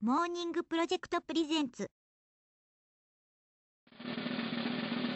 [0.00, 1.89] モーニングプロジェクトプレゼンツ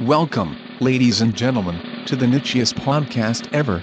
[0.01, 3.81] Welcome, ladies and gentlemen, to the nichiest podcast ever.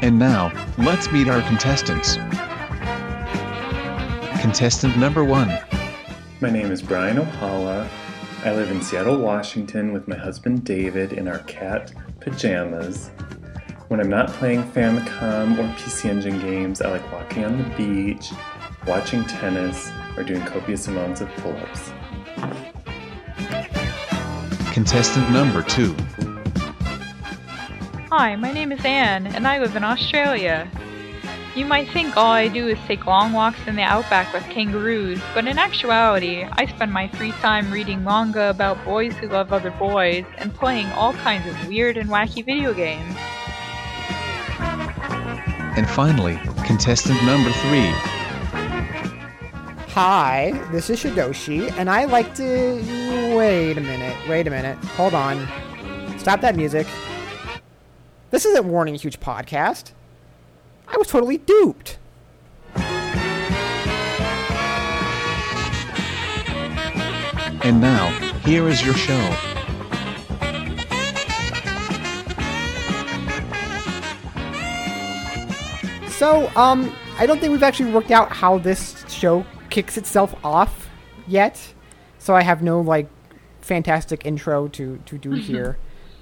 [0.00, 2.16] And now, let's meet our contestants.
[4.42, 5.56] Contestant number one.
[6.40, 7.88] My name is Brian Opala.
[8.44, 13.12] I live in Seattle, Washington with my husband David in our cat pajamas.
[13.86, 18.32] When I'm not playing Famicom or PC Engine games, I like walking on the beach,
[18.84, 21.92] watching tennis, or doing copious amounts of pull ups.
[24.72, 25.94] Contestant number two.
[28.10, 30.68] Hi, my name is Anne, and I live in Australia.
[31.54, 35.20] You might think all I do is take long walks in the outback with kangaroos,
[35.34, 39.70] but in actuality, I spend my free time reading manga about boys who love other
[39.72, 43.14] boys and playing all kinds of weird and wacky video games.
[45.76, 47.90] And finally, contestant number three.
[49.92, 53.36] Hi, this is Shidoshi, and I like to.
[53.36, 54.78] Wait a minute, wait a minute.
[54.96, 55.46] Hold on.
[56.18, 56.86] Stop that music.
[58.30, 59.92] This isn't Warning Huge Podcast.
[60.92, 61.98] I was totally duped.
[67.64, 68.10] And now,
[68.44, 69.20] here is your show.
[76.08, 80.88] So, um, I don't think we've actually worked out how this show kicks itself off
[81.26, 81.72] yet.
[82.18, 83.08] So I have no like
[83.60, 85.78] fantastic intro to to do here.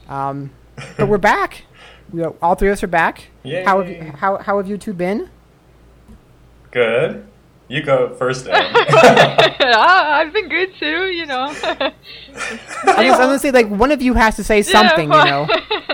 [0.08, 0.52] Um,
[0.96, 1.64] but we're back.
[2.12, 3.28] We are, all three of us are back.
[3.44, 5.30] How have you, how how have you two been?
[6.70, 7.26] Good.
[7.68, 11.54] You go first, ah, I've been good too, you know.
[11.64, 11.92] I
[12.34, 15.48] was, I was gonna say like one of you has to say something, you know.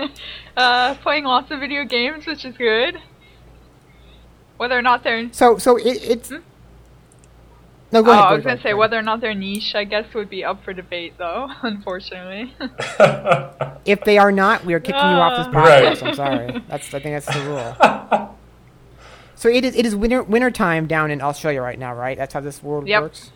[0.57, 2.99] uh, playing lots of video games, which is good.
[4.57, 6.33] Whether or not they're So so it, it's.
[7.91, 8.25] No, go oh, ahead.
[8.25, 10.73] I was gonna say whether or not they're niche, I guess would be up for
[10.73, 11.49] debate, though.
[11.63, 12.53] Unfortunately.
[13.85, 15.59] If they are not, we are kicking you off this Uh.
[15.61, 16.01] podcast.
[16.01, 16.03] Right.
[16.03, 16.63] I'm sorry.
[16.67, 18.33] That's I think that's the rule.
[19.35, 22.17] So it is it is winter winter time down in Australia right now, right?
[22.17, 23.01] That's how this world Yep.
[23.03, 23.31] works.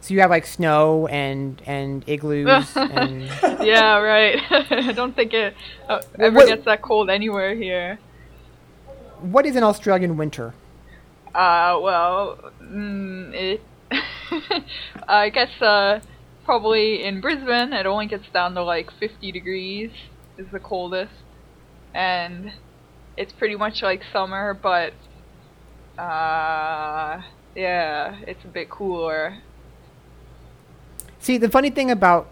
[0.00, 3.24] So you have like snow and and igloos and
[3.60, 4.40] yeah, right.
[4.70, 5.54] I don't think it
[5.88, 7.98] uh, ever what- gets that cold anywhere here.
[9.20, 10.54] what is an Australian winter?
[11.36, 13.60] Uh, well, mm, it.
[15.06, 16.00] I guess uh,
[16.46, 19.90] probably in Brisbane it only gets down to like 50 degrees
[20.38, 21.12] is the coldest,
[21.92, 22.52] and
[23.18, 24.94] it's pretty much like summer, but
[26.00, 27.20] uh,
[27.54, 29.36] yeah, it's a bit cooler.
[31.18, 32.28] See, the funny thing about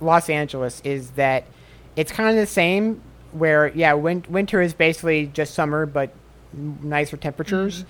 [0.00, 1.44] Los Angeles is that
[1.96, 3.02] it's kind of the same.
[3.32, 6.14] Where yeah, win- winter is basically just summer, but
[6.52, 7.84] nicer temperatures.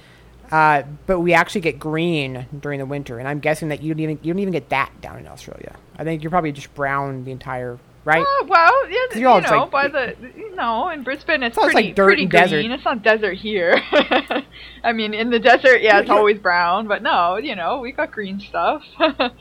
[0.50, 4.00] Uh, but we actually get green during the winter, and I'm guessing that you don't
[4.00, 5.76] even you don't even get that down in Australia.
[5.96, 8.24] I think you're probably just brown the entire right.
[8.26, 11.94] Oh, well, yeah, you know, like- by the you know, in Brisbane it's pretty like
[11.94, 12.42] dirt pretty green.
[12.42, 12.64] desert.
[12.64, 13.80] It's not desert here.
[14.84, 18.10] I mean, in the desert, yeah, it's always brown, but no, you know, we got
[18.10, 18.82] green stuff.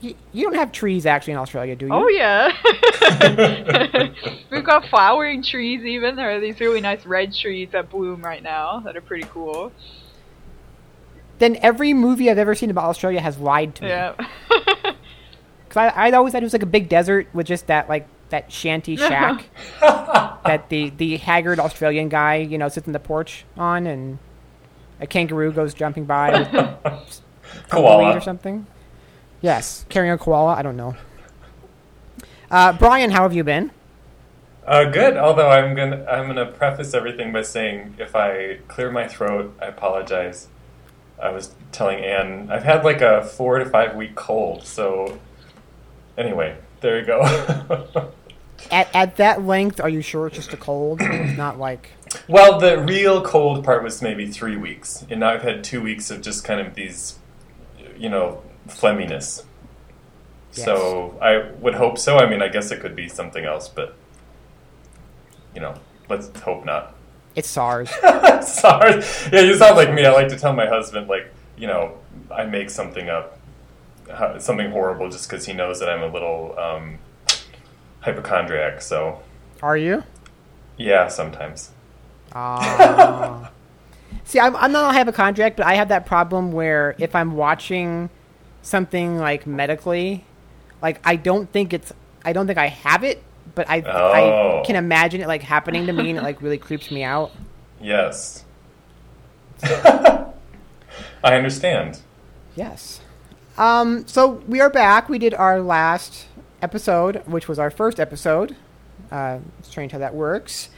[0.00, 1.92] You, you don't have trees actually in Australia, do you?
[1.92, 2.52] oh yeah,
[4.50, 5.82] we've got flowering trees.
[5.82, 9.26] Even there are these really nice red trees that bloom right now that are pretty
[9.32, 9.72] cool.
[11.38, 13.88] Then every movie I've ever seen about Australia has lied to me.
[13.90, 14.14] Yeah.
[15.68, 18.08] Because I, I always thought it was like a big desert with just that like
[18.30, 19.44] that shanty shack
[19.80, 24.18] that the the haggard Australian guy you know sits in the porch on, and
[24.98, 26.50] a kangaroo goes jumping by with
[27.68, 28.16] Koala.
[28.16, 28.66] or something.
[29.42, 30.54] Yes, carrying a koala.
[30.54, 30.96] I don't know.
[32.50, 33.70] Uh, Brian, how have you been?
[34.66, 35.18] Uh, good.
[35.18, 39.66] Although I'm gonna I'm gonna preface everything by saying if I clear my throat, I
[39.66, 40.48] apologize.
[41.20, 44.66] I was telling Anne I've had like a four to five week cold.
[44.66, 45.18] So
[46.16, 47.22] anyway, there you go.
[48.72, 51.00] At at that length, are you sure it's just a cold?
[51.00, 51.92] It's not like
[52.26, 56.10] well, the real cold part was maybe three weeks, and now I've had two weeks
[56.10, 57.18] of just kind of these,
[57.96, 59.44] you know, phlegminess.
[60.50, 62.18] So I would hope so.
[62.18, 63.94] I mean, I guess it could be something else, but
[65.54, 65.74] you know,
[66.08, 66.94] let's hope not.
[67.34, 67.90] It's SARS.
[68.42, 69.28] SARS.
[69.32, 70.04] Yeah, you sound like me.
[70.04, 71.94] I like to tell my husband, like, you know,
[72.30, 73.38] I make something up,
[74.38, 76.98] something horrible, just because he knows that I'm a little um,
[78.00, 78.80] hypochondriac.
[78.82, 79.20] So,
[79.62, 80.02] Are you?
[80.76, 81.70] yeah, sometimes.
[82.32, 83.50] Ah.
[84.24, 85.08] See, I'm, I'm not.
[85.08, 88.10] A contract, but I have that problem where if I'm watching
[88.62, 90.24] something like medically,
[90.82, 91.92] like I don't think it's.
[92.24, 93.22] I don't think I have it,
[93.58, 94.60] but I Oh.
[94.62, 97.32] I can imagine it like happening to me, and it like really creeps me out.
[97.80, 98.44] Yes.
[99.64, 100.24] I
[101.24, 101.98] understand.
[102.54, 103.00] Yes.
[103.58, 104.06] Um.
[104.06, 105.08] So we are back.
[105.08, 106.26] We did our last
[106.62, 108.54] episode, which was our first episode.
[109.10, 110.68] Uh, strange how that works,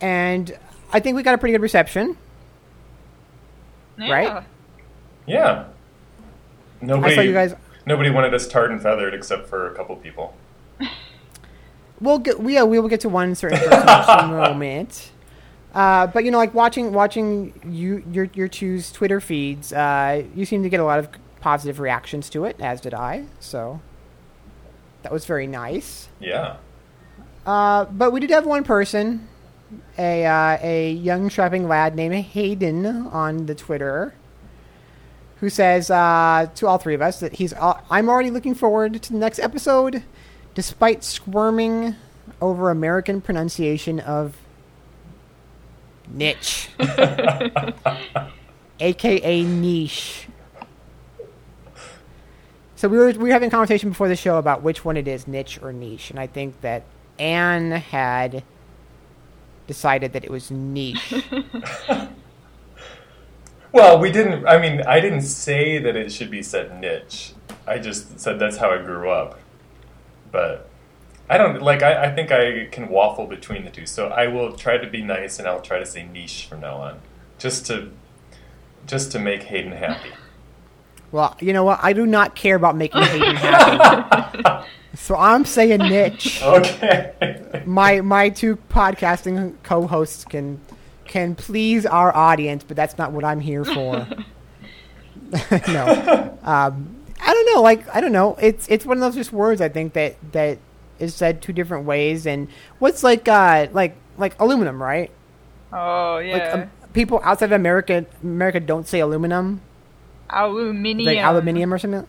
[0.00, 0.56] and
[0.92, 2.16] I think we got a pretty good reception.
[3.98, 4.12] Yeah.
[4.12, 4.44] Right?
[5.26, 5.64] Yeah.
[6.80, 7.54] Nobody, I saw you guys.
[7.86, 10.36] nobody wanted us tarred and feathered except for a couple people.
[12.00, 15.10] We'll get we, yeah, we will get to one certain person in a moment.
[15.74, 20.44] Uh, but you know, like watching watching you your your two's Twitter feeds, uh, you
[20.44, 21.08] seem to get a lot of
[21.40, 23.24] positive reactions to it, as did I.
[23.38, 23.80] So
[25.02, 26.08] that was very nice.
[26.18, 26.56] Yeah.
[27.46, 29.28] Uh, but we did have one person,
[29.98, 34.14] a uh, a young strapping lad named Hayden on the Twitter,
[35.36, 39.02] who says uh, to all three of us that he's uh, I'm already looking forward
[39.02, 40.02] to the next episode,
[40.60, 41.96] despite squirming
[42.38, 44.36] over American pronunciation of
[46.06, 46.68] niche,
[48.80, 50.26] aka niche.
[52.76, 55.08] So we were we were having a conversation before the show about which one it
[55.08, 56.82] is, niche or niche, and I think that
[57.18, 58.42] Anne had
[59.66, 61.24] decided that it was niche.
[63.72, 64.48] Well, we didn't.
[64.48, 67.34] I mean, I didn't say that it should be said niche.
[67.68, 69.38] I just said that's how I grew up.
[70.32, 70.68] But
[71.30, 71.82] I don't like.
[71.82, 73.86] I, I think I can waffle between the two.
[73.86, 76.78] So I will try to be nice, and I'll try to say niche from now
[76.78, 77.00] on,
[77.38, 77.90] just to
[78.86, 80.10] just to make Hayden happy.
[81.12, 81.78] well, you know what?
[81.82, 84.42] I do not care about making Hayden happy.
[84.94, 86.42] so I'm saying niche.
[86.42, 87.62] Okay.
[87.64, 90.60] My my two podcasting co-hosts can
[91.04, 94.06] can please our audience, but that's not what I'm here for.
[95.68, 96.38] no.
[96.42, 97.62] Um, I don't know.
[97.62, 98.36] Like I don't know.
[98.40, 100.58] It's it's one of those just words I think that that
[100.98, 102.26] is said two different ways.
[102.26, 105.10] And what's like uh like like aluminum, right?
[105.72, 106.32] Oh yeah.
[106.32, 109.60] Like um, people outside of America America don't say aluminum,
[110.28, 111.06] aluminium.
[111.06, 112.06] like aluminium or something.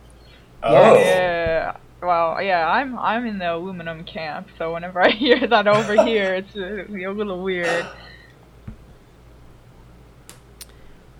[0.62, 0.94] oh.
[0.94, 1.76] Yeah.
[2.02, 6.34] Well, yeah, I'm I'm in the aluminum camp, so whenever I hear that over here,
[6.34, 7.86] it's uh, a little weird.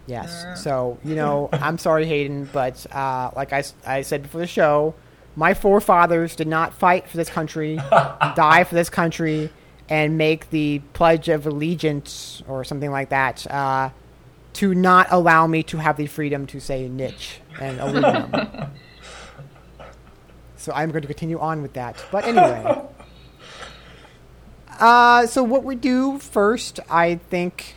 [0.07, 0.63] Yes.
[0.63, 4.95] So, you know, I'm sorry, Hayden, but uh, like I said before the show,
[5.37, 7.77] my forefathers did not fight for this country,
[8.35, 9.51] die for this country,
[9.89, 13.91] and make the Pledge of Allegiance or something like that uh,
[14.55, 18.71] to not allow me to have the freedom to say niche and aluminum.
[20.57, 22.05] so I'm going to continue on with that.
[22.11, 22.83] But anyway.
[24.81, 27.77] Uh, so what we do first, I think,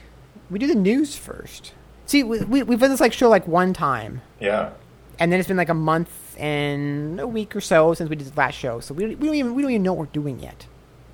[0.50, 1.75] we do the news first.
[2.06, 4.72] See, we, we, we've done this like show like one time, Yeah.
[5.20, 8.28] and then it's been like a month and a week or so since we did
[8.28, 8.80] the last show.
[8.80, 10.68] So we don't, we don't even we don't even know what we're doing yet.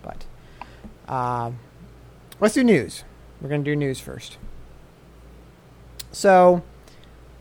[0.04, 0.26] But
[1.14, 1.60] um,
[2.40, 3.04] let's do news.
[3.40, 4.38] We're gonna do news first.
[6.12, 6.62] So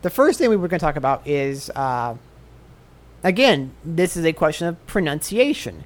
[0.01, 2.15] the first thing we were gonna talk about is uh,
[3.23, 5.83] again, this is a question of pronunciation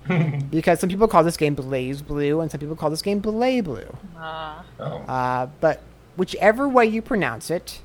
[0.51, 3.61] because some people call this game Blaze Blue and some people call this game Belay
[3.61, 3.87] Blue.
[4.17, 4.85] Uh, Oh.
[4.85, 5.81] Uh, but
[6.15, 7.81] whichever way you pronounce it,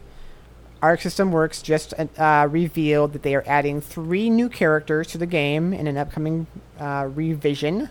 [0.83, 5.27] Arc System Works just uh, revealed that they are adding three new characters to the
[5.27, 6.47] game in an upcoming
[6.79, 7.91] uh, revision.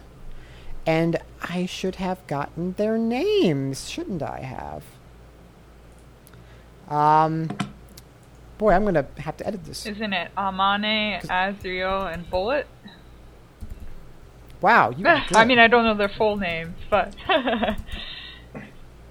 [0.85, 4.83] And I should have gotten their names, shouldn't I have?
[6.89, 7.49] Um,
[8.57, 9.85] boy, I'm gonna have to edit this.
[9.85, 12.65] isn't it Amane, Azrael, and Bullet?
[14.61, 15.05] Wow, you.
[15.07, 17.13] I mean, I don't know their full names, but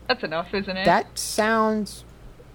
[0.08, 0.84] that's enough, isn't it?
[0.84, 2.04] that sounds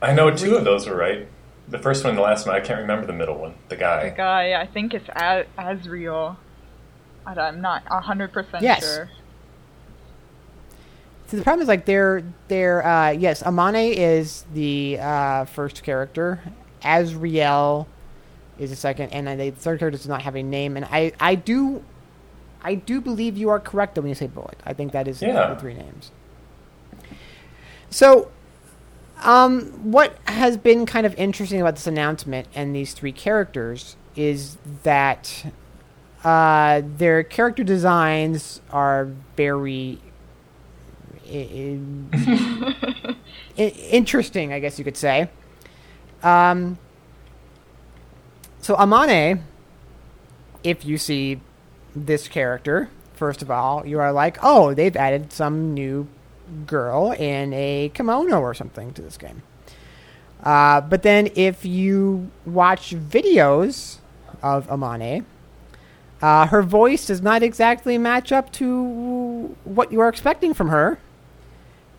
[0.02, 1.28] I know two of those were right.
[1.70, 2.56] The first one and the last one.
[2.56, 3.54] I can't remember the middle one.
[3.70, 4.10] The guy.
[4.10, 6.38] the guy, I think it's A- Azrael.
[7.26, 8.84] I'm not hundred percent Yes.
[8.84, 9.10] sure.
[11.28, 16.42] See, the problem is like they're they're uh, yes, Amane is the uh, first character,
[16.84, 17.88] Azrael
[18.60, 20.76] is the second, and then the third character does not have a name.
[20.76, 21.82] And I I do
[22.62, 24.58] I do believe you are correct though when you say bullet.
[24.66, 25.54] I think that is Yeah.
[25.54, 26.12] the three names.
[27.94, 28.32] So,
[29.22, 34.58] um, what has been kind of interesting about this announcement and these three characters is
[34.82, 35.46] that
[36.24, 40.00] uh, their character designs are very
[41.32, 41.78] i-
[42.14, 43.16] i-
[43.60, 45.30] i- interesting, I guess you could say.
[46.24, 46.80] Um,
[48.60, 49.42] so Amane,
[50.64, 51.42] if you see
[51.96, 56.08] this character, first of all, you are like, oh, they've added some new
[56.66, 59.42] girl in a kimono or something to this game.
[60.44, 64.00] Uh, but then if you watch videos
[64.42, 65.26] of Amane,
[66.22, 71.00] uh, her voice does not exactly match up to what you are expecting from her,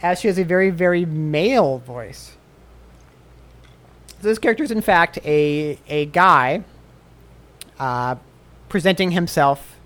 [0.03, 2.37] as she has a very, very male voice.
[4.21, 6.65] So this character is, in fact, a, a guy
[7.79, 8.17] uh,
[8.69, 9.77] presenting himself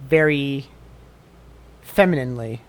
[0.00, 0.66] very
[1.82, 2.60] femininely.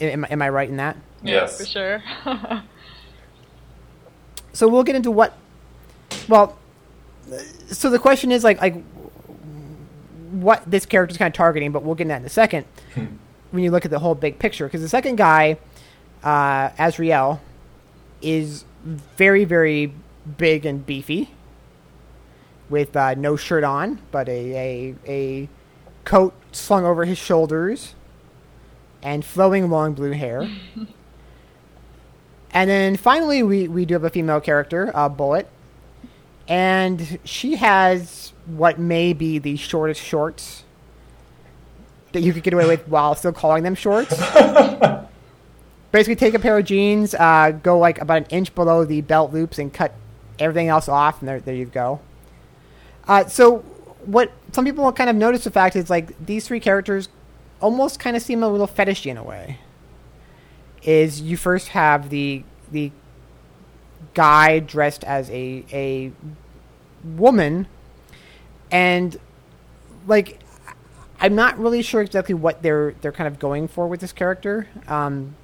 [0.00, 0.96] Am, am I right in that?
[1.22, 1.58] Yes.
[1.58, 2.02] For sure.
[4.56, 5.36] so we'll get into what
[6.28, 6.56] well
[7.68, 8.82] so the question is like like
[10.30, 12.64] what this character is kind of targeting but we'll get into that in a second
[13.50, 15.58] when you look at the whole big picture because the second guy
[16.24, 17.40] uh azrael
[18.22, 19.92] is very very
[20.38, 21.30] big and beefy
[22.70, 25.48] with uh, no shirt on but a, a a
[26.04, 27.94] coat slung over his shoulders
[29.06, 30.50] and flowing long blue hair
[32.56, 35.46] and then finally, we, we do have a female character, uh, Bullet.
[36.48, 40.64] And she has what may be the shortest shorts
[42.12, 44.18] that you could get away with while still calling them shorts.
[45.92, 49.34] Basically, take a pair of jeans, uh, go like about an inch below the belt
[49.34, 49.94] loops, and cut
[50.38, 52.00] everything else off, and there, there you go.
[53.06, 53.58] Uh, so,
[54.06, 57.08] what some people kind of notice the fact is like these three characters
[57.60, 59.58] almost kind of seem a little fetishy in a way
[60.82, 62.90] is you first have the the
[64.14, 66.12] guy dressed as a a
[67.04, 67.66] woman
[68.70, 69.18] and
[70.06, 70.40] like
[71.20, 74.68] I'm not really sure exactly what they're they're kind of going for with this character.
[74.86, 75.34] Um,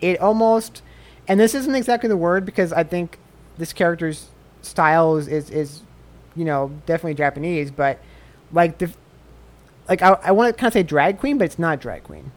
[0.00, 0.82] it almost
[1.28, 3.18] and this isn't exactly the word because I think
[3.56, 4.28] this character's
[4.62, 5.82] style is is, is
[6.34, 7.98] you know definitely Japanese, but
[8.52, 8.92] like the
[9.92, 12.32] like I, I want to kind of say drag queen, but it's not drag queen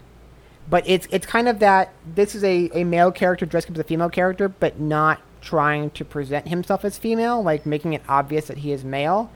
[0.70, 3.80] but it's it's kind of that this is a, a male character dressed up as
[3.80, 8.48] a female character, but not trying to present himself as female, like making it obvious
[8.48, 9.32] that he is male.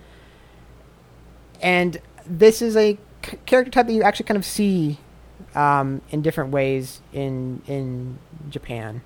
[1.61, 4.97] And this is a c- character type that you actually kind of see
[5.53, 8.17] um, in different ways in in
[8.49, 9.01] Japan.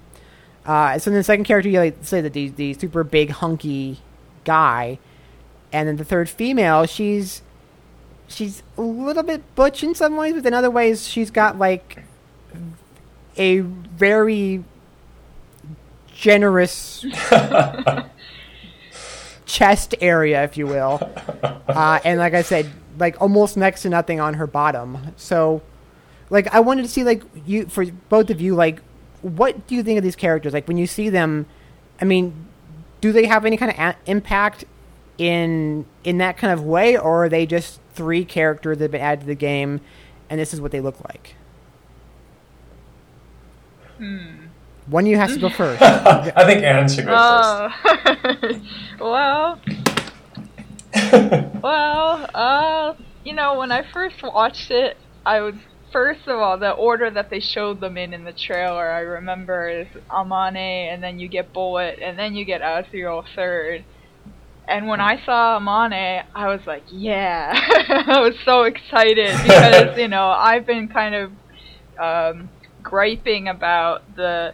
[0.65, 3.99] Uh, so then the second character, you like say that the the super big hunky
[4.45, 4.97] guy,
[5.73, 7.41] and then the third female, she's
[8.27, 12.03] she's a little bit butch in some ways, but in other ways she's got like
[13.37, 14.63] a very
[16.13, 17.05] generous
[19.45, 20.99] chest area, if you will,
[21.67, 25.13] uh, and like I said, like almost next to nothing on her bottom.
[25.17, 25.61] So,
[26.29, 28.81] like, I wanted to see like you for both of you, like,
[29.21, 30.53] what do you think of these characters?
[30.53, 31.45] Like, when you see them,
[32.01, 32.47] I mean,
[33.01, 34.65] do they have any kind of a- impact
[35.23, 39.01] in in that kind of way, or are they just three characters that have been
[39.01, 39.79] added to the game,
[40.29, 41.35] and this is what they look like?
[44.87, 45.81] One of you has to go first.
[45.81, 47.71] I think Anne should go Uh,
[48.99, 49.59] well,
[51.61, 55.55] well, uh, you know, when I first watched it, I was
[55.91, 58.91] first of all the order that they showed them in in the trailer.
[58.91, 63.85] I remember is Amane, and then you get Bullet, and then you get Azrael third.
[64.67, 67.51] And when I saw Amane, I was like, yeah,
[68.07, 71.31] I was so excited because you know I've been kind of
[72.01, 72.51] um,
[72.81, 74.53] griping about the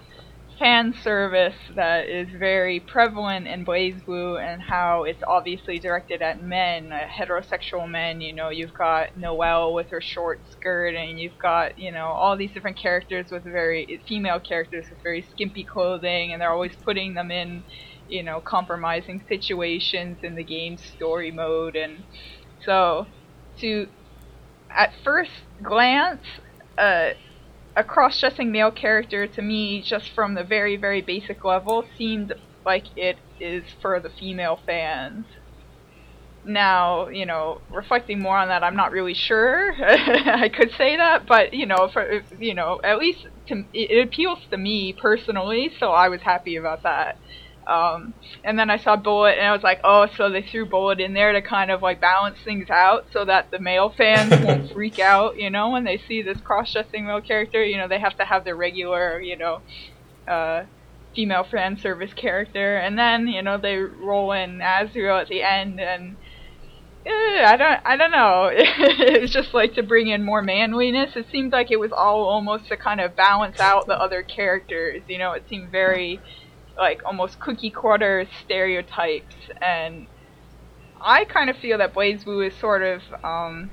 [0.60, 6.92] fan service that is very prevalent in BlazBlue and how it's obviously directed at men,
[6.92, 8.20] uh, heterosexual men.
[8.20, 12.36] You know, you've got Noel with her short skirt, and you've got, you know, all
[12.36, 17.14] these different characters with very, female characters with very skimpy clothing, and they're always putting
[17.14, 17.64] them in,
[18.10, 21.76] you know, compromising situations in the game's story mode.
[21.76, 22.04] And
[22.66, 23.08] so,
[23.60, 23.88] to,
[24.76, 25.32] at first
[25.64, 26.24] glance,
[26.78, 27.10] uh,
[27.76, 32.34] a cross-dressing male character to me, just from the very, very basic level, seemed
[32.66, 35.26] like it is for the female fans.
[36.44, 39.74] Now, you know, reflecting more on that, I'm not really sure.
[39.84, 44.40] I could say that, but you know, for you know, at least to, it appeals
[44.50, 47.20] to me personally, so I was happy about that.
[47.70, 51.00] Um, and then I saw Bullet, and I was like, oh, so they threw Bullet
[51.00, 54.74] in there to kind of like balance things out, so that the male fans won't
[54.74, 57.64] freak out, you know, when they see this cross-dressing male character.
[57.64, 59.62] You know, they have to have their regular, you know,
[60.28, 60.64] uh,
[61.16, 65.80] female fan service character, and then you know they roll in Azrael at the end,
[65.80, 66.16] and
[67.06, 68.50] eh, I don't, I don't know.
[68.52, 71.16] it was just like to bring in more manliness.
[71.16, 75.04] It seemed like it was all almost to kind of balance out the other characters.
[75.08, 76.20] You know, it seemed very
[76.80, 80.08] like almost cookie cutter stereotypes, and
[81.02, 83.70] I kind of feel that BlazBlue is sort of um,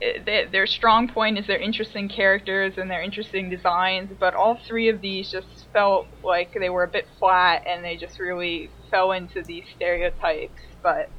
[0.00, 4.88] they, their strong point is their interesting characters and their interesting designs, but all three
[4.88, 9.12] of these just felt like they were a bit flat and they just really fell
[9.12, 10.60] into these stereotypes.
[10.82, 11.10] But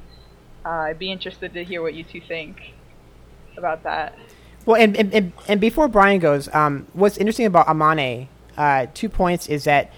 [0.66, 2.74] uh, I'd be interested to hear what you two think
[3.58, 4.18] about that.
[4.66, 9.10] Well, and and, and, and before Brian goes, um, what's interesting about Amane, uh, two
[9.10, 9.92] points is that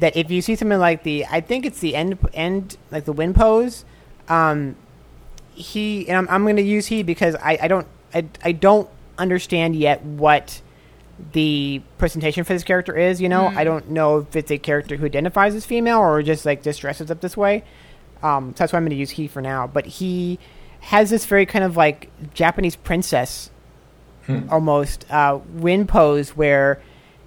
[0.00, 3.12] that if you see something like the, I think it's the end end like the
[3.12, 3.84] wind pose,
[4.28, 4.76] um,
[5.54, 8.88] he and I'm, I'm going to use he because I, I don't I, I don't
[9.18, 10.62] understand yet what
[11.32, 13.20] the presentation for this character is.
[13.20, 16.46] You know, I don't know if it's a character who identifies as female or just
[16.46, 17.64] like just dresses up this way.
[18.22, 19.66] Um, so that's why I'm going to use he for now.
[19.66, 20.38] But he
[20.80, 23.50] has this very kind of like Japanese princess
[24.50, 26.80] almost uh, wind pose where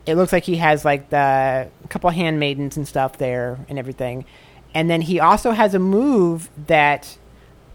[0.05, 4.25] it looks like he has like the couple handmaidens and stuff there and everything.
[4.74, 7.17] And then he also has a move that,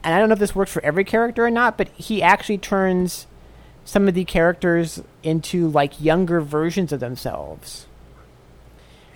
[0.02, 2.59] and I don't know if this works for every character or not, but he actually
[2.59, 3.26] turns
[3.85, 7.87] some of the characters into like younger versions of themselves.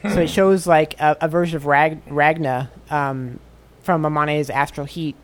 [0.03, 3.39] So it shows like a, a version of Rag- Ragna um,
[3.83, 5.15] from Amane's Astral Heat,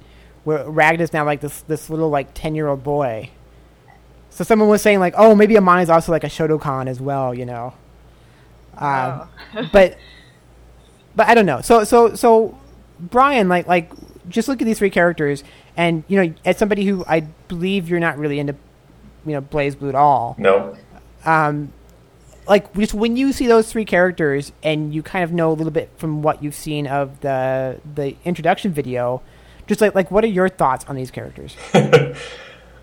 [0.44, 3.30] where Ragna's now like this this little like ten year old boy.
[4.36, 7.46] So someone was saying like, oh, maybe Amane's also like a shotacon as well, you
[7.46, 7.72] know.
[8.76, 9.30] Um,
[9.72, 9.96] but
[11.16, 11.62] but I don't know.
[11.62, 12.58] So so so
[13.00, 13.90] Brian, like like
[14.28, 15.42] just look at these three characters,
[15.74, 18.54] and you know, as somebody who I believe you're not really into,
[19.24, 20.36] you know, BlazBlue at all.
[20.38, 20.76] No.
[21.24, 21.72] Um,
[22.46, 25.72] like just when you see those three characters, and you kind of know a little
[25.72, 29.22] bit from what you've seen of the the introduction video,
[29.66, 31.56] just like like what are your thoughts on these characters?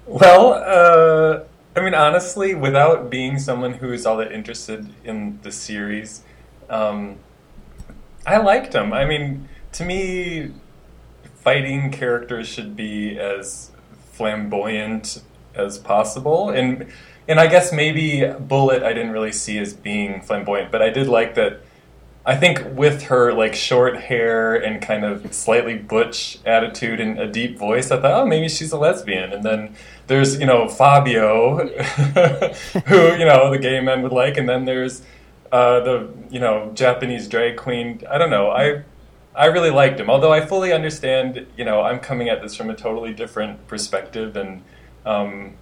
[0.05, 1.43] Well, uh,
[1.75, 6.23] I mean, honestly, without being someone who is all that interested in the series,
[6.69, 7.17] um,
[8.25, 8.93] I liked them.
[8.93, 10.51] I mean, to me,
[11.35, 13.71] fighting characters should be as
[14.11, 15.21] flamboyant
[15.55, 16.87] as possible, and
[17.27, 21.07] and I guess maybe Bullet I didn't really see as being flamboyant, but I did
[21.07, 21.61] like that.
[22.25, 27.27] I think with her like short hair and kind of slightly butch attitude and a
[27.27, 29.33] deep voice, I thought, oh, maybe she's a lesbian.
[29.33, 29.75] And then
[30.07, 31.67] there's you know Fabio,
[32.85, 35.01] who you know the gay men would like, and then there's
[35.51, 38.01] uh, the you know Japanese drag queen.
[38.09, 38.49] I don't know.
[38.51, 38.83] I
[39.35, 41.45] I really liked him, although I fully understand.
[41.57, 44.63] You know, I'm coming at this from a totally different perspective, and
[45.05, 45.55] um,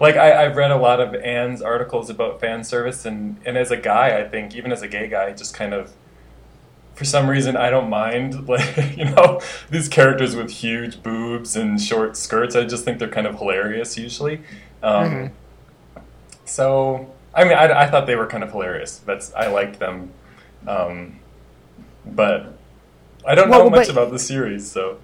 [0.00, 3.70] like I, I've read a lot of Anne's articles about fan service, and and as
[3.70, 5.92] a guy, I think even as a gay guy, just kind of
[6.94, 11.80] for some reason I don't mind like you know these characters with huge boobs and
[11.80, 12.56] short skirts.
[12.56, 14.42] I just think they're kind of hilarious usually.
[14.82, 15.32] Um,
[16.44, 18.98] So I mean, I, I thought they were kind of hilarious.
[18.98, 20.12] That's I liked them,
[20.66, 21.20] um,
[22.04, 22.58] but
[23.26, 24.70] I don't know much about the series.
[24.70, 24.98] So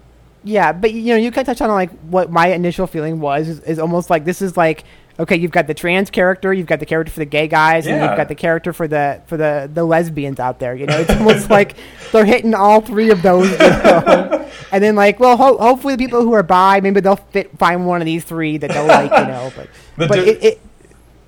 [0.45, 3.49] Yeah, but you know, you kind of touch on like what my initial feeling was
[3.49, 4.85] is, is almost like this is like
[5.19, 8.01] okay, you've got the trans character, you've got the character for the gay guys, and
[8.01, 10.75] you've got the character for the for the the lesbians out there.
[10.75, 11.75] You know, it's almost like
[12.11, 13.49] they're hitting all three of those.
[13.51, 14.49] You know?
[14.71, 17.85] and then like, well, ho- hopefully the people who are bi, maybe they'll fit find
[17.85, 19.11] one of these three that they'll like.
[19.11, 20.61] You know, but but di- it, it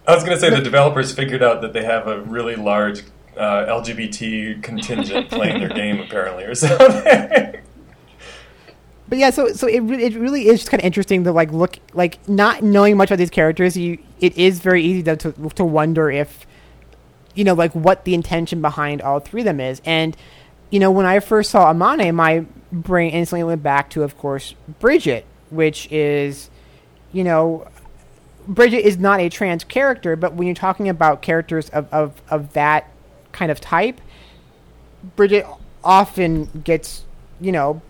[0.08, 3.04] I was going to say the developers figured out that they have a really large
[3.36, 7.62] uh, LGBT contingent playing their game apparently or something.
[9.10, 11.52] But yeah, so so it re- it really is just kind of interesting to like
[11.52, 13.78] look like not knowing much about these characters.
[13.78, 16.46] You it is very easy to to, to wonder if
[17.34, 19.82] you know like what the intention behind all three of them is.
[19.86, 20.18] And
[20.70, 24.56] you know when I first saw Amane, my brain instantly went back to, of course,
[24.80, 26.50] Bridget, which is
[27.14, 27.68] you know
[28.46, 32.54] Bridget is not a trans character, but when you're talking about characters of of, of
[32.54, 32.92] that
[33.32, 34.02] kind of type,
[35.16, 35.46] Bridget
[35.84, 37.04] often gets,
[37.40, 37.82] you know,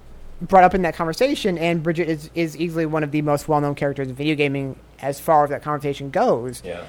[0.41, 3.61] brought up in that conversation, and Bridget is, is easily one of the most well
[3.61, 6.61] known characters in video gaming as far as that conversation goes.
[6.63, 6.85] yeah.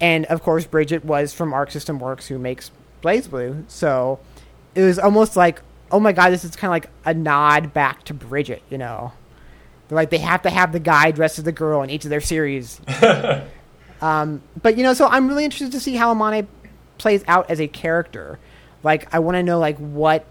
[0.00, 3.64] And of course, Bridget was from Arc System Works, who makes BlazBlue.
[3.68, 4.18] So
[4.74, 8.02] it was almost like, oh my god, this is kind of like a nod back
[8.04, 9.12] to Bridget, you know?
[9.88, 12.10] They're like, they have to have the guy dressed as the girl in each of
[12.10, 12.80] their series.
[14.00, 16.46] um, but, you know, so I'm really interested to see how Amane
[16.98, 18.38] plays out as a character.
[18.82, 20.24] Like, I want to know, like, what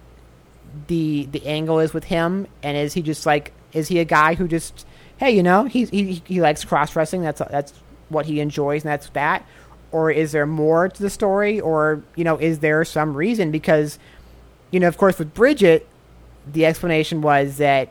[0.88, 4.36] the the angle is with him, and is he just like, is he a guy
[4.36, 4.86] who just,
[5.18, 7.22] hey, you know, he he, he likes cross wrestling.
[7.22, 7.74] That's that's
[8.10, 9.46] what he enjoys, and that's that.
[9.92, 13.52] Or is there more to the story, or you know, is there some reason?
[13.52, 14.00] Because,
[14.72, 15.88] you know, of course, with Bridget,
[16.48, 17.90] the explanation was that,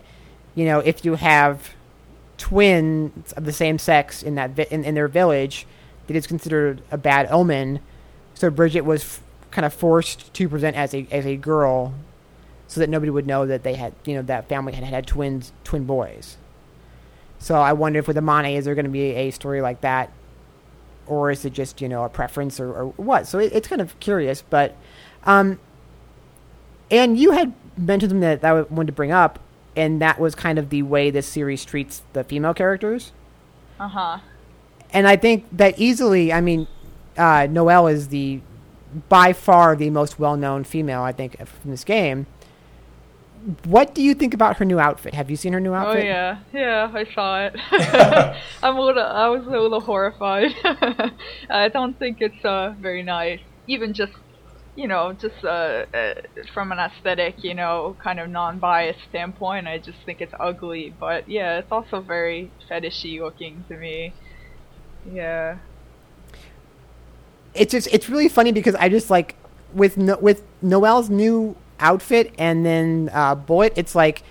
[0.54, 1.74] you know, if you have
[2.38, 5.66] twins of the same sex in that vi- in, in their village,
[6.06, 7.80] that is considered a bad omen.
[8.32, 11.92] So Bridget was f- kind of forced to present as a as a girl,
[12.70, 15.52] so that nobody would know that they had you know that family had had twins
[15.64, 16.36] twin boys.
[17.40, 20.12] So I wonder if with Amane, is there going to be a story like that,
[21.08, 23.26] or is it just you know a preference or, or what?
[23.26, 24.76] So it, it's kind of curious, but
[25.24, 25.58] um,
[26.92, 29.40] and you had mentioned something that, that I wanted to bring up,
[29.74, 33.10] and that was kind of the way this series treats the female characters.
[33.80, 34.18] Uh huh.
[34.92, 36.68] And I think that easily, I mean,
[37.18, 38.42] uh, Noel is the
[39.08, 42.26] by far the most well-known female I think from this game.
[43.64, 45.14] What do you think about her new outfit?
[45.14, 46.02] Have you seen her new outfit?
[46.02, 47.56] Oh yeah, yeah, I saw it.
[48.62, 50.52] I'm a little, I was a little horrified.
[51.50, 53.40] I don't think it's uh very nice.
[53.66, 54.12] Even just,
[54.76, 56.14] you know, just uh, uh
[56.52, 60.94] from an aesthetic, you know, kind of non-biased standpoint, I just think it's ugly.
[61.00, 64.12] But yeah, it's also very fetishy looking to me.
[65.10, 65.58] Yeah.
[67.54, 69.34] it's just it's really funny because I just like
[69.72, 74.22] with no, with Noel's new outfit and then uh, Bullet, it's like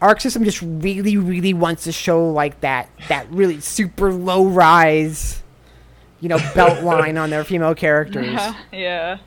[0.00, 5.42] Arc System just really really wants to show like that that really super low rise,
[6.20, 8.38] you know, belt line on their female characters.
[8.72, 9.18] yeah.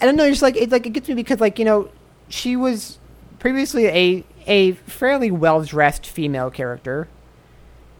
[0.00, 1.90] I don't know, it's like it's like it gets me because like you know
[2.28, 2.98] she was
[3.38, 7.08] previously a a fairly well dressed female character,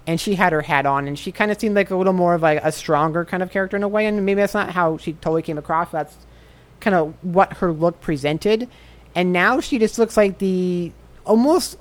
[0.06, 2.34] and she had her hat on, and she kind of seemed like a little more
[2.34, 4.96] of like a stronger kind of character in a way, and maybe that's not how
[4.96, 5.90] she totally came across.
[5.90, 6.16] That's
[6.80, 8.68] kind of what her look presented,
[9.14, 10.92] and now she just looks like the
[11.24, 11.78] almost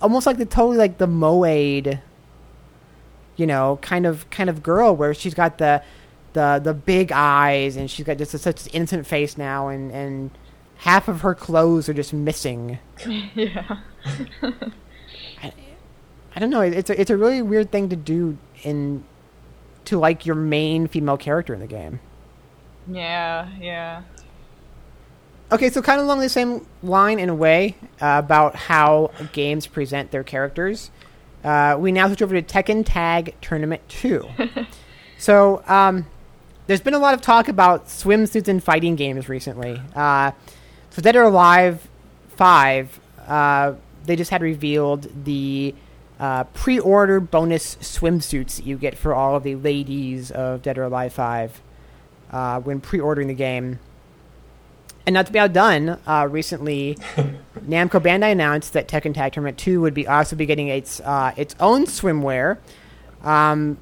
[0.00, 2.00] almost like the totally like the moe you
[3.46, 5.82] know kind of kind of girl where she's got the
[6.34, 9.90] the the big eyes and she's got just a, such an innocent face now and
[9.92, 10.30] and
[10.78, 12.78] half of her clothes are just missing.
[13.34, 13.78] Yeah.
[16.34, 16.60] i don't know.
[16.60, 19.02] It's a, it's a really weird thing to do in
[19.86, 21.98] to like your main female character in the game
[22.90, 24.02] Yeah, yeah.
[25.50, 29.66] Okay, so kind of along the same line in a way uh, about how games
[29.66, 30.90] present their characters,
[31.42, 34.28] uh, we now switch over to Tekken Tag Tournament 2.
[35.18, 36.06] so, um,
[36.66, 39.80] there's been a lot of talk about swimsuits in fighting games recently.
[39.94, 40.32] Uh,
[40.90, 41.88] so, Dead or Alive
[42.36, 43.72] 5, uh,
[44.04, 45.74] they just had revealed the
[46.20, 50.76] uh, pre order bonus swimsuits that you get for all of the ladies of Dead
[50.76, 51.62] or Alive 5
[52.30, 53.78] uh, when pre ordering the game.
[55.06, 56.96] And not to be outdone, uh, recently
[57.66, 61.32] Namco Bandai announced that Tekken Tag Tournament 2 would be also be getting its uh,
[61.36, 62.58] its own swimwear.
[63.22, 63.78] Um,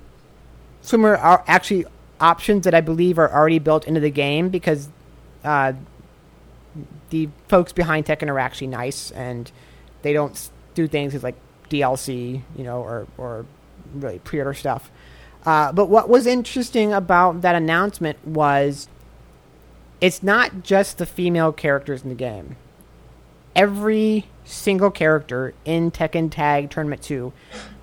[0.82, 1.84] swimwear are actually
[2.20, 4.88] options that I believe are already built into the game because
[5.44, 5.72] uh,
[7.10, 9.50] the folks behind Tekken are actually nice and
[10.02, 11.36] they don't do things as like
[11.70, 13.46] DLC, you know, or or
[13.94, 14.90] really pre-order stuff.
[15.46, 18.88] Uh, but what was interesting about that announcement was
[20.00, 22.56] it's not just the female characters in the game.
[23.54, 27.32] Every single character in Tekken Tag Tournament 2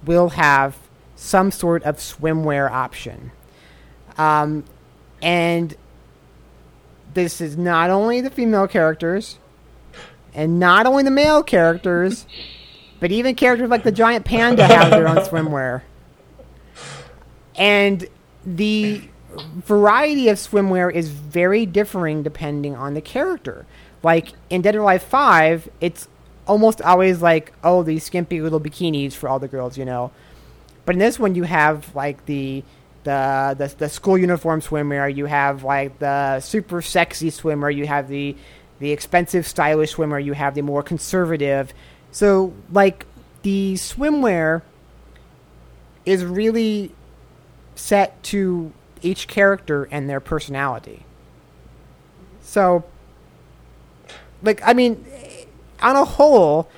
[0.06, 0.78] will have
[1.16, 3.32] some sort of swimwear option.
[4.18, 4.66] Um,
[5.22, 5.76] and
[7.14, 9.40] this is not only the female characters
[10.34, 12.26] and not only the male characters,
[13.00, 15.84] but even characters like the giant panda have their own swimwear.
[17.56, 18.08] And
[18.46, 23.66] the variety of swimwear is very differing depending on the character.
[24.04, 26.08] Like in Dead or Alive 5, it's
[26.46, 30.12] almost always like, oh, these skimpy little bikinis for all the girls, you know.
[30.86, 32.64] But in this one, you have like the
[33.04, 35.14] the the, the school uniform swimwear.
[35.14, 37.70] You have like the super sexy swimmer.
[37.70, 38.36] You have the
[38.80, 40.20] the expensive, stylish swimmer.
[40.20, 41.74] You have the more conservative.
[42.12, 43.06] So like
[43.44, 44.62] the swimwear
[46.06, 46.94] is really
[47.76, 51.06] set to each character and their personality.
[52.42, 52.84] So,
[54.42, 55.06] like, I mean,
[55.82, 56.70] on a whole,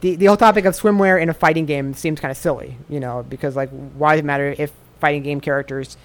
[0.00, 3.00] the the whole topic of swimwear in a fighting game seems kind of silly, you
[3.00, 5.96] know, because like, why does it matter if fighting game characters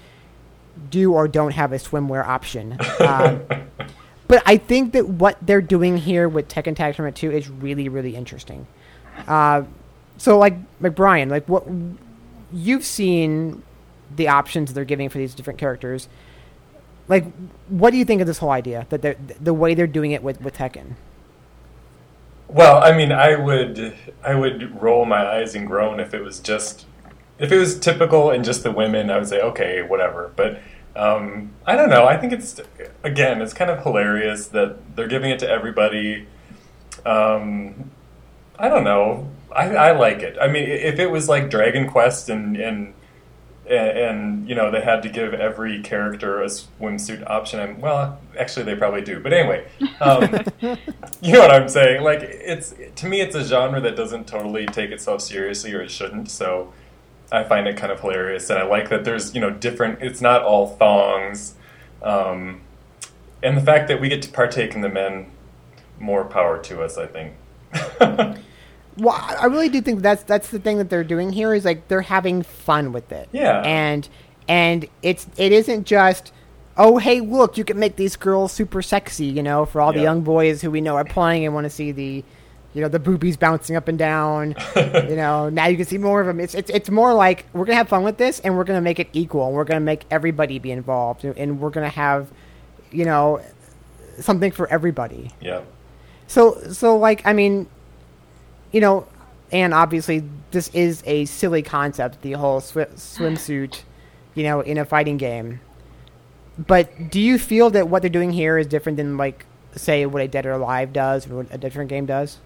[0.90, 2.78] do or don't have a swimwear option?
[3.00, 3.42] Um,
[4.28, 7.88] but I think that what they're doing here with Tekken Tag Tournament 2 is really,
[7.88, 8.66] really interesting.
[9.28, 9.62] Uh,
[10.18, 11.64] so, like, like Brian, like, what
[12.52, 13.62] you've seen
[14.14, 16.08] the options they're giving for these different characters.
[17.08, 17.24] Like,
[17.68, 20.40] what do you think of this whole idea that the way they're doing it with,
[20.40, 20.94] with Tekken?
[22.48, 26.38] Well, I mean, I would I would roll my eyes and groan if it was
[26.38, 26.86] just
[27.38, 29.10] if it was typical and just the women.
[29.10, 30.32] I would say okay, whatever.
[30.36, 30.60] But
[30.94, 32.06] um, I don't know.
[32.06, 32.60] I think it's
[33.02, 36.26] again, it's kind of hilarious that they're giving it to everybody.
[37.04, 37.90] Um,
[38.58, 39.28] I don't know.
[39.54, 40.36] I, I like it.
[40.40, 42.94] I mean, if it was like Dragon Quest and and
[43.68, 47.60] and, and you know they had to give every character a swimsuit option.
[47.60, 49.20] And well, actually, they probably do.
[49.20, 49.66] But anyway,
[50.00, 50.22] um,
[51.20, 52.02] you know what I'm saying?
[52.02, 55.90] Like it's to me, it's a genre that doesn't totally take itself seriously, or it
[55.90, 56.30] shouldn't.
[56.30, 56.72] So
[57.32, 60.02] I find it kind of hilarious, and I like that there's you know different.
[60.02, 61.54] It's not all thongs,
[62.02, 62.60] um,
[63.42, 65.30] and the fact that we get to partake in the men,
[65.98, 66.96] more power to us.
[66.98, 67.34] I think.
[68.98, 71.88] Well, I really do think that's that's the thing that they're doing here is like
[71.88, 73.28] they're having fun with it.
[73.32, 73.60] Yeah.
[73.60, 74.08] And
[74.48, 76.32] and it's it isn't just
[76.76, 80.00] oh hey look you can make these girls super sexy you know for all the
[80.00, 82.22] young boys who we know are playing and want to see the
[82.74, 86.20] you know the boobies bouncing up and down you know now you can see more
[86.20, 88.64] of them it's it's it's more like we're gonna have fun with this and we're
[88.64, 92.30] gonna make it equal and we're gonna make everybody be involved and we're gonna have
[92.90, 93.40] you know
[94.20, 95.62] something for everybody yeah.
[96.26, 97.68] so so like I mean,
[98.72, 99.06] you know,
[99.52, 103.82] and obviously this is a silly concept, the whole swi- swimsuit,
[104.34, 105.60] you know, in a fighting game.
[106.58, 110.22] But do you feel that what they're doing here is different than like say what
[110.22, 112.38] a Dead or Alive does or what a different game does?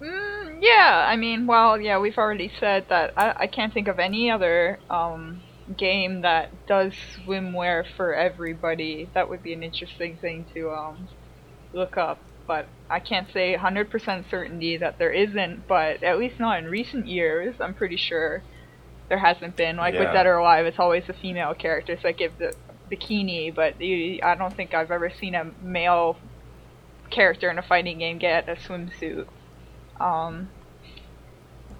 [0.00, 3.98] Mm, yeah, I mean, well, yeah, we've already said that I, I can't think of
[3.98, 5.40] any other um,
[5.76, 9.08] game that does swimwear for everybody.
[9.14, 11.08] That would be an interesting thing to um,
[11.72, 12.18] look up.
[12.48, 17.06] But I can't say 100% certainty that there isn't, but at least not in recent
[17.06, 18.42] years, I'm pretty sure
[19.08, 19.76] there hasn't been.
[19.76, 22.54] Like with Dead or Alive, it's always the female characters that give the
[22.90, 26.16] bikini, but you, I don't think I've ever seen a male
[27.10, 29.26] character in a fighting game get a swimsuit.
[30.00, 30.48] Um,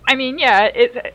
[0.09, 1.15] I mean, yeah, it.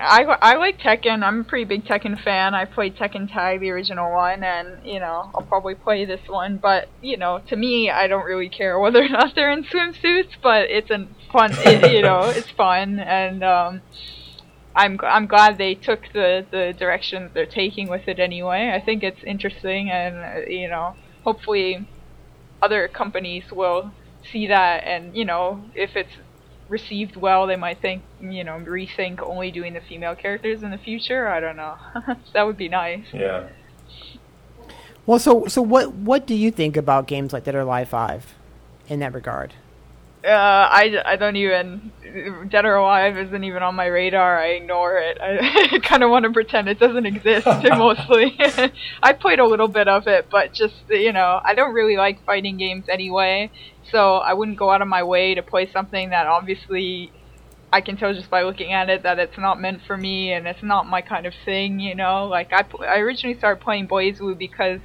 [0.00, 1.22] I I like Tekken.
[1.22, 2.52] I'm a pretty big Tekken fan.
[2.52, 6.56] I played Tekken Tag, the original one, and you know I'll probably play this one.
[6.56, 10.32] But you know, to me, I don't really care whether or not they're in swimsuits.
[10.42, 11.52] But it's a fun.
[11.64, 13.82] It, you know, it's fun, and um,
[14.74, 18.72] I'm I'm glad they took the the direction they're taking with it anyway.
[18.74, 21.86] I think it's interesting, and uh, you know, hopefully,
[22.60, 23.92] other companies will
[24.32, 26.16] see that, and you know, if it's
[26.68, 30.78] received well, they might think, you know, rethink only doing the female characters in the
[30.78, 31.28] future.
[31.28, 31.76] I don't know.
[32.32, 33.04] that would be nice.
[33.12, 33.48] Yeah.
[35.06, 38.34] Well, so so what what do you think about games like Dead or Alive Five
[38.88, 39.52] in that regard?
[40.24, 41.92] Uh, I, I don't even
[42.48, 44.38] Dead or Alive isn't even on my radar.
[44.38, 45.18] I ignore it.
[45.20, 48.38] I kind of want to pretend it doesn't exist mostly.
[49.02, 52.24] I played a little bit of it, but just you know, I don't really like
[52.24, 53.50] fighting games anyway.
[53.90, 57.12] So I wouldn't go out of my way to play something that obviously
[57.70, 60.46] I can tell just by looking at it that it's not meant for me and
[60.46, 61.80] it's not my kind of thing.
[61.80, 64.80] You know, like I I originally started playing BlazBlue because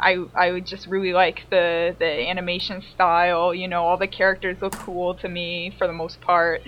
[0.00, 3.54] I I would just really like the the animation style.
[3.54, 6.62] You know, all the characters look cool to me for the most part.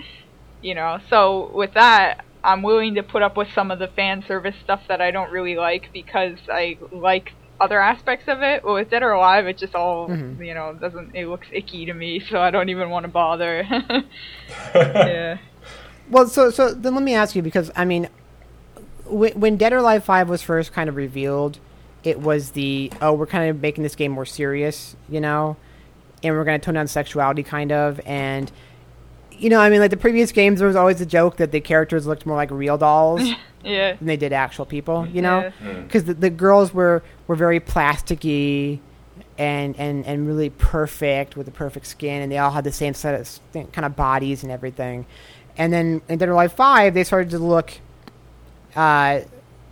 [0.61, 4.23] You know, so with that, I'm willing to put up with some of the fan
[4.27, 8.63] service stuff that I don't really like because I like other aspects of it.
[8.63, 10.45] But with Dead or Alive, it just all Mhm.
[10.45, 11.15] you know doesn't.
[11.15, 13.65] It looks icky to me, so I don't even want to bother.
[14.75, 15.37] yeah.
[16.09, 18.09] Well, so so then let me ask you because I mean,
[19.05, 21.59] when, when Dead or Alive Five was first kind of revealed,
[22.03, 25.55] it was the oh we're kind of making this game more serious, you know,
[26.23, 28.51] and we're going to tone down sexuality kind of, and
[29.31, 31.59] you know I mean like the previous games there was always a joke that the
[31.61, 33.21] characters looked more like real dolls
[33.63, 33.93] Yeah.
[33.95, 35.51] than they did actual people, you know, Yeah.
[35.71, 35.83] Mm.
[35.83, 38.79] because the, the girls were were very plasticky.
[39.35, 42.93] And, and, and really perfect with the perfect skin, and they all had the same
[42.93, 45.07] set of s- kind of bodies and everything.
[45.57, 47.71] And then in Dead or Alive 5, they started to look
[48.75, 49.21] uh,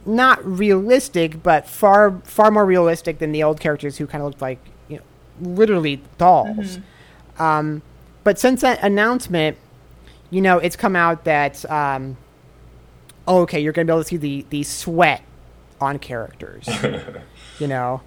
[0.05, 4.41] not realistic, but far far more realistic than the old characters who kind of looked
[4.41, 5.03] like you know,
[5.41, 6.79] literally dolls.
[7.39, 7.81] Um,
[8.23, 9.57] but since that announcement,
[10.29, 12.17] you know, it's come out that um,
[13.27, 15.23] oh, okay, you're going to be able to see the the sweat
[15.79, 16.67] on characters,
[17.59, 18.01] you know,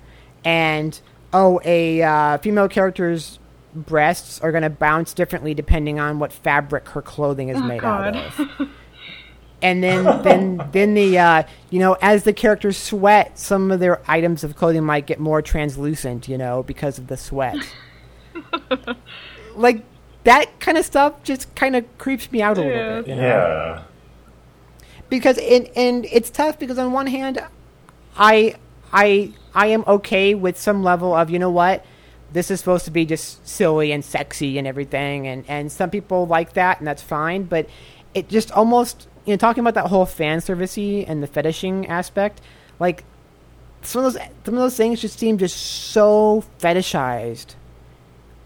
[0.45, 1.01] and
[1.33, 3.39] oh, a uh, female character's
[3.75, 7.81] breasts are going to bounce differently depending on what fabric her clothing is Oh, made
[7.81, 8.15] God.
[8.15, 8.69] out of.
[9.65, 14.01] And then, then, then the uh, you know, as the characters sweat, some of their
[14.07, 17.57] items of clothing might get more translucent, you know, because of the sweat.
[19.57, 19.83] like
[20.25, 22.67] that kind of stuff just kind of creeps me out a Yeah.
[22.69, 23.09] little bit.
[23.09, 23.23] you know?
[23.23, 23.83] Yeah.
[25.09, 27.39] because and and it's tough because on one hand
[28.17, 28.55] i
[28.93, 31.85] i i am okay with some level of you know what
[32.33, 36.27] this is supposed to be just silly and sexy and everything and and some people
[36.27, 37.69] like that and that's fine but
[38.15, 42.41] it just almost you know talking about that whole fan servicey and the fetishing aspect
[42.79, 43.05] like
[43.83, 47.55] some of those some of those things just seem just so fetishized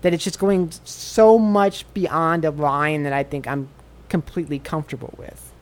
[0.03, 3.69] that it's just going so much beyond a line that i think i'm
[4.09, 5.53] completely comfortable with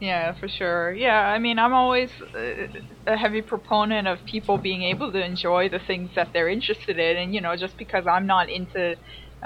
[0.00, 0.92] Yeah, for sure.
[0.92, 2.68] Yeah, I mean, I'm always uh,
[3.06, 7.16] a heavy proponent of people being able to enjoy the things that they're interested in,
[7.16, 8.94] and you know, just because I'm not into,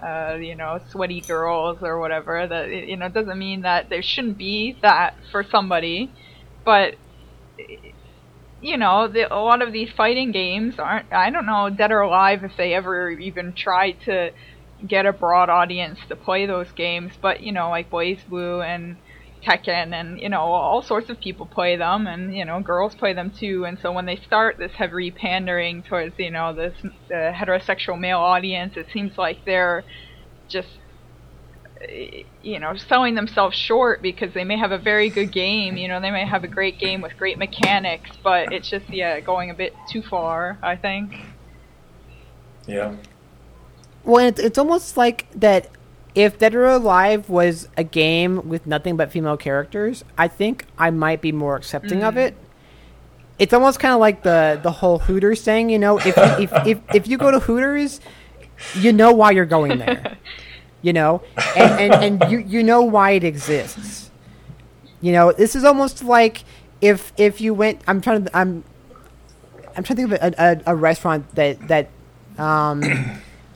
[0.01, 4.03] uh, you know, sweaty girls or whatever, that you know, it doesn't mean that there
[4.03, 6.13] shouldn't be that for somebody.
[6.65, 6.95] But
[8.61, 11.13] you know, the, a lot of these fighting games aren't.
[11.13, 14.31] I don't know, Dead or Alive, if they ever even tried to
[14.87, 17.13] get a broad audience to play those games.
[17.21, 18.97] But you know, like Boys BlazBlue and
[19.43, 23.13] Tekken and you know all sorts of people play them and you know girls play
[23.13, 27.33] them too and so when they start this heavy pandering towards you know this uh,
[27.33, 29.85] heterosexual male audience it seems like they're
[30.49, 30.69] just
[32.43, 36.01] you know selling themselves short because they may have a very good game you know
[36.01, 39.55] they may have a great game with great mechanics but it's just yeah going a
[39.55, 41.27] bit too far i think
[42.67, 42.95] Yeah.
[44.05, 45.69] Well, it's, it's almost like that.
[46.15, 50.91] If Dead or Alive was a game with nothing but female characters, I think I
[50.91, 52.37] might be more accepting of it.
[53.39, 55.99] It's almost kind of like the the whole Hooters thing, you know.
[55.99, 58.01] If you, if, if if you go to Hooters,
[58.75, 60.19] you know why you're going there,
[60.83, 61.23] you know,
[61.57, 64.11] and and, and you you know why it exists.
[65.01, 66.45] You know, this is almost like
[66.83, 67.81] if if you went.
[67.89, 68.37] I'm trying to.
[68.37, 68.65] I'm
[69.75, 71.89] I'm trying to think of a, a, a restaurant that that.
[72.39, 72.83] Um,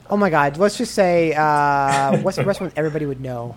[0.09, 0.57] oh my God!
[0.57, 3.55] Let's just say uh, what's a restaurant everybody would know.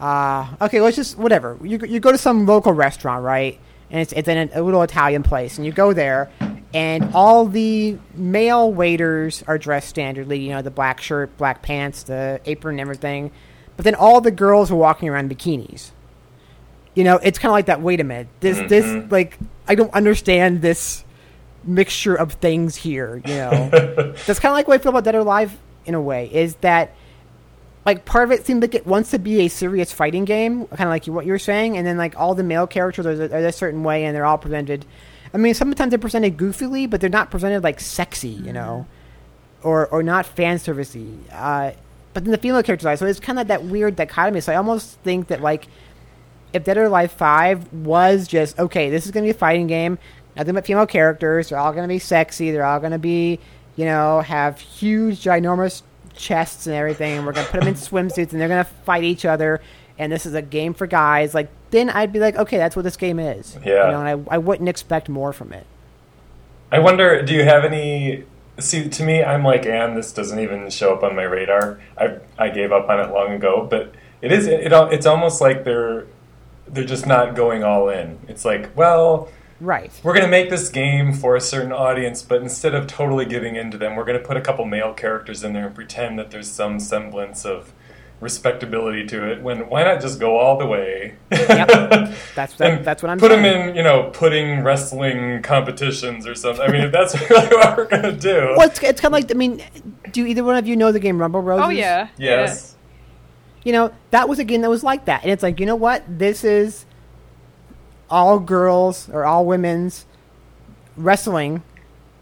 [0.00, 1.58] Uh, okay, let's just whatever.
[1.62, 3.58] You you go to some local restaurant, right?
[3.90, 6.30] And it's it's in a, little Italian place, and you go there,
[6.72, 10.42] and all the male waiters are dressed standardly.
[10.42, 13.30] You know, the black shirt, black pants, the apron, and everything.
[13.76, 15.90] But then all the girls are walking around in bikinis.
[16.94, 17.80] You know, it's kind of like that.
[17.80, 21.04] Wait a minute, this this like I don't understand this
[21.64, 23.22] mixture of things here.
[23.26, 23.68] You know,
[24.26, 26.30] that's kind of like what I feel about Dead or Alive in a way.
[26.32, 26.94] Is that
[27.88, 30.82] like part of it seems like it wants to be a serious fighting game, kind
[30.82, 33.46] of like what you were saying, and then like all the male characters are, are
[33.46, 34.84] a certain way, and they're all presented.
[35.32, 38.86] I mean, sometimes they're presented goofily, but they're not presented like sexy, you know,
[39.62, 41.18] or or not fan servicey.
[41.32, 41.72] Uh,
[42.12, 44.40] but then the female characters are, so it's kind of that weird dichotomy.
[44.40, 45.68] So I almost think that like
[46.52, 49.98] if Dead or Alive Five was just okay, this is gonna be a fighting game,
[50.38, 51.48] nothing but female characters.
[51.48, 52.50] They're all gonna be sexy.
[52.50, 53.40] They're all gonna be,
[53.76, 55.82] you know, have huge, ginormous
[56.14, 57.18] chests and everything.
[57.18, 59.60] And we're gonna put them in swimsuits and they're gonna fight each other.
[59.98, 61.34] And this is a game for guys.
[61.34, 63.58] Like then I'd be like, okay, that's what this game is.
[63.64, 63.86] Yeah.
[63.86, 65.66] You know, and I I wouldn't expect more from it.
[66.70, 68.24] I wonder, do you have any?
[68.58, 69.94] See, to me, I'm like Anne.
[69.94, 71.80] This doesn't even show up on my radar.
[71.96, 73.66] I I gave up on it long ago.
[73.68, 74.46] But it is.
[74.46, 76.06] It, it it's almost like they're
[76.66, 78.18] they're just not going all in.
[78.28, 79.28] It's like, well,
[79.60, 79.90] Right.
[80.04, 83.56] we're going to make this game for a certain audience, but instead of totally giving
[83.56, 86.18] in to them, we're going to put a couple male characters in there and pretend
[86.18, 87.72] that there's some semblance of
[88.20, 89.42] respectability to it.
[89.42, 91.14] When why not just go all the way?
[91.30, 91.68] Yep.
[92.34, 93.42] That's that, that's what I'm put saying.
[93.42, 96.64] them in, you know, putting wrestling competitions or something.
[96.64, 98.54] I mean, if that's really what we're gonna do.
[98.56, 99.62] Well, it's, it's kind of like I mean,
[100.10, 101.64] do either one of you know the game Rumble Roses?
[101.66, 102.74] oh yeah Yes.
[103.64, 105.76] you know that was a game that was like that and it's like you know
[105.76, 106.86] what this is
[108.10, 110.06] all girls or all women's
[110.96, 111.62] wrestling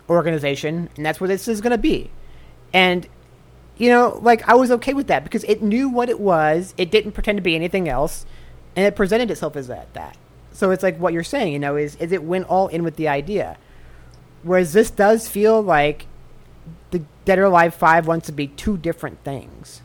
[0.08, 2.10] organization and that's what this is going to be.
[2.72, 3.06] And
[3.78, 6.74] you know like i was okay with that because it knew what it was.
[6.76, 8.26] It didn't pretend to be anything else
[8.74, 10.16] and it presented itself as that that.
[10.52, 12.96] So it's like what you're saying you know is, is it went all in with
[12.96, 13.56] the idea.
[14.42, 16.06] Whereas this does feel like
[16.90, 19.82] the dead or alive 5 wants to be two different things.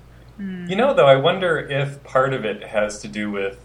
[0.69, 3.59] You know, though, I wonder if part of it has to do with.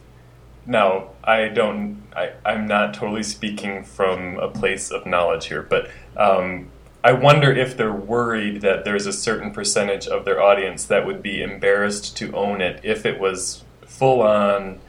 [0.66, 2.02] Now, I don't.
[2.14, 6.70] I, I'm not totally speaking from a place of knowledge here, but um,
[7.04, 11.22] I wonder if they're worried that there's a certain percentage of their audience that would
[11.22, 14.80] be embarrassed to own it if it was full on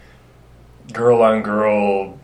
[0.91, 2.17] girl on girl,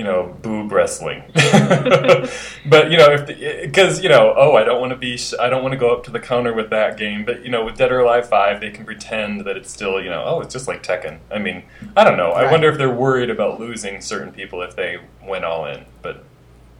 [0.00, 1.22] you know, boob wrestling.
[1.34, 5.50] but you know, if because you know, oh, I don't want to be, sh- I
[5.50, 7.26] don't want to go up to the counter with that game.
[7.26, 10.08] But you know, with Dead or Alive Five, they can pretend that it's still, you
[10.08, 11.18] know, oh, it's just like Tekken.
[11.30, 11.64] I mean,
[11.98, 12.30] I don't know.
[12.30, 15.84] I wonder if they're worried about losing certain people if they went all in.
[16.00, 16.24] But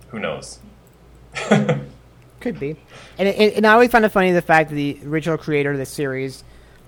[0.09, 0.59] who knows?
[2.41, 2.75] Could be,
[3.19, 5.77] and it, and I always find it funny the fact that the original creator of
[5.77, 6.43] the series,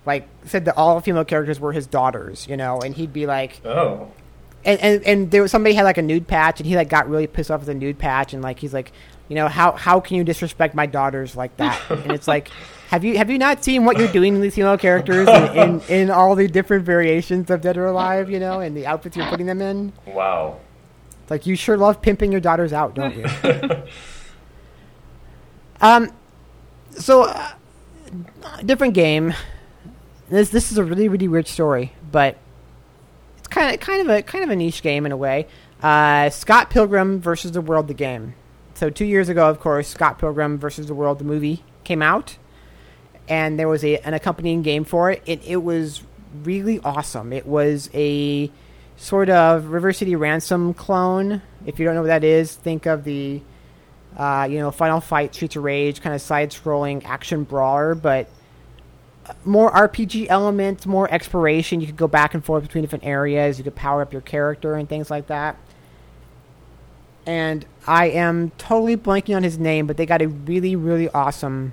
[0.07, 3.61] like, said that all female characters were his daughters, you know, and he'd be like,
[3.67, 4.11] oh,
[4.65, 7.09] and and, and there was somebody had like a nude patch, and he like got
[7.09, 8.93] really pissed off with the nude patch, and like he's like,
[9.29, 11.81] you know, how how can you disrespect my daughters like that?
[11.91, 12.49] and it's like,
[12.89, 15.81] have you have you not seen what you're doing to these female characters in, in
[15.89, 19.27] in all the different variations of Dead or Alive, you know, and the outfits you're
[19.27, 19.93] putting them in?
[20.07, 20.59] wow.
[21.23, 23.25] It's like you sure love pimping your daughters out, don't you?
[25.81, 26.11] um,
[26.91, 27.53] so uh,
[28.67, 29.33] different game.
[30.29, 32.39] This this is a really really weird story, but
[33.53, 35.47] kind of kind of a kind of a niche game in a way.
[35.83, 38.35] Uh, Scott Pilgrim versus the World, the game.
[38.75, 42.39] So two years ago, of course, Scott Pilgrim versus the World, the movie came out,
[43.29, 45.23] and there was a an accompanying game for it.
[45.27, 46.03] It it was
[46.43, 47.33] really awesome.
[47.33, 48.51] It was a
[48.97, 51.43] sort of River City Ransom clone.
[51.67, 53.43] If you don't know what that is, think of the
[54.17, 58.29] uh, you know Final Fight, Streets of Rage, kind of side-scrolling action brawler, but
[59.45, 61.81] more RPG elements, more exploration.
[61.81, 63.59] You could go back and forth between different areas.
[63.59, 65.57] You could power up your character and things like that.
[67.25, 71.73] And I am totally blanking on his name, but they got a really, really awesome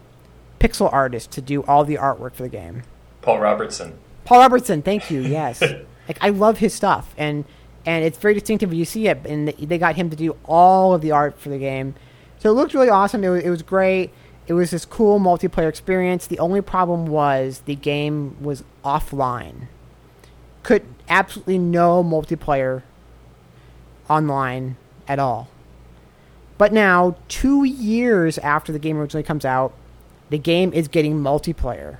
[0.59, 2.83] pixel artist to do all the artwork for the game.
[3.21, 3.97] Paul Robertson.
[4.25, 5.21] Paul Robertson, thank you.
[5.29, 7.45] Yes, like I love his stuff, and
[7.85, 9.25] and it's very distinctive when you see it.
[9.25, 11.95] And they got him to do all of the art for the game,
[12.39, 13.23] so it looked really awesome.
[13.23, 14.11] It was, it was great.
[14.49, 16.25] It was this cool multiplayer experience.
[16.25, 19.67] The only problem was the game was offline.
[20.63, 22.81] Could absolutely no multiplayer
[24.09, 24.75] online
[25.07, 25.49] at all.
[26.57, 29.71] But now, two years after the game originally comes out,
[30.31, 31.97] the game is getting multiplayer.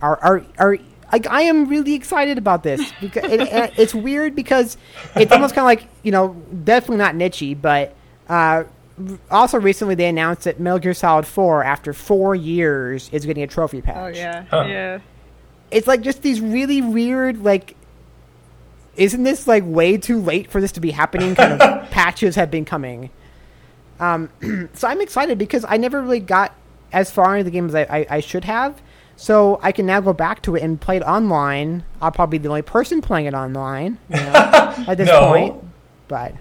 [0.00, 0.78] Are are are
[1.12, 4.78] like I am really excited about this because it, it, it's weird because
[5.14, 7.94] it's almost kind of like you know definitely not nichey, but
[8.30, 8.64] uh,
[9.30, 13.46] also recently they announced that Metal Gear Solid Four after four years is getting a
[13.46, 13.96] trophy patch.
[13.96, 14.64] Oh yeah, Huh.
[14.68, 14.98] yeah.
[15.70, 17.76] it's like just these really weird like
[18.96, 22.50] isn't this like way too late for this to be happening kind of patches have
[22.50, 23.08] been coming
[24.00, 24.28] um,
[24.74, 26.54] so i'm excited because i never really got
[26.92, 28.82] as far into the game as I, I, I should have
[29.16, 32.42] so i can now go back to it and play it online i'll probably be
[32.42, 34.32] the only person playing it online you know,
[34.86, 35.28] at this No.
[35.32, 35.64] point
[36.08, 36.34] but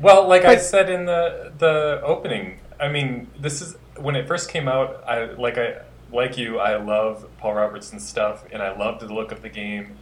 [0.00, 4.50] Well, like I said in the the opening, I mean, this is when it first
[4.50, 5.02] came out.
[5.06, 5.82] I like I
[6.12, 6.58] like you.
[6.58, 9.96] I love Paul Robertson's stuff, and I loved the look of the game.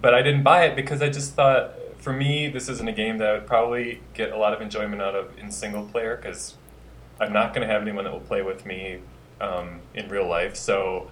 [0.00, 3.18] But I didn't buy it because I just thought, for me, this isn't a game
[3.18, 6.54] that I would probably get a lot of enjoyment out of in single player because
[7.18, 9.00] I'm not going to have anyone that will play with me
[9.40, 10.54] um, in real life.
[10.54, 11.10] So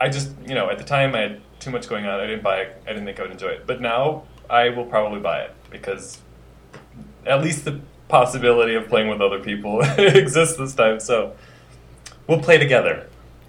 [0.00, 2.20] I just, you know, at the time I had too much going on.
[2.20, 2.82] I didn't buy it.
[2.84, 3.66] I didn't think I would enjoy it.
[3.66, 6.20] But now I will probably buy it because
[7.26, 11.00] at least the possibility of playing with other people exists this time.
[11.00, 11.34] So
[12.26, 13.08] we'll play together.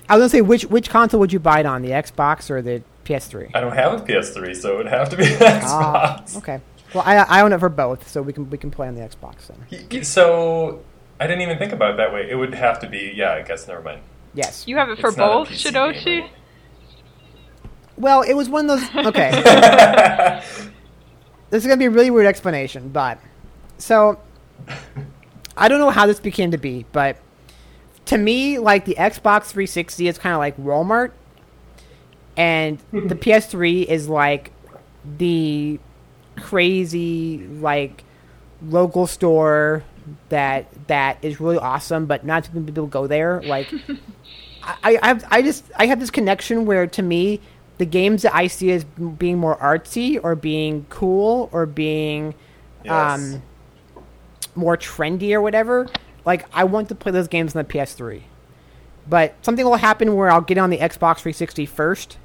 [0.10, 2.62] i was gonna say which which console would you buy it on the xbox or
[2.62, 6.18] the ps3 I don't have a PS3, so it would have to be an Ah,
[6.22, 6.38] Xbox.
[6.38, 6.60] okay
[6.94, 9.02] well I, I own it for both so we can we can play on the
[9.02, 10.82] xbox then So
[11.20, 12.30] I didn't even think about it that way.
[12.30, 14.02] It would have to be, yeah, I guess, never mind.
[14.36, 16.04] yes You have it for It's both, PC Shidoshi?
[16.06, 16.30] game,
[17.98, 19.06] Well, it was one of those.
[19.08, 19.32] Okay,
[21.50, 23.18] this is gonna be a really weird explanation, but
[23.78, 24.20] so
[25.56, 27.18] I don't know how this became to be, but
[28.06, 31.12] to me, like the Xbox 360 is kind of like Walmart,
[32.36, 34.52] and the PS3 is like
[35.18, 35.80] the
[36.38, 38.04] crazy like
[38.62, 39.84] local store
[40.30, 43.42] that that is really awesome, but not too many people go there.
[43.44, 43.72] Like
[44.64, 47.42] I, I, have, I just I have this connection where to me
[47.78, 52.34] the games that I see as being more artsy or being cool or being
[52.84, 53.20] Yes.
[53.36, 53.42] um,
[54.58, 55.88] more trendy or whatever,
[56.26, 58.24] like I want to play those games on the PS3.
[59.10, 62.18] But something will happen where I'll get on the Xbox 360 first,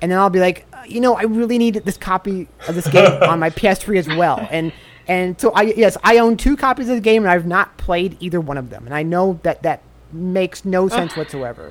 [0.00, 2.88] and then I'll be like, uh, you know, I really need this copy of this
[2.88, 4.46] game on my PS3 as well.
[4.50, 4.72] And
[5.06, 8.16] and so I yes, I own two copies of the game, and I've not played
[8.20, 8.86] either one of them.
[8.86, 9.82] And I know that that
[10.12, 11.68] makes no sense whatsoever.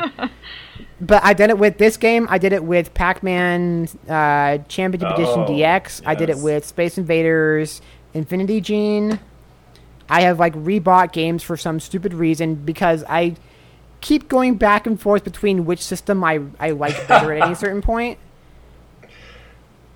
[1.01, 2.27] But I did it with this game.
[2.29, 6.01] I did it with Pac-Man uh, Championship Edition Oh, DX.
[6.05, 7.81] I did it with Space Invaders
[8.13, 9.19] Infinity Gene.
[10.09, 13.35] I have like rebought games for some stupid reason because I
[14.01, 17.81] keep going back and forth between which system I I like better at any certain
[17.81, 18.17] point.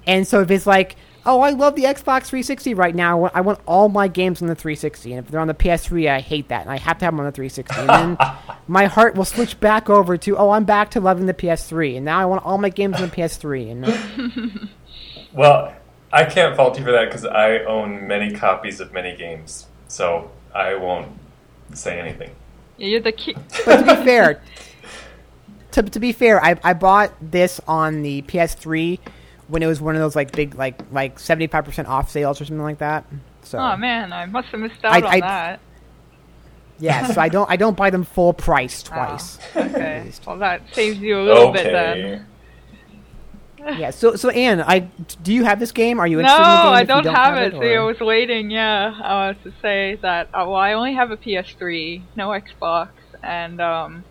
[0.06, 3.60] And so if it's like, oh, I love the Xbox 360 right now, I want,
[3.66, 6.64] all my games on the 360, and if they're on the PS3, I hate that,
[6.64, 7.74] and I have to have them on the 360.
[7.80, 8.18] And then
[8.68, 12.06] my heart will switch back over to, oh, I'm back to loving the PS3, and
[12.06, 13.72] now I want all my games on the PS3.
[13.72, 14.70] And
[15.34, 15.74] Well,
[16.12, 20.32] I can't fault you for that because I own many copies of many games, so
[20.54, 21.10] I won't
[21.74, 22.32] say anything.
[22.78, 24.42] You're the ki- but to be fair,
[25.72, 29.00] to, to be fair, I, I bought this on the PS3
[29.48, 32.64] when it was one of those like big like like 75% off sales or something
[32.64, 33.06] like that.
[33.44, 35.60] So Oh man, I must have missed out I- on I- that.
[36.80, 39.38] yeah, so I don't I don't buy them full price twice.
[39.56, 40.12] Okay.
[40.26, 41.72] Well, that saves you a little bit Okay.
[42.12, 42.26] then.
[43.78, 43.92] Yeah.
[43.92, 46.00] So so Anne, I do you have this game?
[46.00, 46.74] Are you No, interested in the game?
[46.74, 47.54] I you don't, have, it.
[47.54, 48.52] See, I was waiting.
[48.52, 50.28] Yeah, I was to say that.
[50.28, 52.90] Uh, well, I only have a PS3, no Xbox,
[53.24, 54.04] and um,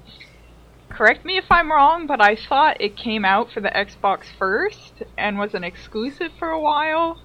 [0.88, 5.03] correct me if I'm wrong, but I thought it came out for the Xbox first
[5.18, 7.18] and was an exclusive for a while.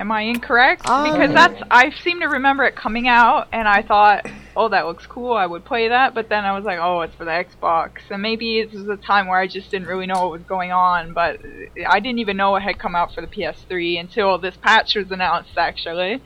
[0.00, 0.88] Am I incorrect?
[0.88, 4.26] Um, because that's I seem to remember it coming out, and I thought,
[4.56, 5.34] oh, that looks cool.
[5.34, 6.14] I would play that.
[6.14, 8.96] But then I was like, oh, it's for the Xbox, and maybe it was a
[8.96, 11.12] time where I just didn't really know what was going on.
[11.12, 11.40] But
[11.86, 15.10] I didn't even know it had come out for the PS3 until this patch was
[15.10, 16.22] announced, actually.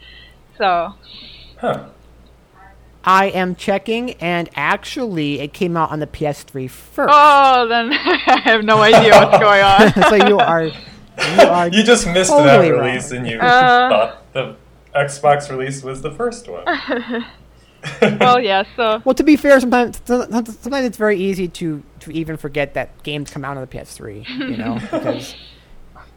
[0.57, 0.95] So
[1.61, 1.89] Huh.
[3.07, 7.13] I am checking, and actually, it came out on the PS3 first.
[7.13, 9.93] Oh, then I have no idea what's going on.
[10.11, 10.71] so you are,
[11.19, 11.79] you.
[11.79, 12.87] You just missed Totally that wrong.
[12.87, 13.89] release and you Uh.
[13.89, 14.57] thought the
[14.95, 16.65] Xbox release was the first one.
[18.21, 18.65] well, yeah.
[18.77, 23.03] So Well, to be fair, sometimes sometimes it's very easy to to even forget that
[23.03, 24.29] games come out on the PS3.
[24.29, 25.35] You know, because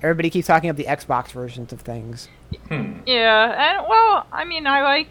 [0.01, 2.29] everybody keeps talking about the Xbox versions of things.
[2.69, 2.99] Hmm.
[3.05, 5.09] yeah, and well, I mean, I like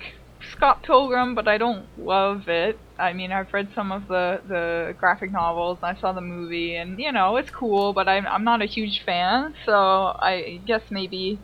[0.53, 2.79] Scott Pilgrim, but I don't love it.
[2.99, 6.77] I mean, I've read some of the the graphic novels, and I saw the movie,
[6.77, 9.55] and you know, it's cool, but I'm I'm not a huge fan.
[9.65, 11.43] So I guess maybe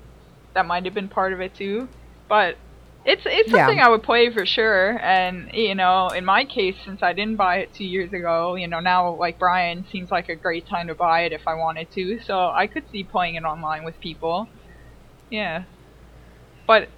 [0.54, 1.88] that might have been part of it too.
[2.28, 2.56] But
[3.04, 3.52] it's it's Yeah.
[3.52, 4.98] something I would play for sure.
[5.00, 8.68] And you know, in my case, since I didn't buy it two years ago, you
[8.68, 11.90] know, now like Brian seems like a great time to buy it if I wanted
[11.92, 12.18] to.
[12.24, 14.48] So I could see playing it online with people.
[15.30, 15.64] Yeah.
[16.66, 16.90] But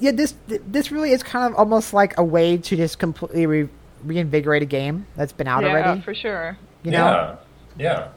[0.00, 3.68] Yeah, this this really is kind of almost like a way to just completely re-
[4.04, 5.78] reinvigorate a game that's been out already.
[5.78, 6.00] yeah, already.
[6.02, 6.58] for sure.
[6.82, 7.36] You know, Yeah.
[7.78, 8.08] Yeah.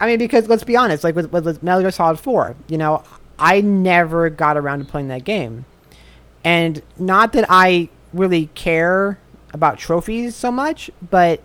[0.00, 3.02] I mean, because let's be honest, like with, with Metal Gear Solid 4, you know,
[3.38, 5.66] I never got around to playing that game.
[6.42, 9.18] And not that I really care
[9.52, 11.42] about trophies so much, but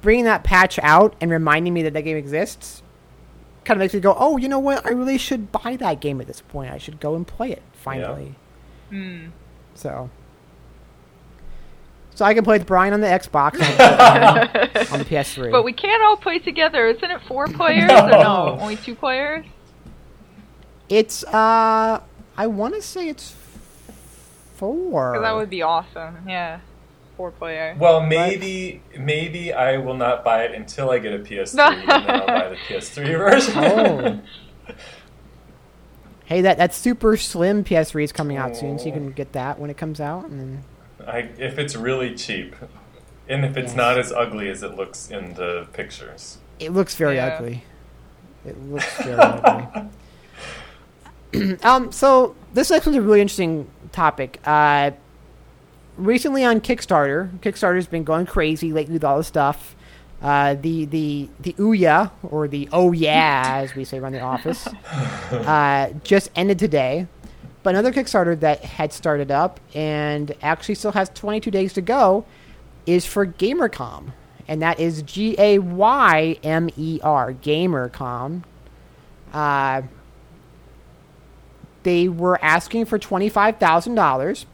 [0.00, 2.82] bringing that patch out and reminding me that that game exists
[3.68, 4.84] kind of makes me go, oh, you know what?
[4.86, 6.72] I really should buy that game at this point.
[6.72, 8.34] I should go and play it finally.
[8.88, 9.26] Hmm.
[9.74, 10.08] So.
[12.14, 15.52] So I can play with Brian on the Xbox and on, on the PS3.
[15.52, 16.88] But we can't all play together.
[16.88, 18.56] Isn't it four players or no?
[18.58, 19.44] Only two players?
[20.88, 22.00] It's uh,
[22.36, 23.34] I want to say it's
[24.54, 25.12] four.
[25.12, 26.16] 'Cause that would be awesome.
[26.26, 26.60] Yeah.
[27.18, 27.76] Four player.
[27.78, 32.10] Well, maybe maybe I will not buy it until I get a PS3, and then
[32.10, 33.54] I'll buy the PS3 version.
[33.58, 34.74] Oh.
[36.26, 39.58] hey, that that super slim PS3 is coming out soon, so you can get that
[39.58, 40.26] when it comes out.
[40.28, 40.64] And then,
[41.08, 42.54] I, if it's really cheap,
[43.28, 43.76] and if it's Yes.
[43.76, 46.38] not as ugly as it looks in the pictures.
[46.60, 47.34] it looks very Yeah.
[47.36, 47.64] ugly.
[48.46, 49.88] It looks very ugly.
[51.64, 54.40] um, so this next one's a really interesting topic.
[54.44, 54.92] Uh,
[55.98, 59.74] recently on Kickstarter, Kickstarter's been going crazy lately with all the stuff.
[60.20, 64.66] Uh, the the the Ouya or the Oh Yeah as we say around the office
[65.30, 67.06] uh, just ended today.
[67.62, 72.24] But another Kickstarter that had started up and actually still has 22 days to go
[72.86, 74.12] is for GaymerCon,
[74.48, 78.42] and that is G A Y M E R GaymerCon.
[79.32, 79.82] Uh,
[81.82, 84.46] they were asking for twenty five thousand dollars.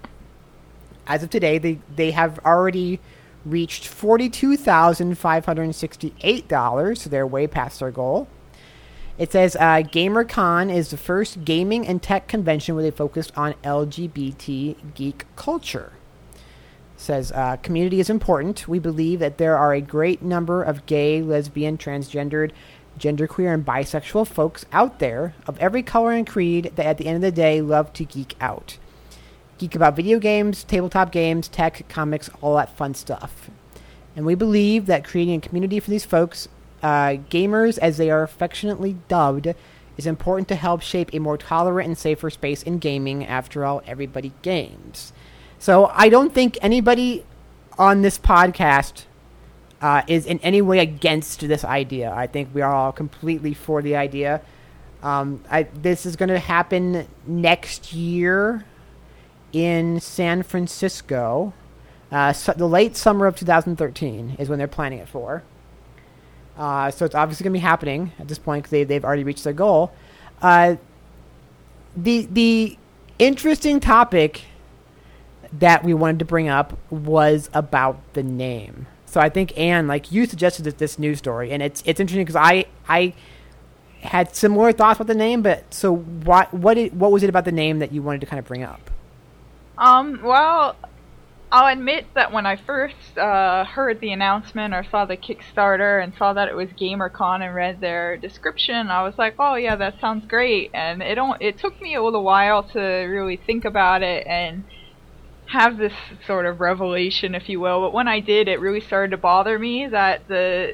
[1.06, 3.00] As of today, they they have already
[3.44, 7.02] reached forty two thousand five hundred sixty eight dollars.
[7.02, 8.28] So they're way past their goal.
[9.16, 13.54] It says uh, GaymerCon is the first gaming and tech convention where they focused on
[13.62, 15.92] LGBT geek culture.
[16.96, 18.66] Says uh, community is important.
[18.66, 22.50] We believe that there are a great number of gay, lesbian, transgendered,
[22.98, 27.16] genderqueer, and bisexual folks out there of every color and creed that at the end
[27.16, 28.78] of the day love to geek out.
[29.58, 33.50] Geek about video games, tabletop games, tech, comics, all that fun stuff.
[34.16, 36.48] And we believe that creating a community for these folks,
[36.82, 39.54] uh, gaymers as they are affectionately dubbed,
[39.96, 43.24] is important to help shape a more tolerant and safer space in gaming.
[43.24, 45.12] After all, everybody games.
[45.58, 47.24] So I don't think anybody
[47.78, 49.04] on this podcast
[49.80, 52.12] uh, is in any way against this idea.
[52.12, 54.40] I think we are all completely for the idea.
[55.02, 58.64] Um, I, this is going to happen next year
[59.54, 61.54] in San Francisco.
[62.12, 65.42] Uh, so the late summer of 2013 is when they're planning it for.
[66.58, 69.24] Uh, so it's obviously going to be happening at this point because they, they've already
[69.24, 69.92] reached their goal.
[70.42, 70.76] Uh,
[71.96, 72.76] the the
[73.18, 74.42] interesting topic
[75.52, 78.86] that we wanted to bring up was about the name.
[79.06, 82.24] So I think Anne, like you suggested this, this news story, and it's it's interesting
[82.24, 83.14] because I I
[84.00, 87.52] had similar thoughts about the name, but so what what what was it about the
[87.52, 88.90] name that you wanted to kind of bring up?
[89.78, 90.78] Um, well,
[91.52, 96.14] I'll admit that when I first uh, heard the announcement or saw the Kickstarter and
[96.14, 100.00] saw that it was GaymerCon and read their description, I was like, "Oh yeah, that
[100.00, 101.40] sounds great." And it don't.
[101.42, 104.64] It took me a little while to really think about it and
[105.48, 105.92] have this
[106.26, 107.82] sort of revelation, if you will.
[107.82, 110.72] But when I did, it really started to bother me that the,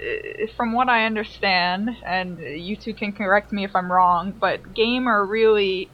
[0.56, 5.28] from what I understand, and you two can correct me if I'm wrong, but gaymer
[5.28, 5.90] really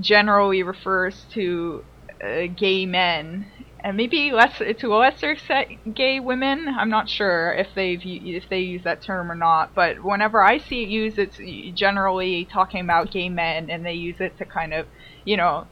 [0.00, 1.84] generally refers to
[2.24, 3.52] uh, gay men
[3.84, 6.66] and maybe less to a lesser extent gay women.
[6.78, 10.58] I'm not sure if they if they use that term or not, but whenever I
[10.58, 11.38] see it used, it's
[11.78, 14.86] generally talking about gay men, and they use it to kind of,
[15.24, 15.68] you know,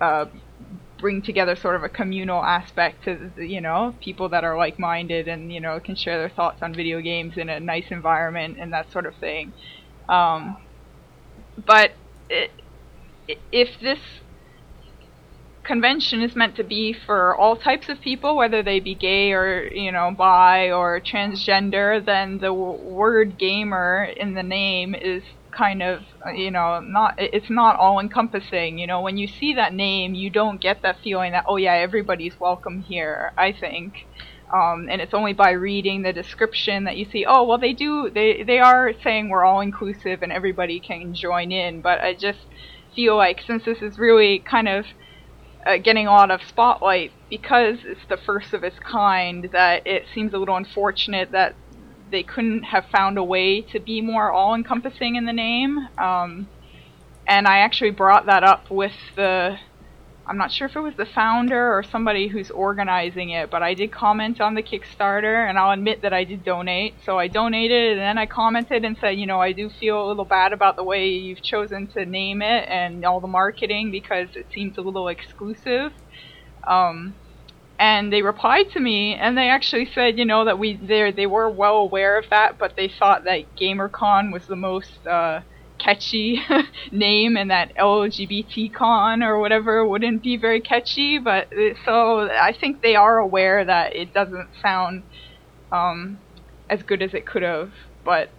[0.00, 0.26] uh,
[0.98, 5.52] bring together sort of a communal aspect to you know people that are like-minded and
[5.52, 8.90] you know can share their thoughts on video games in a nice environment and that
[8.90, 9.52] sort of thing.
[10.08, 10.56] Um,
[11.66, 11.92] but
[12.30, 12.50] it,
[13.50, 14.00] if this
[15.64, 19.68] convention is meant to be for all types of people, whether they be gay or
[19.72, 25.22] you know bi or transgender, then the w- word gaymer in the name is
[25.56, 26.00] kind of
[26.34, 30.30] you know not it's not all encompassing you know when you see that name you
[30.30, 33.94] don't get that feeling that oh yeah everybody's welcome here i think.
[34.54, 38.10] Um, and it's only by reading the description that you see oh well they do
[38.14, 41.80] they they are saying we're all inclusive and everybody can join in.
[41.82, 42.40] But i just
[42.94, 44.86] feel like since this is really kind of
[45.66, 50.04] uh, getting a lot of spotlight because it's the first of its kind that it
[50.14, 51.54] seems a little unfortunate that
[52.10, 55.78] they couldn't have found a way to be more all encompassing in the name.
[55.98, 56.48] Um,
[57.26, 59.56] and I actually brought that up with the
[60.24, 63.74] I'm not sure if it was the founder or somebody who's organizing it, but I
[63.74, 66.94] did comment on the Kickstarter, and I'll admit that I did donate.
[67.04, 70.06] So I donated, and then I commented and said, you know, I do feel a
[70.06, 74.28] little bad about the way you've chosen to name it and all the marketing because
[74.36, 75.90] it seems a little exclusive.
[76.68, 77.16] Um,
[77.80, 81.26] and they replied to me, and they actually said, you know, that we they they
[81.26, 85.40] were well aware of that, but they thought that GaymerCon was the most uh,
[85.82, 86.40] catchy
[86.92, 91.18] name and that LGBT con or whatever wouldn't be very catchy.
[91.18, 95.02] But uh, so I think they are aware that it doesn't sound
[95.70, 96.18] um,
[96.68, 97.70] as good as it could have.
[98.04, 98.30] But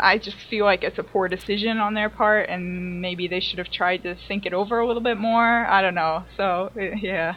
[0.00, 3.58] I just feel like it's a poor decision on their part, and maybe they should
[3.58, 5.66] have tried to think it over a little bit more.
[5.66, 6.24] I don't know.
[6.36, 7.36] So uh, yeah.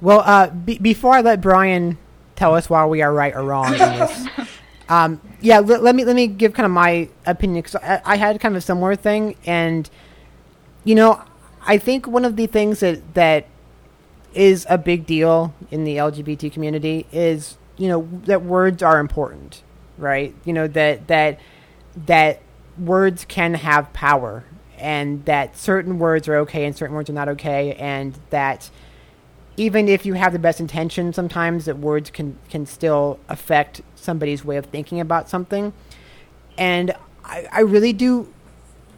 [0.00, 1.98] Well, uh, b- before I let Brian
[2.36, 4.26] tell us why we are right or wrong in this,
[4.88, 8.16] um, yeah, let, let, me let me give kind of my opinion because I, I,
[8.16, 9.88] had kind of a similar thing, and
[10.84, 11.22] you know,
[11.66, 13.46] I think one of the things that that
[14.34, 19.62] is a big deal in the LGBT community is you know that words are important,
[19.96, 20.34] right?
[20.44, 21.40] You know that that
[22.06, 22.42] that
[22.78, 24.44] words can have power,
[24.76, 28.68] and that certain words are okay and certain words are not okay, and that
[29.56, 34.44] even if you have the best intention, sometimes that words can can still affect somebody's
[34.44, 35.72] way of thinking about something.
[36.58, 36.94] And
[37.24, 38.32] I, I really do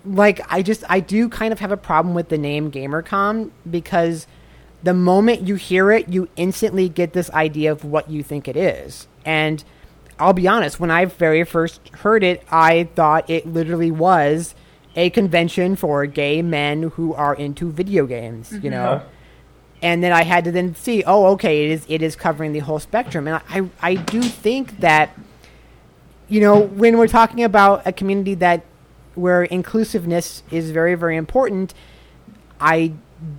[0.04, 4.26] like I just I do kind of have a problem with the name GaymerCon because
[4.82, 8.56] the moment you hear it, you instantly get this idea of what you think it
[8.56, 9.08] is.
[9.24, 9.64] And
[10.18, 14.54] I'll be honest, when I very first heard it, I thought it literally was
[14.94, 18.64] a convention for gay men who are into video games, mm-hmm.
[18.64, 19.02] you know
[19.82, 22.60] and then I had to then see, oh, okay, it is it is covering the
[22.60, 25.10] whole spectrum, and I I do think that,
[26.28, 28.62] you know, when we're talking about a community that
[29.14, 31.74] where inclusiveness is very very important,
[32.60, 32.92] I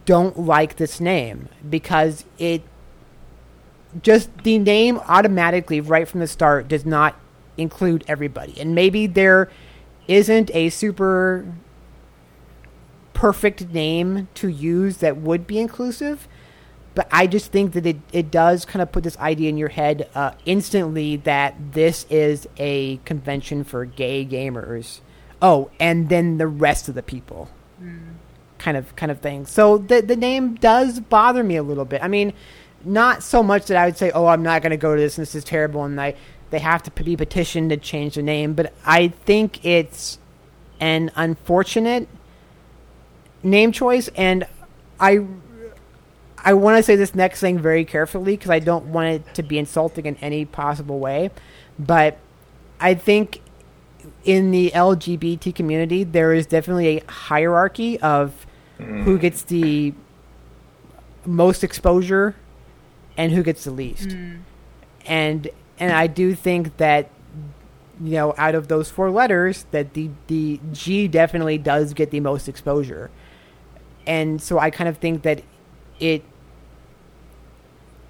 [0.06, 2.62] don't like this name because it
[4.02, 7.16] just the name automatically right from the start does not
[7.58, 9.50] include everybody, and maybe there
[10.08, 11.46] isn't a super
[13.18, 16.28] perfect name to use that would be inclusive.
[16.94, 19.70] But I just think that it, it does kind of put this idea in your
[19.70, 25.00] head uh, instantly that this is a convention for gay gamers.
[25.42, 27.50] Oh, and then the rest of the people.
[27.82, 28.14] Mm.
[28.60, 29.48] Kind of kind of thing.
[29.48, 32.04] So the the name does bother me a little bit.
[32.04, 32.34] I mean,
[32.84, 35.18] not so much that I would say, "Oh, I'm not going to go to this
[35.18, 36.16] and this is terrible," and I
[36.50, 38.54] they have to be petitioned to change the name.
[38.54, 40.18] But I think it's
[40.80, 42.08] an unfortunate
[43.50, 44.46] name choice, and
[45.00, 45.26] I
[46.38, 49.44] I want to say this next thing very carefully because I don't want it to
[49.44, 51.32] be insulting in any possible way,
[51.78, 52.20] but
[52.80, 53.42] I think
[54.24, 58.46] in the LGBT community there is definitely a hierarchy of
[58.80, 59.04] mm.
[59.04, 59.94] who gets the
[61.26, 62.36] most exposure
[63.18, 64.10] and who gets the least.
[64.10, 64.40] Mm.
[65.06, 67.10] And and I do think that
[68.02, 72.20] you know out of those four letters that the the G definitely does get the
[72.20, 73.10] most exposure
[74.08, 75.44] and so I kind of think that
[76.00, 76.24] it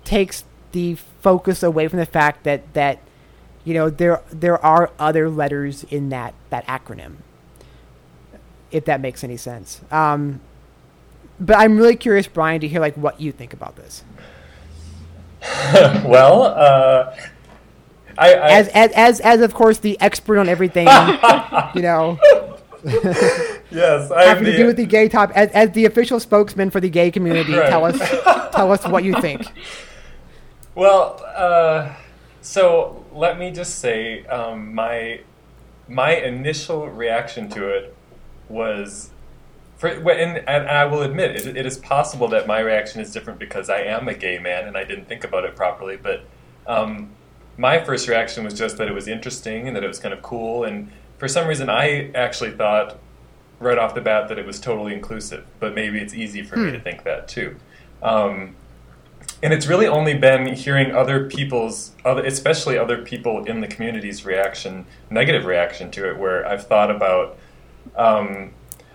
[0.06, 3.00] takes the focus away from the fact that that
[3.66, 7.18] you know there there are other letters in that that acronym
[8.72, 10.40] if that makes any sense um,
[11.40, 14.04] but I'm really curious, Brian, to hear like what you think about this.
[16.04, 17.16] well, uh,
[18.18, 20.88] I, I As as as as of course the expert on everything,
[21.76, 22.18] you know,
[23.72, 25.32] yes, I having to do with the gay top.
[25.36, 27.70] As as the official spokesman for the gay community, Right.
[27.70, 27.98] tell us
[28.56, 29.44] tell us what you think.
[30.76, 31.94] Well, uh,
[32.42, 35.22] so let me just say, um, my
[35.88, 37.96] my initial reaction to it
[38.50, 39.10] was,
[39.78, 43.40] for, and, and I will admit, it, it is possible that my reaction is different
[43.40, 45.98] because I am a gay man and I didn't think about it properly.
[45.98, 46.26] But
[46.66, 47.10] um,
[47.58, 50.22] my first reaction was just that it was interesting and that it was kind of
[50.22, 50.64] cool.
[50.64, 52.98] And for some reason, I actually thought
[53.60, 55.46] right off the bat that it was totally inclusive.
[55.60, 57.56] But maybe it's easy for me to think that too.
[58.04, 58.56] Um,
[59.44, 64.26] and it's really only been hearing other people's other especially other people in the community's
[64.26, 67.38] reaction negative reaction to it where i've thought about
[67.96, 68.52] um,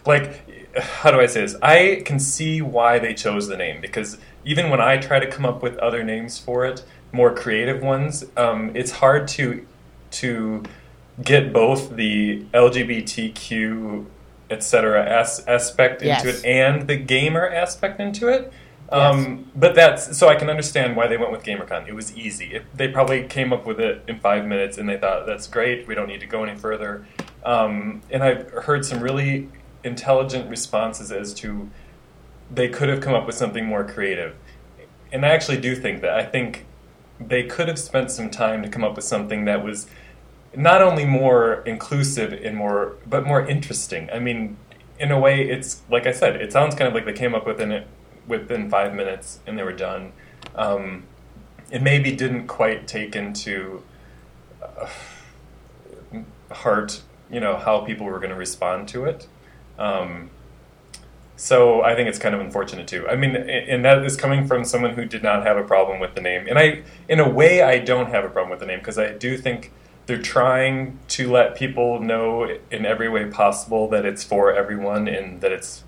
[0.07, 4.19] like how do i say this i can see why they chose the name because
[4.45, 8.25] even when i try to come up with other names for it more creative ones
[8.37, 9.67] um, it's hard to
[10.11, 10.63] to
[11.23, 14.07] get both the lgbtq
[14.51, 16.25] etc as, aspect into Yes.
[16.25, 18.53] it and the gamer aspect into it
[18.93, 21.89] um, But that's so I can understand why they went with GaymerCon.
[21.89, 22.57] It was easy.
[22.57, 25.89] It, they probably came up with it in five minutes, and they thought that's great.
[25.89, 27.07] We don't need to go any further.
[27.43, 29.49] Um, and I've heard some really
[29.83, 31.71] intelligent responses as to
[32.51, 34.37] they could have come up with something more creative.
[35.11, 36.13] And I actually do think that.
[36.13, 36.67] I think
[37.19, 39.87] they could have spent some time to come up with something that was
[40.55, 44.11] not only more inclusive and more, but more interesting.
[44.13, 44.57] I mean,
[44.99, 47.47] in a way, it's like I said, it sounds kind of like they came up
[47.47, 47.87] with it
[48.27, 50.13] within five minutes and they were done.
[50.55, 51.05] Um,
[51.71, 53.83] it maybe didn't quite take into
[54.63, 54.89] uh,
[56.51, 59.27] heart, you know, how people were going to respond to it.
[59.79, 60.31] Um,
[61.37, 63.09] so I think it's kind of unfortunate too.
[63.09, 66.15] I mean, and that is coming from someone who did not have a problem with
[66.15, 66.47] the name.
[66.47, 69.13] And I, in a way, I don't have a problem with the name because I
[69.13, 69.73] do think
[70.07, 75.41] they're trying to let people know in every way possible that it's for everyone and
[75.41, 75.85] that it's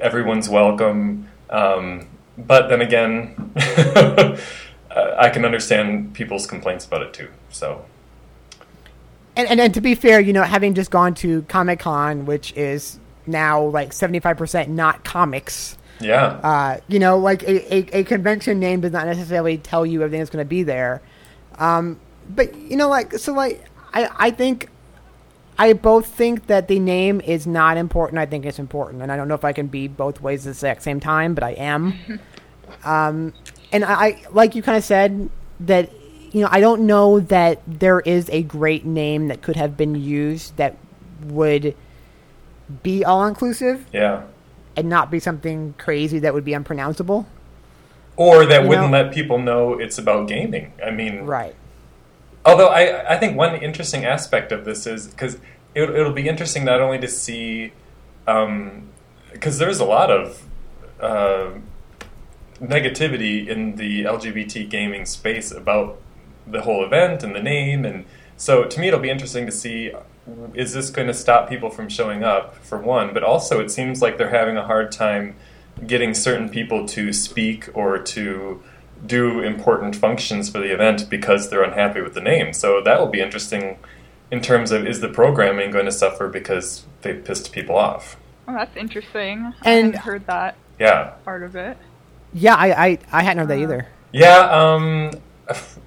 [0.00, 1.28] everyone's welcome.
[1.50, 7.28] Um, but then again, I can understand people's complaints about it too.
[7.50, 7.84] So
[9.36, 12.52] And, and and to be fair, you know, having just gone to Comic Con, which
[12.54, 15.78] is now like seventy five percent not comics.
[16.00, 20.02] yeah, Uh, you know, like a, a, a convention name does not necessarily tell you
[20.02, 21.00] everything that's going to be there.
[21.58, 24.68] Um, but you know, like so, like I I think
[25.58, 28.18] I both think that the name is not important.
[28.18, 30.44] I think it's important, and I don't know if I can be both ways at
[30.44, 31.94] the exact same time, but I am.
[32.84, 33.32] um,
[33.72, 35.90] and I, I like you kind of said that
[36.32, 39.94] you know I don't know that there is a great name that could have been
[39.94, 40.76] used that
[41.24, 41.74] would
[42.82, 44.22] be all inclusive yeah.
[44.76, 47.26] and not be something crazy that would be unpronounceable.
[48.16, 50.72] Or that You wouldn't know- let people know it's about gaming.
[50.84, 51.54] I mean, Right.
[52.44, 55.34] Although I, I think one interesting aspect of this is because
[55.74, 57.72] it, it'll be interesting not only to see,
[58.24, 60.42] because there's a lot of
[61.00, 61.50] uh,
[62.60, 66.00] negativity in the LGBT gaming space about
[66.46, 68.04] the whole event and the name, and
[68.36, 69.92] so to me it'll be interesting to see
[70.54, 74.00] is this going to stop people from showing up for one, but also it seems
[74.00, 75.34] like they're having a hard time
[75.86, 78.62] getting certain people to speak or to
[79.04, 82.52] do important functions for the event because they're unhappy with the name.
[82.52, 83.78] So that will be interesting
[84.30, 88.16] in terms of is the programming going to suffer because they pissed people off?
[88.48, 89.52] Oh, that's interesting.
[89.64, 91.10] And- hadn't heard that Yeah.
[91.24, 91.76] part of it.
[92.32, 93.86] Yeah, I I, I hadn't heard that either.
[94.12, 95.10] Yeah, um,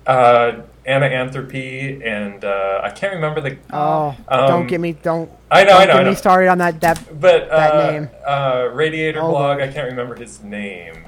[0.06, 0.52] uh,
[0.86, 3.58] Anna Anthropy and uh, I can't remember the.
[3.74, 5.30] Oh, Um, don't get me don't.
[5.50, 6.10] I know, don't I know, get I know.
[6.12, 6.82] me started on that.
[6.82, 8.10] That But that uh, name.
[8.26, 9.62] Uh, Radiator Oh, blog, Lord.
[9.62, 11.06] I can't remember his name.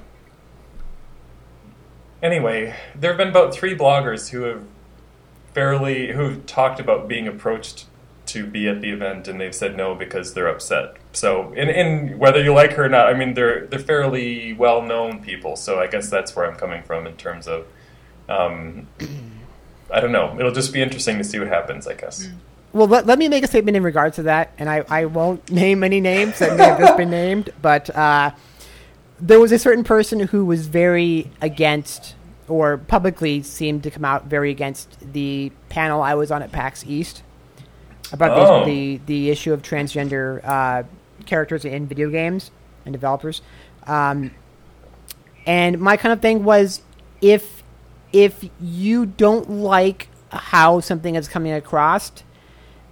[2.21, 4.65] Anyway, there have been about three bloggers who have
[5.53, 7.85] fairly who've talked about being approached
[8.27, 10.97] to be at the event, and they've said no because they're upset.
[11.13, 14.81] So, and, and whether you like her or not, I mean, they're they're fairly well
[14.81, 15.55] known people.
[15.55, 17.65] So, I guess that's where I'm coming from in terms of.
[18.29, 18.87] Um,
[19.91, 20.35] I don't know.
[20.37, 22.27] It'll just be interesting to see what happens, I guess.
[22.73, 25.49] well, let, let me make a statement in regards to that, and I, I won't
[25.63, 28.31] name any names that may have just been named, but uh,
[29.19, 32.15] there was a certain person who was very against,
[32.47, 36.83] or publicly seemed to come out very against the panel I was on at PAX
[36.85, 37.23] East
[38.11, 38.65] about the- Oh.
[38.65, 40.83] the, the issue of transgender uh,
[41.25, 42.51] characters in video games
[42.85, 43.41] and developers.
[43.85, 44.31] Um,
[45.45, 46.81] and my kind of thing was
[47.21, 47.63] if
[48.13, 52.11] if you don't like how something is coming across,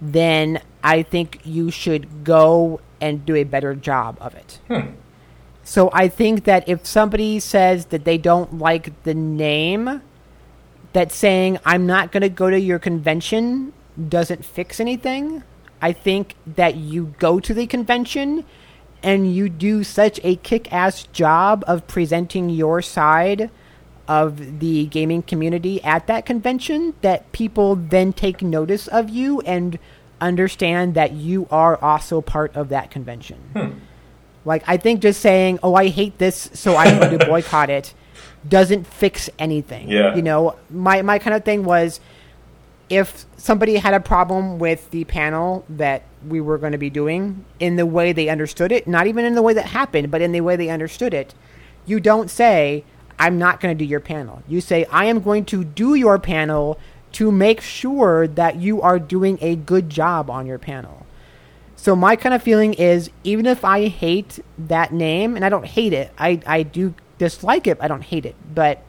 [0.00, 4.58] then I think you should go and do a better job of it.
[5.66, 10.00] So I think that if somebody says that they don't like the name,
[10.92, 13.72] that saying I'm not going to go to your convention
[14.08, 15.42] doesn't fix anything.
[15.82, 18.44] I think that you go to the convention
[19.02, 23.50] and you do such a kick-ass job of presenting your side
[24.06, 29.80] of the gaming community at that convention that people then take notice of you and
[30.20, 33.40] understand that you are also part of that convention.
[33.52, 33.70] Hmm.
[34.46, 37.92] Like I think just saying, "Oh, I hate this, so I'm going to boycott it,"
[38.48, 39.90] doesn't fix anything.
[39.90, 40.14] Yeah.
[40.14, 42.00] You know, my my kind of thing was
[42.88, 47.44] if somebody had a problem with the panel that we were going to be doing
[47.58, 50.32] in the way they understood it, not even in the way that happened, but in
[50.32, 51.34] the way they understood it,
[51.84, 52.84] you don't say,
[53.18, 54.42] I'm not going to do your panel.
[54.46, 56.78] You say, I am going to do your panel
[57.12, 61.05] to make sure that you are doing a good job on your panel.
[61.76, 65.66] So my kind of feeling is even if I hate that name, and I don't
[65.66, 68.34] hate it, I, I do dislike it, I don't hate it.
[68.54, 68.82] But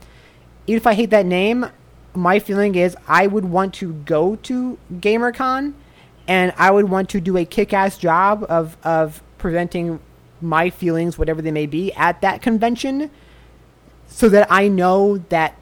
[0.65, 1.67] even if I hate that name,
[2.13, 5.73] my feeling is I would want to go to GaymerCon
[6.27, 9.99] and I would want to do a kick ass job of, of presenting
[10.41, 13.11] my feelings, whatever they may be, at that convention
[14.07, 15.57] so that I know that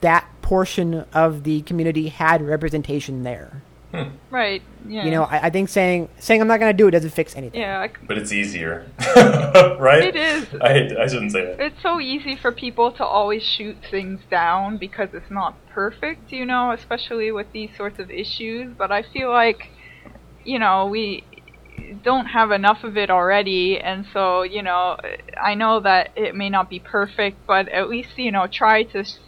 [0.00, 3.62] that portion of the community had representation there.
[3.92, 4.10] Hmm.
[4.30, 4.62] Right.
[4.88, 5.04] Yeah.
[5.04, 7.36] You know, I, I think saying saying I'm not going to do it doesn't fix
[7.36, 7.60] anything.
[7.60, 7.80] Yeah.
[7.80, 8.86] I c- But it's easier,
[9.78, 10.02] right?
[10.04, 10.46] It is.
[10.60, 11.60] I I shouldn't say that.
[11.60, 16.44] It's so easy for people to always shoot things down because it's not perfect, you
[16.46, 18.74] know, especially with these sorts of issues.
[18.76, 19.70] But I feel like,
[20.44, 21.24] you know, we
[22.04, 24.96] don't have enough of it already, and so, you know,
[25.40, 28.98] I know that it may not be perfect, but at least, you know, try to
[29.00, 29.18] s-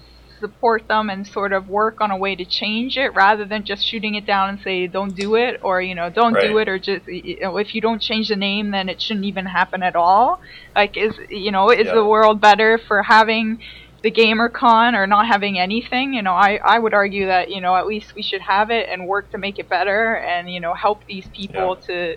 [0.41, 3.85] support them and sort of work on a way to change it rather than just
[3.87, 6.79] shooting it down and say don't do it or you know don't do it or
[6.79, 9.97] just you know, if you don't change the name then it shouldn't even happen at
[9.97, 10.39] all.
[10.77, 11.95] Like is you know is Yeah.
[11.95, 13.59] the world better for having
[14.03, 16.15] the gaymer con or not having anything?
[16.15, 18.89] You know I, I would argue that you know at least we should have it
[18.91, 22.17] and work to make it better and you know help these people to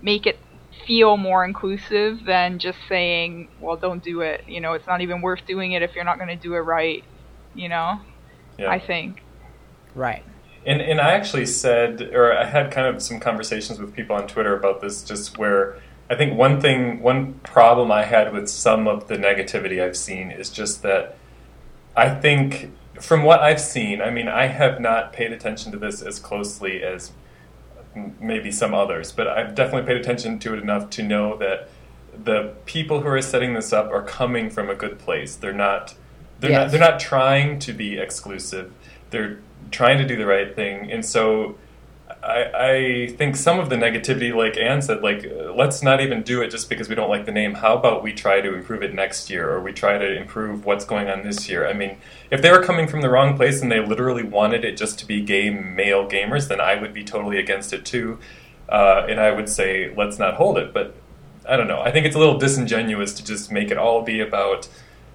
[0.00, 0.38] make it
[0.86, 4.42] feel more inclusive than just saying well don't do it.
[4.46, 6.58] You know it's not even worth doing it if you're not going to do it
[6.58, 7.04] right
[7.54, 8.00] you know
[8.58, 8.70] Yeah.
[8.70, 9.22] i think
[9.94, 10.24] Right.
[10.64, 14.26] And and I actually said, or I had kind of some conversations with people on
[14.28, 15.76] Twitter about this, just where
[16.08, 20.30] I think one thing, one problem I had with some of the negativity I've seen
[20.30, 21.16] is just that
[21.96, 26.00] I think from what I've seen, I mean, I have not paid attention to this
[26.00, 27.12] as closely as
[28.20, 31.68] maybe some others, but I've definitely paid attention to it enough to know that
[32.24, 35.34] the people who are setting this up are coming from a good place.
[35.34, 35.94] They're not
[36.42, 38.72] they're not they're not trying to be exclusive.
[39.10, 39.38] They're
[39.70, 40.90] trying to do the right thing.
[40.90, 41.56] And so
[42.22, 46.22] I, I think some of the negativity, like Anne said, like uh, let's not even
[46.22, 47.54] do it just because we don't like the name.
[47.54, 50.84] How about we try to improve it next year, or we try to improve what's
[50.84, 51.66] going on this year?
[51.66, 51.96] I mean,
[52.30, 55.06] if they were coming from the wrong place and they literally wanted it just to
[55.06, 58.18] be gay male gamers, then I would be totally against it too,
[58.68, 60.72] uh, and I would say let's not hold it.
[60.72, 60.94] But
[61.48, 61.80] I don't know.
[61.80, 64.68] I think it's a little disingenuous to just make it all be about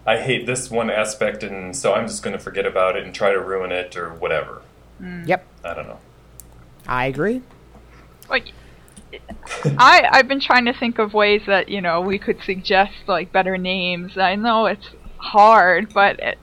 [0.08, 3.14] I hate this one aspect, and so I'm just going to forget about it and
[3.14, 4.62] try to ruin it or whatever.
[5.02, 5.46] Yep.
[5.66, 6.00] I don't know.
[6.88, 7.42] I agree.
[8.30, 8.54] like
[9.78, 13.34] I I've been trying to think of ways that you know we could suggest like
[13.34, 14.18] better names.
[14.18, 14.88] I know it's
[15.18, 16.38] hard, but it,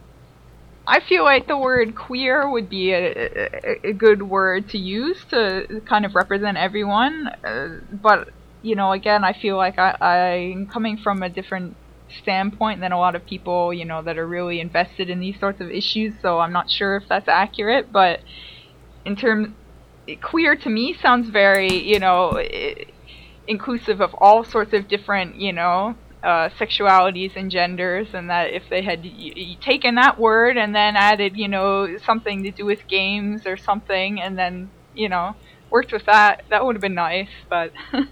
[0.86, 5.24] I feel like the word queer would be a, a, a good word to use
[5.30, 7.28] to kind of represent everyone.
[7.42, 8.28] Uh, but
[8.60, 11.76] you know, again, I feel like I, I'm coming from a different
[12.09, 15.61] standpoint than a lot of people, you know, that are really invested in these sorts
[15.61, 16.14] of issues.
[16.20, 18.20] So I'm not sure if that's accurate, but
[19.05, 19.48] in terms
[20.22, 22.38] queer to me sounds very you know
[23.46, 28.62] inclusive of all sorts of different you know uh, sexualities and genders and that if
[28.70, 32.64] they had y- y- taken that word and then added you know something to do
[32.64, 35.32] with games or something and then you know
[35.70, 37.72] worked with that that would have been nice but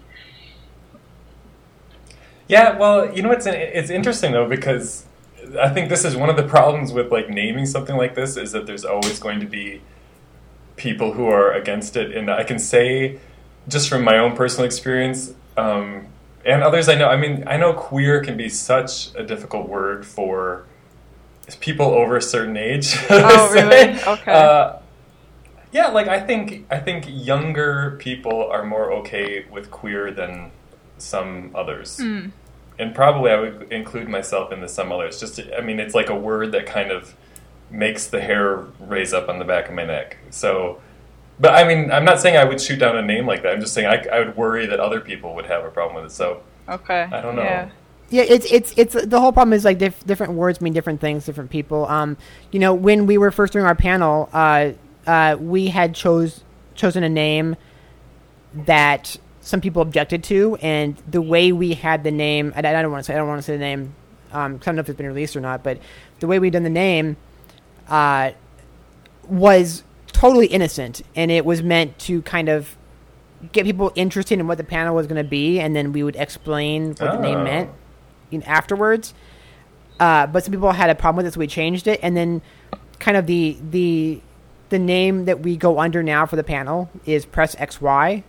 [2.53, 5.05] Yeah, well, you know what's it's interesting though because
[5.59, 8.51] I think this is one of the problems with like naming something like this is
[8.51, 9.81] that there's always going to be
[10.75, 13.19] people who are against it, and I can say
[13.67, 16.05] just from my own personal experience um,
[16.45, 17.07] and others I know.
[17.07, 20.65] I mean, I know queer can be such a difficult word for
[21.59, 22.95] people over a certain age.
[23.09, 23.99] Oh, really?
[24.07, 24.31] Okay.
[24.31, 24.77] Uh,
[25.71, 30.51] yeah, like I think I think younger people are more okay with queer than
[30.99, 32.27] some others, Hmm.
[32.79, 35.19] And probably I would include myself in the some others.
[35.19, 37.13] Just to- I mean, it's like a word that kind of
[37.69, 40.17] makes the hair raise up on the back of my neck.
[40.29, 40.79] So,
[41.39, 43.53] but I mean, I'm not saying I would shoot down a name like that.
[43.53, 46.11] I'm just saying I, I would worry that other people would have a problem with
[46.11, 46.15] it.
[46.15, 47.43] So okay I don't know.
[47.43, 47.69] yeah
[48.09, 51.25] Yeah, it's it's it's the whole problem is like diff- different words mean different things,
[51.25, 51.87] different people.
[51.87, 52.15] Um,
[52.51, 54.71] you know, when we were first doing our panel, uh,
[55.07, 56.43] uh, we had chose
[56.75, 57.55] chosen a name
[58.53, 62.91] that some people objected to, and the way we had the name, I, I don't
[62.91, 63.93] want to say I don't want to say the name,
[64.31, 65.77] um, 'cause I don't know if it's been released or not, but
[66.21, 67.17] the way we done the name,
[67.89, 68.31] uh,
[69.27, 72.75] was totally innocent, and it was meant to kind of
[73.51, 76.15] get people interested in what the panel was going to be, and then we would
[76.15, 77.43] explain what the name Oh.
[77.43, 77.69] meant
[78.29, 79.13] you know, afterwards.
[79.99, 82.41] Uh, but some people had a problem with it, so we changed it, and then
[82.99, 84.21] kind of the the
[84.69, 88.23] the name that we go under now for the panel is Press XY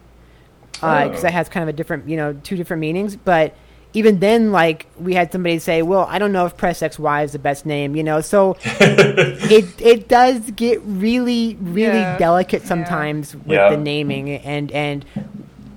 [1.04, 1.22] because Oh.
[1.22, 3.16] that has kind of a different, you know, two different meanings.
[3.16, 3.54] But
[3.92, 7.32] even then, like we had somebody say, "Well, I don't know if Press XY is
[7.32, 8.20] the best name," you know.
[8.20, 12.18] So it it does get really really Yeah.
[12.18, 12.68] delicate Yeah.
[12.68, 13.70] sometimes with Yeah.
[13.70, 15.04] the naming and and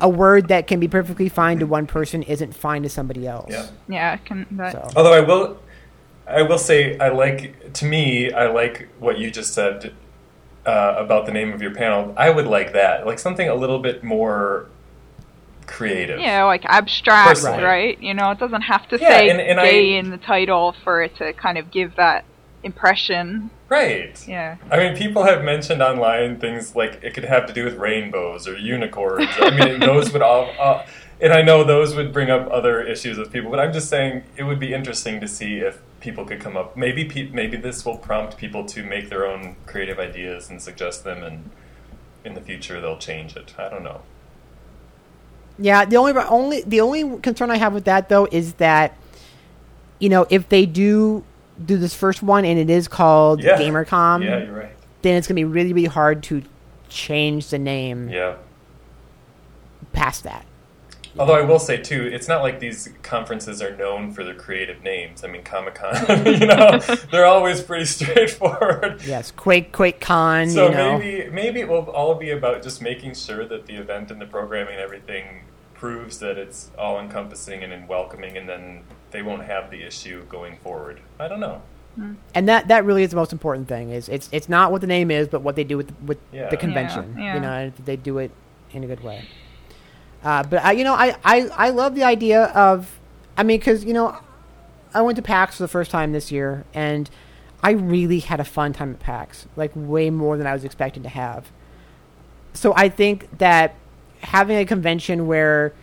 [0.01, 3.49] a word that can be perfectly fine to one person isn't fine to somebody else.
[3.51, 3.65] Yeah.
[3.89, 5.57] Yeah, can that So Although I will,
[6.27, 7.73] I will say I like.
[7.73, 9.93] To me, I like what you just said
[10.65, 12.13] uh, about the name of your panel.
[12.17, 14.65] I would like that, like something a little bit more
[15.67, 16.19] creative.
[16.19, 17.63] Yeah, like abstract, Personally.
[17.63, 18.01] right?
[18.01, 20.73] You know, it doesn't have to Yeah, say and- and I- gay in the title
[20.83, 22.25] for it to kind of give that
[22.63, 23.49] impression.
[23.69, 24.17] Right.
[24.27, 24.55] Yeah.
[24.71, 28.47] I mean, people have mentioned online things like it could have to do with rainbows
[28.47, 29.29] or unicorns.
[29.39, 30.49] I mean, those would all.
[30.59, 30.85] Uh,
[31.19, 34.23] and I know those would bring up other issues with people, but I'm just saying
[34.37, 36.77] it would be interesting to see if people could come up.
[36.77, 41.03] Maybe pe- maybe this will prompt people to make their own creative ideas and suggest
[41.03, 41.49] them, and
[42.23, 43.53] in the future they'll change it.
[43.57, 44.01] I don't know.
[45.59, 48.95] Yeah, the only only the only concern I have with that though is that
[49.99, 51.23] you know if they do
[51.65, 53.57] do this first one and it is called Yeah.
[53.57, 54.75] GaymerCon, yeah, you're right.
[55.01, 56.43] then it's gonna be really really hard to
[56.89, 58.35] change the name Yeah.
[59.93, 60.45] past that.
[61.19, 64.83] Although I will say too, it's not like these conferences are known for their creative
[64.83, 65.23] names.
[65.23, 65.95] I mean, Comic Con,
[66.27, 66.77] you know,
[67.11, 69.01] they're always pretty straightforward.
[69.03, 70.99] Yes, Quake Quake Con, So you know.
[70.99, 74.27] maybe maybe it will all be about just making sure that the event and the
[74.27, 75.41] programming and everything
[75.77, 80.57] proves that it's all encompassing and welcoming, and then they won't have the issue going
[80.57, 80.99] forward.
[81.19, 81.61] I don't know.
[82.35, 84.87] and that that really is the most important thing is it's it's not what the
[84.87, 86.47] name is but what they do with with Yeah.
[86.47, 87.33] the convention Yeah, yeah.
[87.33, 88.29] you know they do it
[88.71, 89.25] in a good way
[90.23, 92.99] uh, but I, you know I, I i love the idea of
[93.35, 94.15] i mean because you know
[94.93, 97.09] i went to pax for the first time this year and
[97.63, 101.01] i really had a fun time at pax like way more than i was expecting
[101.01, 101.51] to have
[102.53, 103.73] so i think that
[104.21, 105.73] having a convention where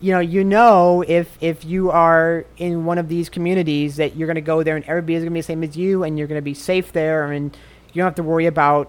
[0.00, 4.26] you know you know if if you are in one of these communities that you're
[4.26, 6.18] going to go there and everybody is going to be the same as you and
[6.18, 7.56] you're going to be safe there and
[7.92, 8.88] you don't have to worry about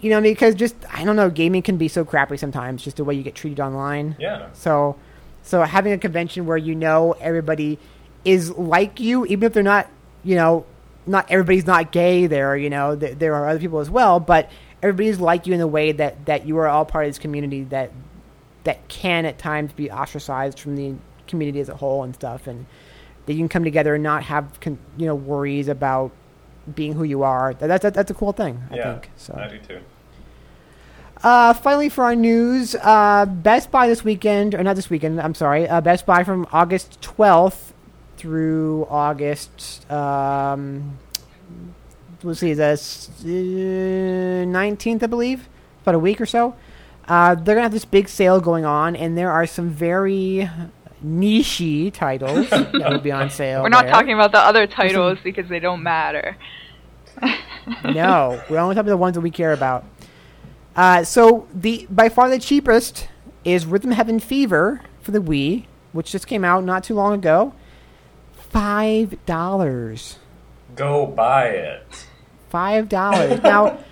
[0.00, 3.04] you know because just i don't know gaming can be so crappy sometimes just the
[3.04, 4.46] way you get treated online Yeah.
[4.52, 4.96] so
[5.42, 7.78] so having a convention where you know everybody
[8.24, 9.88] is like you even if they're not
[10.24, 10.64] you know
[11.06, 14.48] not everybody's not gay there you know th- there are other people as well but
[14.82, 17.64] everybody's like you in the way that that you are all part of this community
[17.64, 17.90] that
[18.64, 20.94] that can at times be ostracized from the
[21.26, 22.66] community as a whole and stuff and
[23.26, 26.10] that you can come together and not have con- you know worries about
[26.74, 29.34] being who you are that, that, that that's a cool thing i yeah, think so
[29.36, 29.80] I do too.
[31.22, 35.34] uh, finally, for our news, uh, Best Buy this weekend, or not this weekend, I'm
[35.36, 37.72] sorry, uh, Best Buy from August 12th
[38.16, 40.98] through August, um,
[42.24, 45.48] let's see, the s- uh, 19th, I believe,
[45.82, 46.54] about a week or so.
[47.08, 50.48] Uh, they're going to have this big sale going on, and there are some very
[51.04, 53.62] nichey titles that will be on sale.
[53.62, 53.92] We're not there.
[53.92, 56.36] talking about the other titles because they don't matter.
[57.84, 59.84] no, we're only talking about the ones that we care about.
[60.74, 63.08] Uh, so the by far the cheapest
[63.44, 67.52] is Rhythm Heaven Fever for the Wii, which just came out not too long ago.
[68.32, 70.18] Five dollars.
[70.74, 72.06] Go buy it.
[72.48, 73.42] Five dollars.
[73.42, 73.78] now,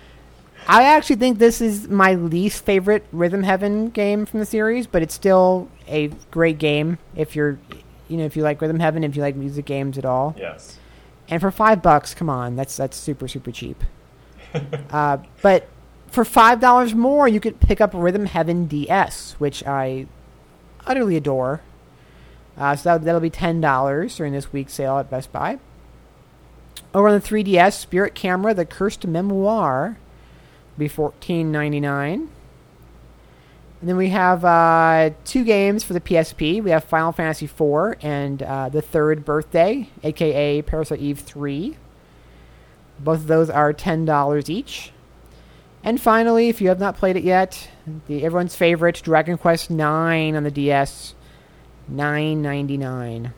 [0.67, 5.01] I actually think this is my least favorite Rhythm Heaven game from the series, but
[5.01, 7.59] it's still a great game if you're,
[8.07, 10.35] you know, if you like Rhythm Heaven, if you like music games at all.
[10.37, 10.77] Yes.
[11.29, 13.83] And for five bucks, come on, that's that's super super cheap.
[14.91, 15.67] uh, but
[16.07, 20.07] for five dollars more, you could pick up Rhythm Heaven DS, which I
[20.85, 21.61] utterly adore.
[22.57, 25.59] Uh, so that, that'll be ten dollars during this week's sale at Best Buy.
[26.93, 29.97] Over on the 3DS, Spirit Camera: The Cursed Memoir,
[30.77, 32.29] be fourteen ninety nine.
[33.79, 36.63] And then we have uh, two games for the PSP.
[36.63, 41.75] We have Final Fantasy IV and uh, The Third Birthday, aka Parasite Eve 3.
[42.99, 44.91] Both of those are $10 each.
[45.83, 47.69] And finally, if you have not played it yet,
[48.05, 49.79] the everyone's favorite Dragon Quest IX
[50.37, 51.15] on the DS,
[51.87, 53.33] nine ninety nine.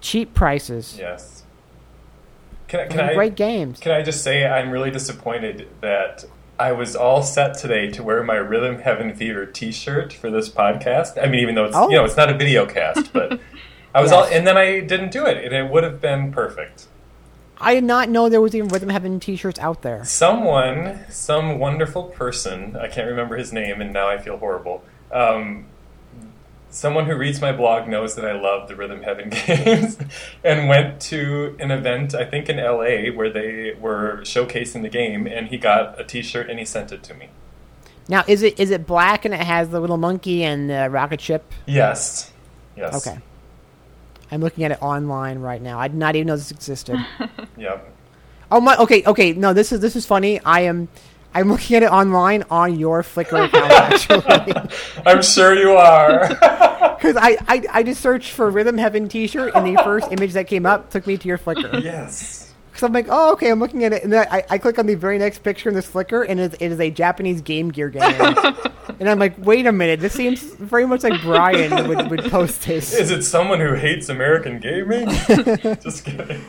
[0.00, 0.96] cheap prices.
[0.96, 1.33] Yes.
[2.74, 3.80] Can, I- can I great games.
[3.80, 6.24] Can I just say I'm really disappointed that
[6.58, 11.20] I was all set today to wear my Rhythm Heaven Fever T-shirt for this podcast.
[11.22, 11.88] I mean, even though it's Oh.
[11.88, 13.40] you know it's not a video cast, but
[13.94, 14.12] I was Yes.
[14.12, 16.86] all, and then I didn't do it, and it would have been perfect.
[17.60, 20.04] I did not know there was even Rhythm Heaven T-shirts out there.
[20.04, 24.84] Someone, some wonderful person, I can't remember his name, and now I feel horrible.
[25.12, 25.66] Um,
[26.74, 29.96] someone who reads my blog knows that I love the Rhythm Heaven games,
[30.42, 35.26] and went to an event, I think in LA, where they were showcasing the game,
[35.26, 37.28] and he got a T-shirt and he sent it to me.
[38.08, 41.22] Now, is it is it black and it has the little monkey and the rocket
[41.22, 41.50] ship?
[41.64, 42.32] Yes,
[42.76, 43.18] yes, Okay.
[44.30, 45.78] I'm looking at it online right now.
[45.78, 46.98] I did not even know this existed.
[47.56, 47.90] yep.
[48.50, 48.76] oh my.
[48.76, 49.04] Okay.
[49.06, 49.32] Okay.
[49.32, 50.40] No, this is this is funny.
[50.40, 50.88] I am.
[51.34, 56.28] I'm looking at it online on your Flickr account actually, I'm sure you are.
[56.28, 60.46] because I, I I just searched for Rhythm Heaven T-shirt and the first image that
[60.46, 61.82] came up took me to your Flickr.
[61.82, 62.52] yes.
[62.70, 64.86] Because I'm like, oh, okay, I'm looking at it, and then I, I click on
[64.86, 67.88] the very next picture in this Flickr, and it, it is a Japanese Game Gear
[67.88, 68.02] game.
[68.98, 72.62] and I'm like, wait a minute, this seems very much like Brian would, would post
[72.62, 72.92] this.
[72.92, 75.08] Is it someone who hates American gaming?
[75.80, 76.44] Just kidding.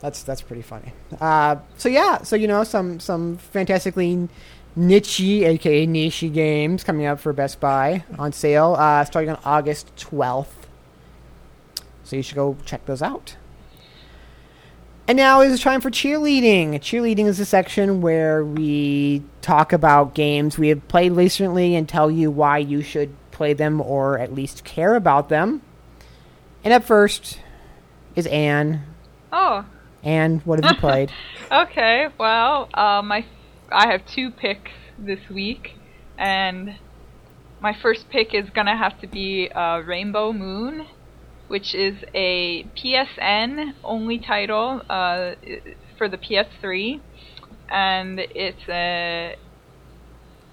[0.00, 0.92] That's that's pretty funny.
[1.20, 4.28] Uh, so yeah, so you know, some some fantastically
[4.76, 9.94] niche, aka niche games coming up for Best Buy on sale, uh, starting on August
[9.96, 10.46] 12th.
[12.04, 13.36] So you should go check those out.
[15.08, 16.74] And now is time for cheerleading.
[16.74, 22.10] Cheerleading is a section where we talk about games we have played recently and tell
[22.10, 25.62] you why you should play them or at least care about them.
[26.62, 27.40] And up first
[28.16, 28.84] is Anne.
[29.32, 29.64] Oh,
[30.02, 31.12] Anne, what have you played?
[31.50, 32.08] okay.
[32.18, 33.24] Well, uh, my
[33.70, 35.70] I have two picks this week,
[36.18, 36.78] and
[37.60, 40.86] my first pick is gonna have to be uh, Rainbow Moon,
[41.48, 45.32] which is a PSN only title uh,
[45.96, 47.00] for the PS3,
[47.70, 49.34] and it's a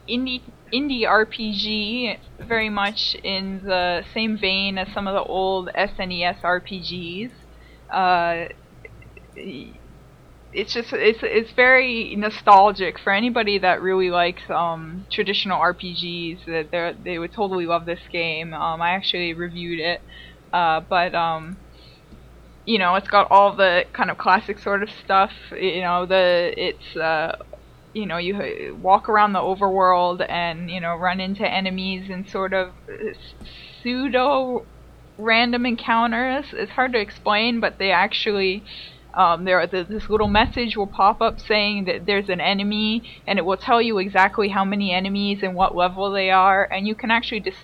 [0.10, 0.42] indie
[0.74, 2.18] indie RPG,
[2.48, 7.32] very much in the same vein as some of the old SNES RPGs.
[7.94, 8.48] Uh,
[9.36, 16.46] it's just it's it's very nostalgic for anybody that really likes um, traditional RPGs.
[16.46, 18.54] That they they would totally love this game.
[18.54, 20.02] Um, I actually reviewed it,
[20.54, 21.58] uh, but um,
[22.66, 25.32] you know it's got all the kind of classic sort of stuff.
[25.52, 27.36] You know the it's uh,
[27.94, 32.54] you know you walk around the overworld and you know run into enemies and sort
[32.54, 32.74] of
[33.82, 34.68] pseudo
[35.18, 36.46] random encounters.
[36.54, 38.66] It's hard to explain, but they actually
[39.16, 43.40] um, there th- this little message will pop up saying that there's an enemy, and
[43.40, 46.96] it will tell you exactly how many enemies and what level they are, and you
[46.96, 47.60] can actually just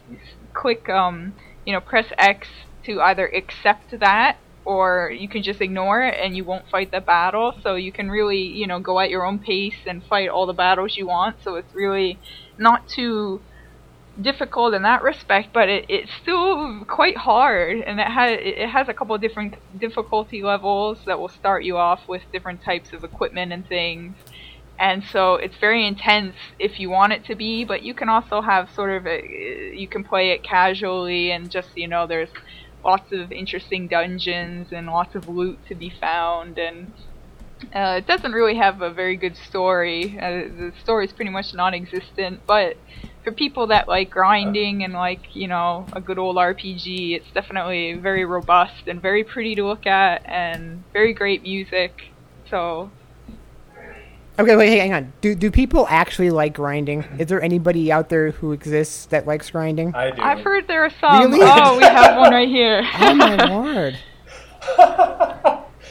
[0.54, 1.34] click, um,
[1.66, 2.48] you know, press X
[2.86, 7.02] to either accept that or you can just ignore it and you won't fight the
[7.02, 7.54] battle.
[7.64, 10.54] So you can really, you know, go at your own pace and fight all the
[10.54, 11.38] battles you want.
[11.44, 12.20] So it's really
[12.58, 13.44] not too
[14.20, 18.90] difficult in that respect, but it, it's still quite hard, and it has it has
[18.90, 23.54] a couple different difficulty levels that will start you off with different types of equipment
[23.54, 24.16] and things.
[24.80, 28.42] And so it's very intense if you want it to be, but you can also
[28.42, 29.22] have sort of a,
[29.76, 32.32] you can play it casually and just you know there's
[32.84, 36.92] lots of interesting dungeons and lots of loot to be found and
[37.76, 40.18] uh, it doesn't really have a very good story.
[40.20, 42.76] Uh, the story is pretty much non-existent, but
[43.24, 47.94] for people that like grinding and like you know a good old RPG, it's definitely
[47.94, 52.12] very robust and very pretty to look at and very great music.
[52.50, 52.92] So
[54.40, 55.14] Okay, wait, hang on.
[55.22, 57.04] Do do people actually like grinding?
[57.20, 59.94] Is there anybody out there who exists that likes grinding?
[59.94, 60.22] I do.
[60.22, 61.32] I've heard there are some.
[61.32, 61.40] Really?
[61.44, 62.84] Oh, we have one right here.
[63.00, 64.00] Oh my lord!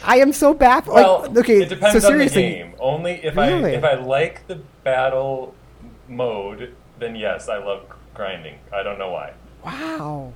[0.04, 0.94] I am so baffled.
[0.96, 2.74] Well, like, okay, it depends so on the seriously, game.
[2.78, 3.74] Only if Really?
[3.74, 5.54] I if I like the battle
[6.08, 8.58] mode, then yes, I love grinding.
[8.72, 9.32] I don't know why.
[9.64, 10.32] wow.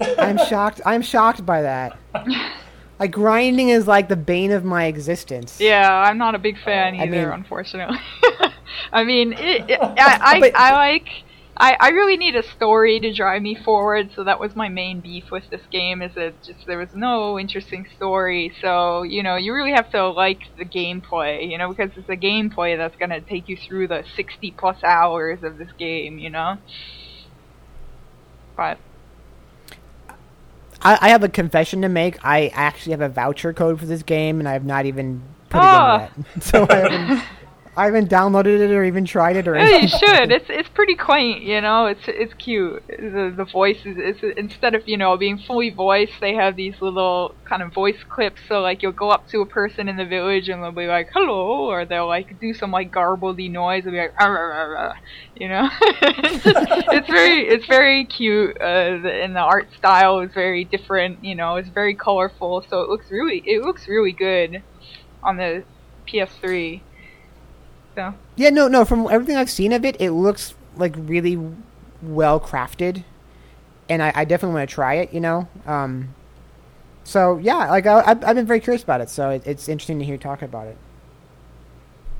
[0.00, 0.80] I'm shocked.
[0.86, 1.98] I'm shocked by that.
[3.00, 5.60] Like grinding is like the bane of my existence.
[5.60, 7.96] Yeah, I'm not a big fan I either, mean- unfortunately.
[8.92, 11.06] I mean, it, it, I, I, But- I like.
[11.60, 15.00] I, I really need a story to drive me forward, so that was my main
[15.00, 16.02] beef with this game.
[16.02, 18.52] Is that just there was no interesting story.
[18.60, 22.16] So you know, you really have to like the gameplay, you know, because it's the
[22.16, 26.58] gameplay that's gonna take you through the 60 plus hours of this game, you know.
[28.56, 28.78] But
[30.80, 32.24] I, I have a confession to make.
[32.24, 35.60] I actually have a voucher code for this game, and I have not even put
[35.60, 36.04] Ah.
[36.04, 36.26] it in yet.
[36.44, 37.22] So I haven't.
[37.78, 40.32] I haven't downloaded it or even tried it or Yeah, you should.
[40.32, 41.86] It's it's pretty quaint, you know.
[41.86, 42.82] It's it's cute.
[42.88, 46.74] The the voice is it's, instead of you know being fully voiced, they have these
[46.80, 48.40] little kind of voice clips.
[48.48, 51.10] So like you'll go up to a person in the village and they'll be like
[51.14, 54.76] hello, or they'll like do some like garbledy noise and be like "Arr, arr, arr,
[54.76, 54.94] arr,"
[55.36, 55.68] you know.
[55.80, 58.60] it's, just, it's very it's very cute.
[58.60, 61.22] Uh, the, and the art style is very different.
[61.22, 62.64] You know, it's very colorful.
[62.68, 64.64] So it looks really it looks really good
[65.22, 65.62] on the
[66.08, 66.80] PS3.
[67.98, 68.14] So.
[68.36, 68.84] Yeah, no, no.
[68.84, 71.36] From everything I've seen of it, it looks like really
[72.00, 73.02] well crafted,
[73.88, 75.12] and I, I definitely want to try it.
[75.12, 76.14] You know, um,
[77.02, 79.10] so yeah, like I, I've, I've been very curious about it.
[79.10, 80.76] So it, it's interesting to hear you talk about it.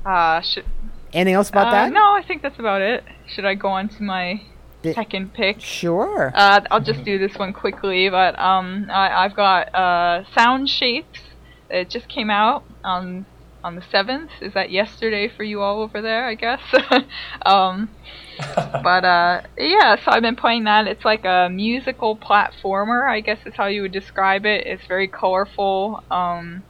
[0.05, 0.65] Uh, should,
[1.13, 1.93] Anything else about uh, that?
[1.93, 3.05] No, I think that's about it.
[3.27, 4.41] Should I go on to my
[4.83, 5.61] second pick?
[5.61, 6.33] Sure.
[6.35, 11.21] Uh, I'll just do this one quickly, but um, I, I've got uh, Sound Shapes.
[11.69, 13.25] It just came out on
[13.63, 14.31] on the seventh.
[14.41, 16.27] Is that yesterday for you all over there?
[16.27, 16.61] I guess.
[17.45, 17.89] um,
[18.55, 20.87] but uh, yeah, so I've been playing that.
[20.87, 23.09] It's like a musical platformer.
[23.09, 24.65] I guess is how you would describe it.
[24.65, 26.03] It's very colorful.
[26.09, 26.63] Um,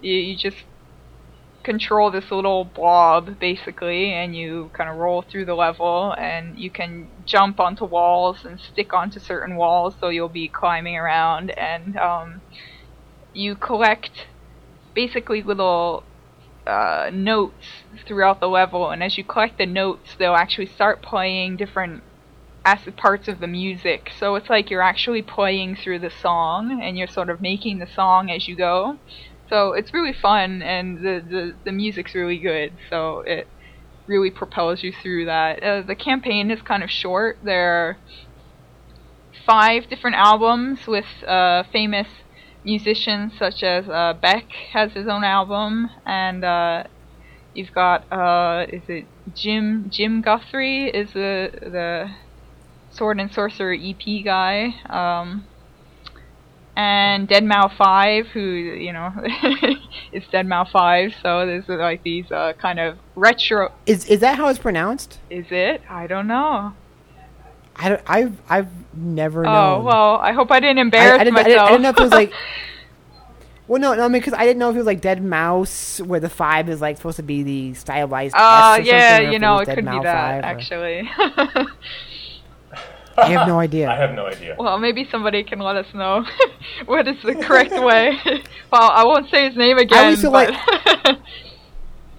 [0.00, 0.56] you, you just
[1.62, 6.70] control this little blob basically and you kind of roll through the level and you
[6.70, 11.96] can jump onto walls and stick onto certain walls so you'll be climbing around and
[11.96, 12.40] um,
[13.32, 14.26] you collect
[14.94, 16.02] basically little
[16.66, 17.66] uh, notes
[18.06, 22.02] throughout the level and as you collect the notes they'll actually start playing different
[22.64, 26.96] as parts of the music so it's like you're actually playing through the song and
[26.96, 28.96] you're sort of making the song as you go
[29.52, 33.46] so it's really fun, and the, the, the music's really good, so it
[34.08, 35.62] really propels you through that.
[35.62, 37.36] Uh, the campaign is kind of short.
[37.44, 37.96] There are
[39.44, 42.08] five different albums with uh, famous
[42.64, 46.84] musicians, such as uh, Beck has his own album, and uh,
[47.54, 52.10] you've got uh, is it Jim Jim Guthrie is the the
[52.90, 54.74] Sword and Sworcery EP guy.
[54.88, 55.46] Um,
[56.74, 59.12] and Dead Mouse Five, who you know
[60.12, 61.12] is Dead Mouse Five.
[61.22, 63.72] So there's like these uh, kind of retro.
[63.86, 65.18] Is is that how it's pronounced?
[65.28, 65.82] Is it?
[65.88, 66.74] I don't know.
[67.76, 69.84] I don't, I've I've never Oh known.
[69.84, 71.48] well, I hope I didn't embarrass I, didn't, I, myself.
[71.48, 72.32] didn't, I didn't know if it was like.
[73.68, 75.98] Well, no, no, I mean, because I didn't know if it was like Dead Mouse,
[76.00, 78.34] where the five is like supposed to be the stylized.
[78.36, 81.10] Uh, yeah, or you know, was it Dead could be that 5 or- actually.
[83.16, 83.88] I have no idea.
[83.90, 84.56] I have no idea.
[84.58, 86.24] well, maybe somebody can let us know
[86.86, 88.18] what is the correct way.
[88.70, 89.98] well, I won't say his name again.
[89.98, 90.50] I always feel but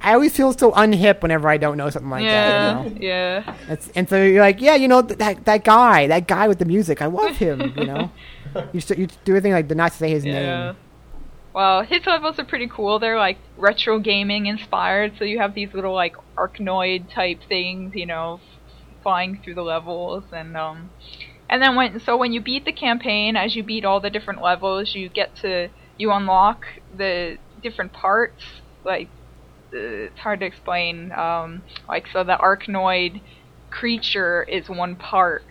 [0.04, 2.84] I always feel so unhip whenever I don't know something like yeah, that.
[2.86, 2.98] You know?
[3.00, 3.56] yeah.
[3.70, 6.60] It's, and so you're like, yeah, you know th- that that guy, that guy with
[6.60, 7.74] the music, I love him.
[7.78, 8.12] You know,
[8.74, 10.34] you st- you do everything like to not say his Yeah.
[10.34, 10.76] name.
[11.54, 13.00] Well, his levels are pretty cool.
[13.00, 18.06] They're like retro gaming inspired, so you have these little like Arkanoid type things, you
[18.06, 18.40] know,
[19.04, 20.90] flying through the levels, and um,
[21.50, 24.42] and then when so when you beat the campaign, as you beat all the different
[24.42, 26.66] levels, you get to you unlock
[26.98, 28.44] the different parts.
[28.84, 29.10] Like
[29.74, 31.12] it's hard to explain.
[31.12, 33.22] Um, like so, the Arkanoid
[33.72, 35.46] creature is one part.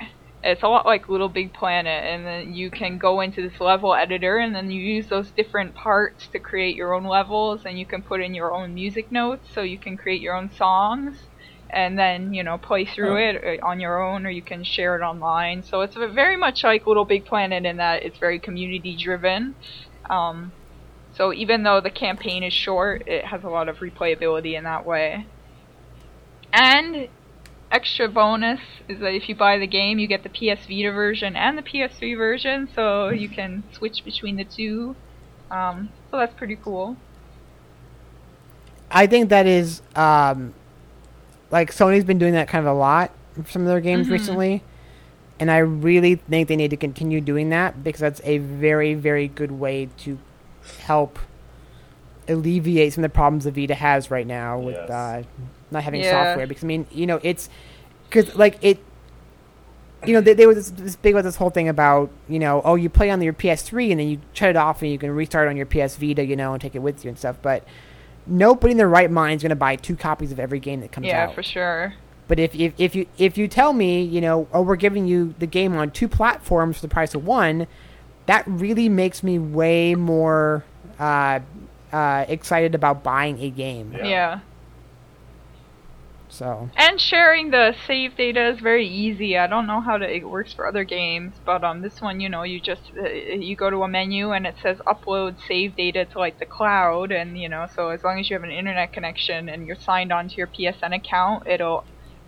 [0.45, 3.95] It's a lot like Little Big Planet, and then you can go into this level
[3.95, 7.87] editor, and then you use those different parts to create your own levels, and you
[7.87, 11.17] can put in your own music notes, so you can create your own songs,
[11.73, 13.29] and then you know play through Oh.
[13.31, 15.63] it uh, on your own, or you can share it online.
[15.63, 19.57] So it's very much like Little Big Planet in that it's very community driven.
[20.11, 20.55] Um,
[21.13, 24.85] so even though the campaign is short, it has a lot of replayability in that
[24.87, 25.27] way.
[26.53, 27.09] And
[27.71, 31.37] extra bonus is that if you buy the game, you get the PS Vita version
[31.37, 34.97] and the PS3 version, so you can switch between the two.
[35.51, 36.97] Um, so that's pretty cool.
[38.91, 40.55] I think that is um,
[41.51, 44.11] like Sony's been doing that kind of a lot for some of their games Mhm.
[44.11, 44.63] recently,
[45.41, 49.29] and I really think they need to continue doing that because that's a very very
[49.29, 50.19] good way to
[50.81, 51.19] help
[52.29, 54.91] alleviate some of the problems that Vita has right now with Yes.
[54.91, 55.23] uh,
[55.71, 56.11] not having Yeah.
[56.11, 56.47] software.
[56.47, 57.49] Because I mean, you know, it's
[58.09, 58.79] because like it.
[60.05, 62.61] You know, they, they were this, this big with this whole thing about you know,
[62.65, 65.13] oh, you play on your PS3 and then you shut it off and you can
[65.13, 67.37] restart on your PS Vita, you know, and take it with you and stuff.
[67.41, 67.65] But
[68.27, 70.91] nobody in their right mind is going to buy two copies of every game that
[70.91, 71.29] comes Yeah, out.
[71.29, 71.95] Yeah, for sure.
[72.27, 75.35] But if, if if you if you tell me, you know, oh, we're giving you
[75.39, 77.69] the game on two platforms for the price of one,
[78.27, 80.65] that really makes me way more
[80.99, 81.41] uh,
[81.93, 83.93] uh, excited about buying a game.
[83.93, 84.07] Yeah.
[84.07, 84.41] Yeah.
[86.33, 89.37] So And sharing the save data is very easy.
[89.37, 92.31] I don't know how to, it works for other games, but um, this one, you
[92.31, 96.07] know, you just uh, you go to a menu and it says upload save data
[96.07, 98.95] to like the cloud, and you know, so as long as you have an internet
[98.95, 101.85] connection and you're signed onto your PSN account, it'll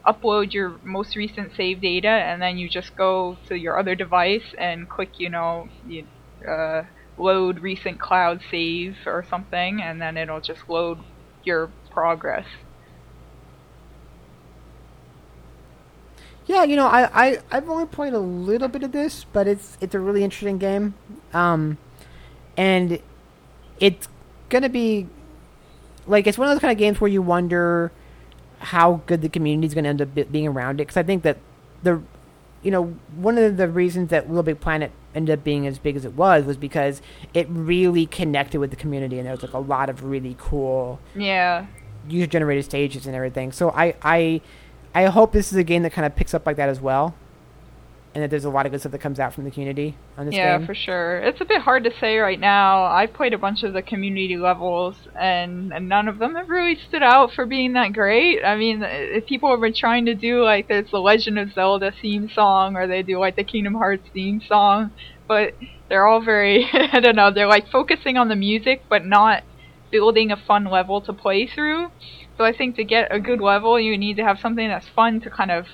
[0.06, 4.54] upload your most recent save data, and then you just go to your other device
[4.58, 6.06] and click, you know, you,
[6.48, 6.84] uh,
[7.16, 10.98] load recent cloud save or something, and then it'll just load
[11.44, 12.46] your progress.
[16.46, 19.78] yeah, you know, I, I I've only played a little bit of this, but it's
[19.80, 20.94] it's a really interesting game,
[21.32, 21.78] um,
[22.56, 23.00] and
[23.80, 24.08] it's
[24.50, 25.08] gonna be
[26.06, 27.92] like it's one of those kind of games where you wonder
[28.64, 30.84] how good the community is gonna end up be- being around it.
[30.88, 31.38] Because I think that
[31.82, 32.00] the
[32.62, 35.96] you know one of the reasons that Little Big Planet ended up being as big
[35.96, 37.00] as it was was because
[37.34, 40.98] it really connected with the community, and there was like a lot of really cool
[41.14, 41.66] Yeah.
[42.08, 43.52] user generated stages and everything.
[43.52, 44.40] So I, I
[44.94, 47.14] I hope this is a game that kind of picks up like that as well.
[48.14, 50.26] And that there's a lot of good stuff that comes out from the community on
[50.26, 50.60] this Yeah, game.
[50.60, 51.18] Yeah, for sure.
[51.18, 52.84] It's a bit hard to say right now.
[52.84, 56.76] I've played a bunch of the community levels, and, and none of them have really
[56.88, 58.44] stood out for being that great.
[58.44, 61.92] I mean, if people have been trying to do like there's the Legend of Zelda
[62.00, 64.92] theme song, or they do like the Kingdom Hearts theme song,
[65.26, 65.54] but
[65.88, 67.32] they're all very I don't know.
[67.32, 69.42] They're like focusing on the music, but not
[69.90, 71.90] building a fun level to play through.
[72.36, 75.20] So I think to get a good level, you need to have something that's fun
[75.22, 75.66] to kind of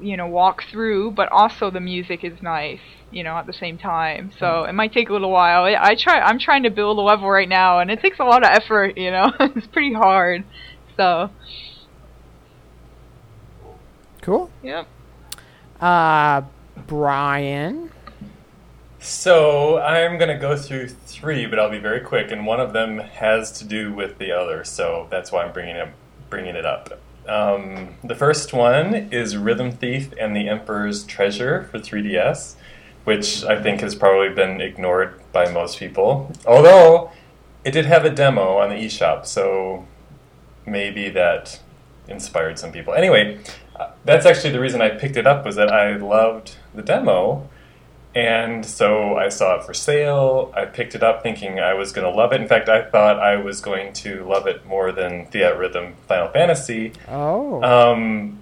[0.00, 3.78] you know walk through but also the music is nice you know at the same
[3.78, 4.32] time.
[4.38, 5.64] So it might take a little while.
[5.64, 8.24] I, I try i'm trying to build a level right now and it takes a
[8.24, 9.32] lot of effort you know.
[9.56, 10.44] It's pretty hard.
[10.96, 11.30] So.
[14.22, 14.50] Cool.
[14.62, 14.88] yep.
[15.80, 16.42] Uh,
[16.86, 17.90] Brian.
[18.98, 22.72] So I'm going to go through three, but I'll be very quick, and one of
[22.72, 25.88] them has to do with the other, so that's why I'm bringing it
[26.28, 26.98] bringing it up.
[27.28, 32.54] Um, the first one is Rhythm Thief and the Emperor's Treasure for 3DS,
[33.04, 36.32] which I think has probably been ignored by most people.
[36.46, 37.10] Although
[37.64, 39.86] it did have a demo on the eShop, so
[40.64, 41.60] maybe that
[42.08, 42.94] inspired some people.
[42.94, 43.40] Anyway,
[43.74, 47.48] uh, that's actually the reason I picked it up was that I loved the demo.
[48.16, 50.50] And so I saw it for sale.
[50.56, 52.40] I picked it up thinking I was going to love it.
[52.40, 56.94] In fact, I thought I was going to love it more than Theatrhythm Final Fantasy.
[57.08, 57.62] Oh.
[57.62, 58.38] Um,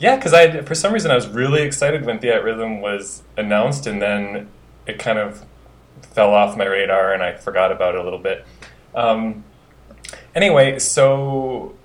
[0.00, 4.02] yeah, because I for some reason I was really excited when Theatrhythm was announced, and
[4.02, 4.48] then
[4.84, 5.46] it kind of
[6.02, 8.44] fell off my radar, and I forgot about it a little bit.
[8.96, 9.44] Um,
[10.34, 11.76] anyway, so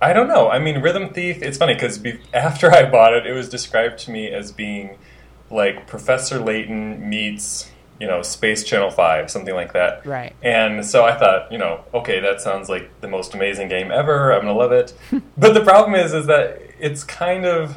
[0.00, 0.48] I don't know.
[0.48, 1.42] I mean, Rhythm Thief.
[1.42, 4.98] It's funny because be- after I bought it, it was described to me as being
[5.52, 7.70] like Professor Layton meets
[8.02, 10.04] you know Space Channel Five, something like that.
[10.04, 10.34] right.
[10.42, 14.32] And so I thought, you know, okay, that sounds like the most amazing game ever.
[14.32, 14.92] I'm gonna love it.
[15.36, 17.76] but the problem is, is that it's kind of,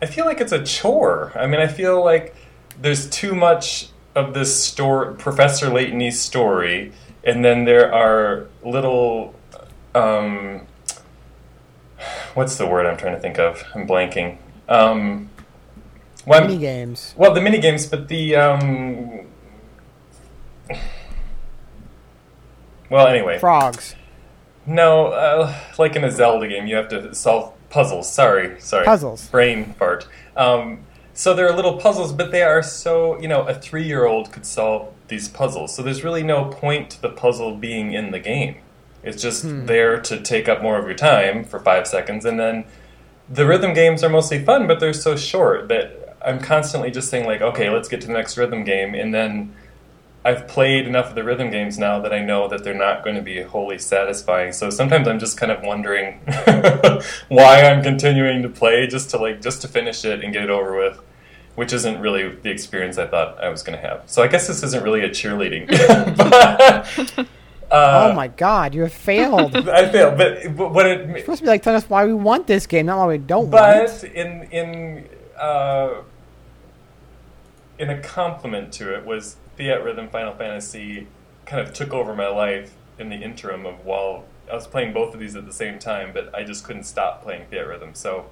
[0.00, 1.32] I feel like it's a chore.
[1.34, 2.34] I mean, I feel like
[2.80, 6.92] there's too much of this story, Professor Layton's story,
[7.22, 9.34] and then there are little,
[9.94, 10.66] um,
[12.32, 13.62] what's the word I'm trying to think of?
[13.74, 14.38] I'm blanking.
[14.66, 15.28] Um,
[16.26, 17.14] well, Mini games.
[17.16, 19.26] well, the mini games, but the um.
[22.88, 23.94] Well, anyway, Frogs.
[24.64, 28.12] no, uh, like in a Zelda game, you have to solve puzzles.
[28.12, 29.28] Sorry, sorry, Puzzles.
[29.28, 30.06] Brain fart.
[30.36, 30.80] Um,
[31.12, 34.92] so there are little puzzles, but they are so you know a three-year-old could solve
[35.08, 35.74] these puzzles.
[35.74, 38.56] So there's really no point to the puzzle being in the game.
[39.02, 42.64] It's just there to take up more of your time for five seconds, and then
[43.28, 47.24] the rhythm games are mostly fun, but they're so short that I'm constantly just saying
[47.24, 49.54] like, okay, let's get to the next rhythm game, and then
[50.26, 53.14] I've played enough of the rhythm games now that I know that they're not going
[53.14, 54.52] to be wholly satisfying.
[54.52, 56.14] So sometimes I'm just kind of wondering
[57.28, 60.50] why I'm continuing to play just to like just to finish it and get it
[60.50, 61.00] over with,
[61.54, 64.02] which isn't really the experience I thought I was going to have.
[64.06, 65.68] So I guess this isn't really a cheerleading.
[66.16, 67.28] but,
[67.70, 69.54] uh, oh my god, you have failed.
[69.68, 72.48] I failed, but, but what it supposed to be like telling us why we want
[72.48, 75.08] this game, not why we don't want but in in
[75.38, 76.02] uh,
[77.78, 81.06] in a compliment to it was Theatrhythm Final Fantasy
[81.44, 85.12] kind of took over my life in the interim of while I was playing both
[85.14, 87.96] of these at the same time, but I just couldn't stop playing Theatrhythm.
[87.96, 88.26] So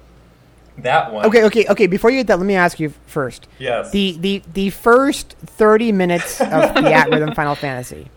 [0.77, 1.87] that one, Okay, okay, okay.
[1.87, 3.47] Before you get that, let me ask you first.
[3.59, 8.09] yes, The the the first thirty minutes of Theatrhythm Final Fantasy.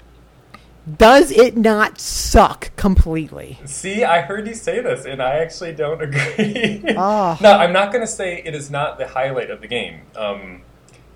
[0.96, 3.59] Does it not suck completely?
[3.66, 6.82] See, I heard you say this, and I actually don't agree.
[6.96, 7.36] Ah.
[7.42, 10.00] No, I'm not going to say it is not the highlight of the game.
[10.16, 10.62] Um,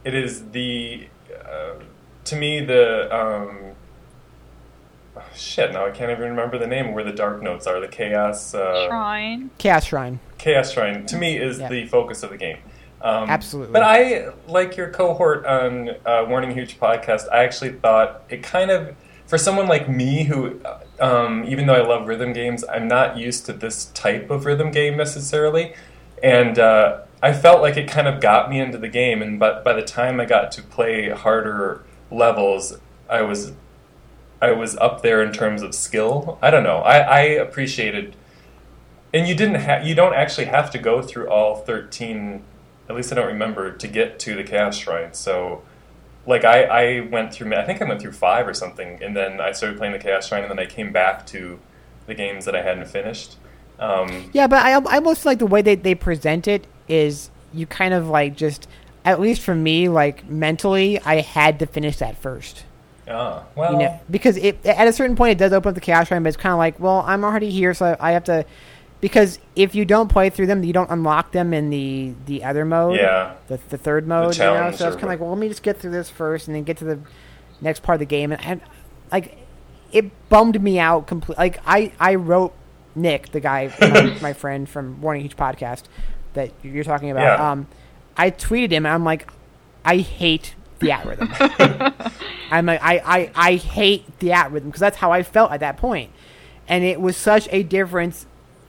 [0.05, 1.07] it is the,
[1.45, 1.75] uh,
[2.25, 3.59] to me, the um,
[5.35, 5.73] shit.
[5.73, 7.81] Now I can't even remember the name where the dark notes are.
[7.81, 9.51] The chaos uh, Shrine.
[9.59, 10.21] Chaos Shrine.
[10.39, 11.69] chaos shrine to me is Yeah.
[11.69, 12.59] the focus of the game.
[13.01, 13.73] Um, Absolutely.
[13.73, 17.29] But I like your cohort on uh, Warning Huge podcast.
[17.33, 18.95] I actually thought it kind of
[19.27, 20.61] for someone like me who,
[21.01, 24.71] um, even though I love rhythm games, I'm not used to this type of rhythm
[24.71, 25.75] game necessarily,
[26.23, 29.23] and uh, I felt like it kind of got me into the game.
[29.23, 32.79] And but by the time I got to play harder levels,
[33.09, 33.53] I was
[34.41, 36.37] I was up there in terms of skill.
[36.43, 36.79] I don't know.
[36.79, 38.17] I, I appreciated,
[39.15, 42.43] and you didn't have you don't actually have to go through all thirteen.
[42.89, 45.15] At least I don't remember to get to the chaos shrine.
[45.15, 45.63] So,
[46.27, 47.55] like I, I went through.
[47.55, 50.27] I think I went through five or something, and then I started playing the chaos
[50.27, 51.61] shrine, and then I came back to
[52.07, 53.37] the games that I hadn't finished.
[53.79, 57.67] Um, Yeah, but I, I almost like the way they, they present it is you
[57.67, 58.69] kind of like just,
[59.05, 62.65] at least for me, like mentally, I had to finish that first.
[63.09, 65.81] ah, well, You know, because it at a certain point it does open up the
[65.81, 68.45] chaos shrine, but it's kind of like, well, I'm already here, so I have to.
[69.01, 72.65] Because if you don't play through them, you don't unlock them in the the other
[72.65, 72.97] mode.
[72.97, 74.71] yeah, The, the third mode, you know.
[74.71, 76.63] So it's kind of like, well, let me just get through this first, and then
[76.63, 77.01] get to the
[77.61, 78.61] next part of the game, and, and
[79.11, 79.37] like,
[79.91, 81.43] it bummed me out completely.
[81.43, 82.55] Like I I wrote
[82.95, 85.83] Nick, the guy, my, my friend from Warning Huge podcast
[86.35, 87.23] that you're talking about.
[87.39, 87.51] Yeah.
[87.51, 87.67] Um,
[88.17, 89.29] I tweeted him, and I'm like,
[89.85, 92.13] I hate Theatrhythm.
[92.51, 96.11] I'm like, I, I, I hate Theatrhythm because that's how I felt at that point.
[96.69, 98.27] And it was such a difference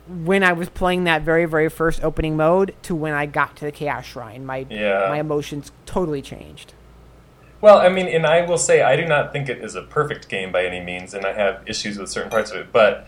[0.07, 3.65] when I was playing that very, very first opening mode to when I got to
[3.65, 4.45] the Chaos Shrine.
[4.45, 5.07] My Yeah.
[5.09, 6.73] my emotions totally changed.
[7.61, 10.27] Well, I mean, and I will say I do not think it is a perfect
[10.27, 12.73] game by any means, and I have issues with certain parts of it.
[12.73, 13.07] But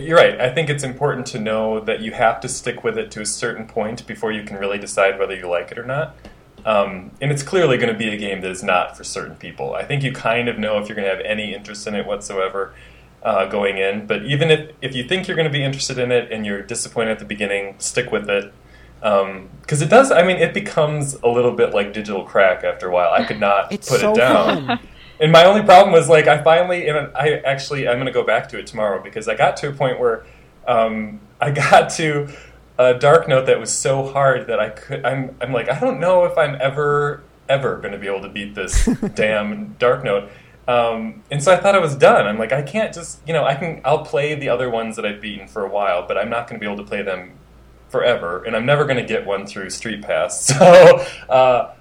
[0.00, 0.40] you're right.
[0.40, 3.26] I think it's important to know that you have to stick with it to a
[3.26, 6.16] certain point before you can really decide whether you like it or not.
[6.64, 9.74] Um, and it's clearly going to be a game that is not for certain people.
[9.74, 12.06] I think you kind of know if you're going to have any interest in it
[12.06, 12.74] whatsoever
[13.22, 14.06] uh, going in.
[14.06, 16.62] But even if, if you think you're going to be interested in it and you're
[16.62, 18.52] disappointed at the beginning, stick with it.
[19.00, 22.92] Because it does, I mean, it becomes a little bit like digital crack after a
[22.92, 23.10] while.
[23.12, 24.78] I could not It's put so it down.
[25.22, 28.24] And my only problem was like I finally, and I actually, I'm going to go
[28.24, 30.26] back to it tomorrow because I got to a point where
[30.66, 32.28] um, I got to
[32.76, 35.06] a dark note that was so hard that I could.
[35.06, 38.28] I'm, I'm like, I don't know if I'm ever, ever going to be able to
[38.28, 38.84] beat this
[39.14, 40.28] damn dark note.
[40.66, 42.26] Um, and so I thought I was done.
[42.26, 45.06] I'm like, I can't just, you know, I can, I'll play the other ones that
[45.06, 47.38] I've beaten for a while, but I'm not going to be able to play them
[47.90, 50.52] forever, and I'm never going to get one through Street Pass.
[50.58, 51.06] So.
[51.28, 51.74] Uh,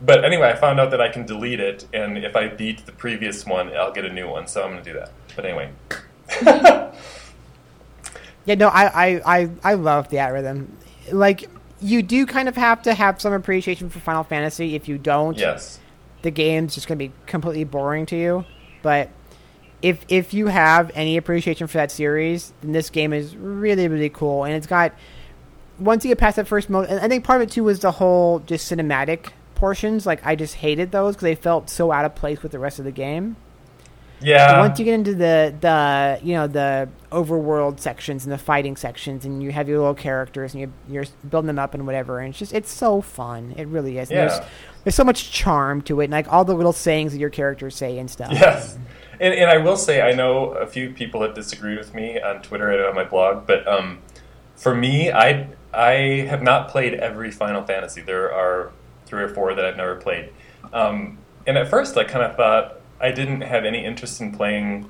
[0.00, 2.92] but anyway, I found out that I can delete it, and if I beat the
[2.92, 4.46] previous one, I'll get a new one.
[4.46, 5.12] So I'm going to do that.
[5.36, 5.70] But anyway,
[8.44, 10.66] Yeah, no, I, I, I, I love Theatrhythm.
[11.12, 11.48] Like
[11.80, 14.74] you do kind of have to have some appreciation for Final Fantasy.
[14.74, 15.78] If you don't, yes,
[16.22, 18.44] the game's just going to be completely boring to you.
[18.82, 19.10] But
[19.82, 24.10] if if you have any appreciation for that series, then this game is really really
[24.10, 24.94] cool, and it's got
[25.78, 27.80] once you get past that first mode, and I think part of it too was
[27.80, 29.30] the whole just cinematic
[29.60, 30.06] portions.
[30.06, 32.78] Like I just hated those because they felt so out of place with the rest
[32.80, 33.36] of the game.
[34.18, 38.38] But yeah, once you get into the the you know the overworld sections and the
[38.38, 41.86] fighting sections, and you have your little characters and you, you're building them up and
[41.86, 43.54] whatever, and it's just it's so fun.
[43.56, 44.10] It really is.
[44.10, 44.26] Yeah.
[44.26, 44.40] There's
[44.84, 47.76] there's so much charm to it, and like all the little sayings that your characters
[47.76, 48.32] say and stuff.
[48.32, 48.76] yes.
[49.20, 52.40] And, and I will say, I know a few people have disagreed with me on
[52.40, 53.98] Twitter and on my blog, but um,
[54.56, 58.00] for me, I I have not played every Final Fantasy.
[58.00, 58.72] There are
[59.10, 60.32] three or four that I've never played.
[60.72, 64.88] Um, and at first, I kind of thought I didn't have any interest in playing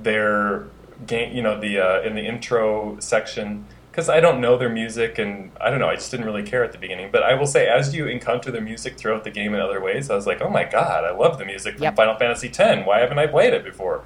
[0.00, 0.66] their
[1.06, 1.34] game.
[1.34, 5.50] You know, the uh, in the intro section because I don't know their music, and
[5.58, 5.88] I don't know.
[5.88, 7.08] I just didn't really care at the beginning.
[7.10, 10.10] But I will say, as you encounter their music throughout the game in other ways,
[10.10, 11.96] I was like, oh my god, I love the music from Yep.
[11.96, 12.86] Final Fantasy X.
[12.86, 14.04] Why haven't I played it before?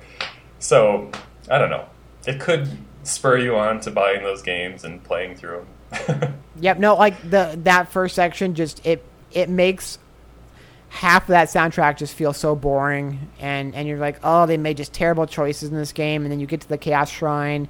[0.60, 1.10] So
[1.50, 1.86] I don't know.
[2.24, 2.68] It could
[3.02, 5.66] spur you on to buying those games and playing through
[6.06, 6.34] them.
[6.60, 6.78] Yep.
[6.78, 9.98] No, like the that first section just it it makes
[10.88, 14.76] half of that soundtrack just feel so boring, and and you're like, oh, they made
[14.76, 17.68] just terrible choices in this game, and then you get to the Chaos Shrine.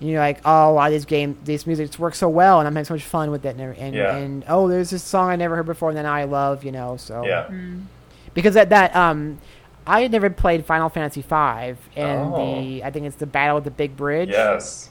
[0.00, 2.74] And you're like, oh, wow, this game, this music just works so well, and I'm
[2.76, 3.56] having so much fun with it.
[3.56, 4.14] And, and, Yeah.
[4.14, 6.96] and oh, there's this song I never heard before, and then I love, you know.
[6.98, 7.50] So yeah.
[8.32, 9.38] because that that um,
[9.88, 12.36] I had never played Final Fantasy V, and Oh.
[12.36, 14.28] the I think it's the Battle of the Big Bridge.
[14.28, 14.90] Yes.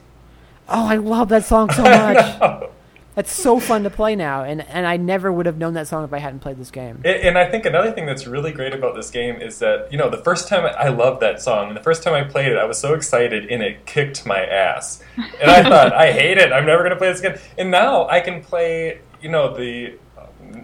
[0.68, 2.69] Oh, I love that song so much.
[3.18, 6.03] That's so fun to play now, and and I never would have known that song
[6.03, 7.02] if I hadn't played this game.
[7.03, 9.98] And and I think another thing that's really great about this game is that, you
[9.98, 12.60] know, the first time I loved that song, and the first time I played it,
[12.60, 15.02] I was so excited and it kicked my ass.
[15.41, 17.39] And I thought, I hate it, I'm never going to play this again.
[17.57, 19.98] And now I can play, you know, the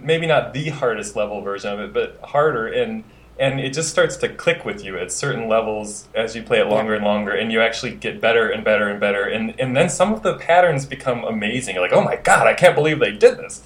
[0.04, 2.68] maybe not the hardest level version of it, but harder.
[2.68, 3.04] And
[3.40, 6.68] and it just starts to click with you at certain levels as you play it
[6.68, 9.90] longer and longer, and you actually get better and better and better, and and then
[9.90, 11.76] some of the patterns become amazing.
[11.76, 13.64] You're like, oh my god, I can't believe they did this,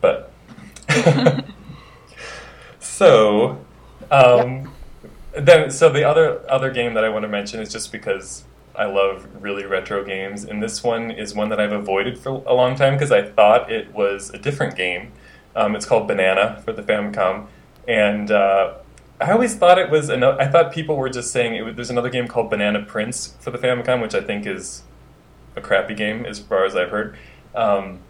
[0.00, 0.32] but.
[2.78, 3.64] so,
[4.10, 4.72] um,
[5.36, 8.44] then so the other other game that I want to mention is just because
[8.74, 12.54] I love really retro games, and this one is one that I've avoided for a
[12.54, 15.12] long time because I thought it was a different game.
[15.54, 17.46] Um, it's called Banana for the Famicom,
[17.88, 18.74] and uh,
[19.20, 20.10] I always thought it was.
[20.10, 23.50] Ano- I thought people were just saying was, there's another game called Banana Prince for
[23.50, 24.82] the Famicom, which I think is
[25.54, 27.16] a crappy game as far as I've heard.
[27.54, 28.00] Um,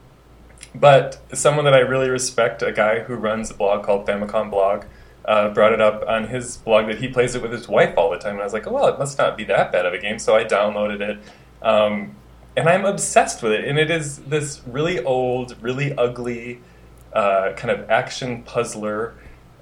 [0.74, 4.84] but someone that I really respect, a guy who runs a blog called Famicom Blog,
[5.24, 8.10] uh, brought it up on his blog that he plays it with his wife all
[8.10, 8.32] the time.
[8.32, 10.18] And I was like, oh, well, it must not be that bad of a game.
[10.18, 11.18] So I downloaded it.
[11.62, 12.16] Um,
[12.56, 13.64] and I'm obsessed with it.
[13.64, 16.60] And it is this really old, really ugly
[17.12, 19.14] uh, kind of action puzzler.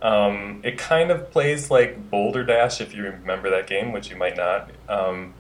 [0.05, 4.17] Um, it kind of plays like Boulder Dash, if you remember that game, which you
[4.17, 4.71] might not.
[4.87, 5.33] Um,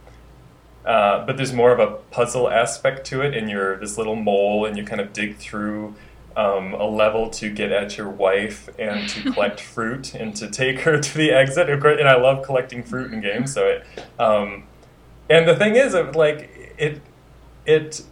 [0.86, 4.64] uh, but there's more of a puzzle aspect to it, and you're this little mole,
[4.64, 5.94] and you kind of dig through
[6.34, 10.80] um, a level to get at your wife and to collect fruit and to take
[10.80, 11.68] her to the exit.
[11.68, 13.52] Of course, and I love collecting fruit in games.
[13.52, 13.86] So it,
[14.18, 14.64] um,
[15.28, 17.02] and the thing is, like it,
[17.66, 18.02] it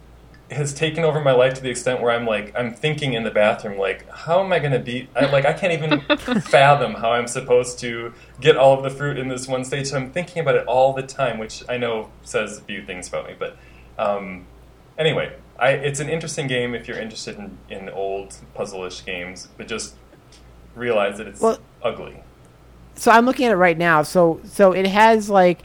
[0.55, 3.31] has taken over my life to the extent where I'm like, I'm thinking in the
[3.31, 6.01] bathroom, like, how am I going to be I, like, I can't even
[6.41, 9.87] fathom how I'm supposed to get all of the fruit in this one stage.
[9.87, 13.07] So I'm thinking about it all the time, which I know says a few things
[13.07, 13.35] about me.
[13.37, 13.57] But
[13.97, 14.45] um,
[14.97, 19.67] anyway, I, it's an interesting game if you're interested in, in old puzzle-ish games, but
[19.67, 19.95] just
[20.75, 22.21] realize that it's Well- ugly.
[22.95, 24.03] So I'm looking at it right now.
[24.03, 25.63] So so it has like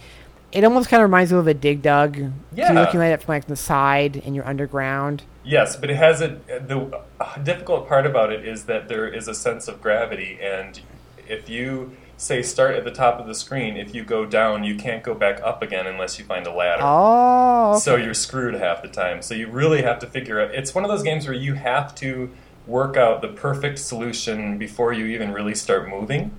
[0.53, 2.17] it almost kind of reminds me of a dig dug.
[2.17, 2.73] So Yeah.
[2.73, 5.23] you're looking at it from like the side and you're underground.
[5.45, 9.29] Yes, but it has a the uh, difficult part about it is that there is
[9.29, 10.81] a sense of gravity, and
[11.27, 14.75] if you say start at the top of the screen, if you go down, you
[14.75, 16.83] can't go back up again unless you find a ladder.
[16.85, 17.79] Oh, okay.
[17.81, 19.23] So you're screwed half the time.
[19.23, 20.53] So you really have to figure out.
[20.55, 22.31] It's one of those games where you have to
[22.67, 26.33] work out the perfect solution before you even really start moving.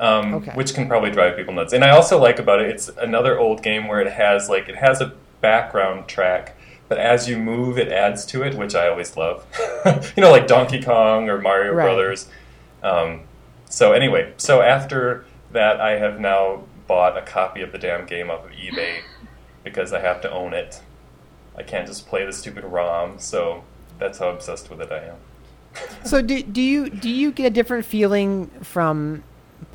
[0.00, 0.52] Um, Okay.
[0.54, 1.72] Which can probably drive people nuts.
[1.74, 4.76] And I also like about it, it's another old game where it has like it
[4.76, 5.12] has a
[5.42, 6.56] background track,
[6.88, 9.44] but as you move, it adds to it, which I always love.
[10.16, 11.84] you know, like Donkey Kong or Mario Right.
[11.84, 12.28] Brothers.
[12.82, 13.22] Um,
[13.68, 18.30] so anyway, so after that, I have now bought a copy of the damn game
[18.30, 19.00] off of eBay
[19.64, 20.80] because I have to own it.
[21.56, 23.64] I can't just play the stupid ROM, so
[23.98, 25.16] that's how obsessed with it I am.
[26.04, 29.22] So do do you do you get a different feeling from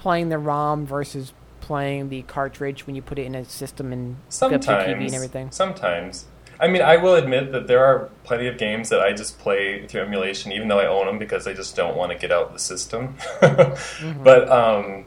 [0.06, 4.18] playing the ROM versus playing the cartridge when you put it in a system and
[4.40, 5.50] hook up to your TV Sometimes, and everything?
[5.50, 6.26] sometimes.
[6.60, 9.88] I mean, I will admit that there are plenty of games that I just play
[9.88, 12.54] through emulation, even though I own them, because I just don't want to get out
[12.54, 13.16] the system.
[14.24, 15.06] But um,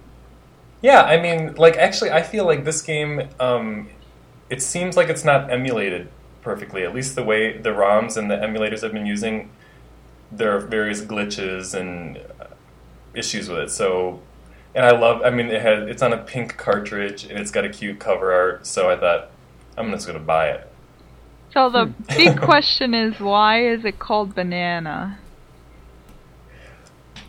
[0.83, 3.29] yeah, I mean, like actually, I feel like this game.
[3.39, 3.91] Um,
[4.51, 6.09] it seems like it's not emulated
[6.43, 6.83] perfectly.
[6.83, 9.53] At least the way the ROMs and the emulators I've been using,
[10.33, 12.47] there are various glitches and uh,
[13.15, 13.70] issues with it.
[13.70, 14.23] So,
[14.78, 15.22] and I love.
[15.24, 15.88] I mean, it had.
[15.88, 18.64] It's on a pink cartridge and it's got a cute cover art.
[18.64, 19.28] So I thought
[19.76, 20.70] I'm just going to buy it.
[21.52, 25.18] So the big question is, why is it called banana?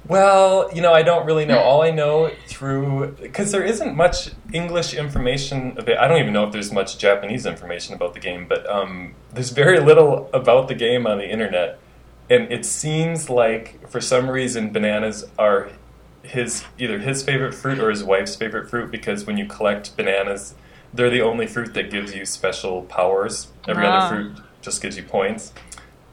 [0.07, 1.57] Well, you know, I don't really know.
[1.69, 5.71] All I know through because there isn't much English information.
[5.71, 9.15] About, I don't even know if there's much Japanese information about the game, but um,
[9.33, 11.79] there's very little about the game on the internet,
[12.29, 15.71] and it seems like for some reason bananas are
[16.23, 20.53] his either his favorite fruit or his wife's favorite fruit because when you collect bananas,
[20.93, 23.47] they're the only fruit that gives you special powers.
[23.67, 24.07] Every Ah.
[24.07, 25.53] other fruit just gives you points.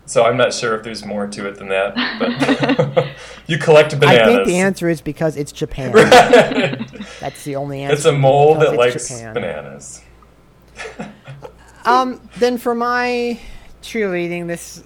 [0.08, 1.94] So I'm not sure if there's more to it than that,
[2.96, 3.08] but
[3.48, 4.20] you collect bananas.
[4.22, 5.90] I think the answer is because it's Japan.
[5.90, 6.78] Right.
[7.20, 7.94] That's the only answer.
[7.96, 9.34] it's a mole that likes Japan.
[9.34, 10.02] bananas.
[11.84, 13.38] Um, then for my
[13.80, 14.82] cheerleading this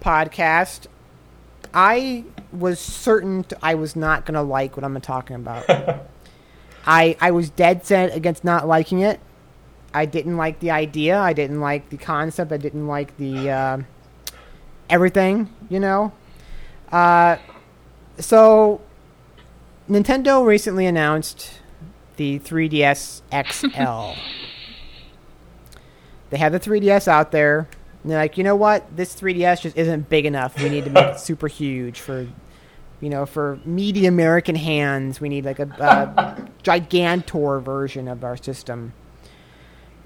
[0.00, 0.86] podcast,
[1.72, 5.64] I was certain t- I was not going to like what I'm talking about.
[6.86, 9.20] I I was dead set against not liking it.
[9.92, 11.18] I didn't like the idea.
[11.18, 12.52] I didn't like the concept.
[12.52, 13.78] I didn't like the uh,
[14.88, 15.48] everything.
[15.68, 16.12] You know.
[16.90, 17.36] Uh,
[18.18, 18.80] so
[19.88, 21.60] Nintendo recently announced
[22.16, 24.20] the 3DS XL.
[26.30, 27.68] They have the 3DS out there.
[28.02, 28.96] And they're like, you know what?
[28.96, 30.60] This 3DS just isn't big enough.
[30.60, 32.26] We need to make it super huge for,
[33.00, 35.20] you know, for meaty American hands.
[35.20, 38.92] We need like a, a gigantor version of our system.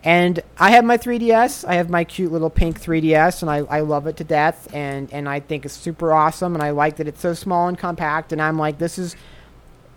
[0.05, 1.67] And I have my 3DS.
[1.67, 4.69] I have my cute little pink 3DS, and I, I love it to death.
[4.75, 6.55] And, and I think it's super awesome.
[6.55, 8.31] And I like that it's so small and compact.
[8.31, 9.17] And I'm like, this is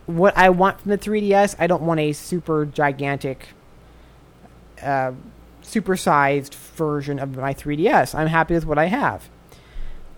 [0.06, 1.58] what I want from the 3DS.
[1.60, 3.50] I don't want a super gigantic,
[4.82, 5.12] uh,
[5.68, 8.16] supersized version of my 3DS.
[8.16, 9.30] I'm happy with what I have.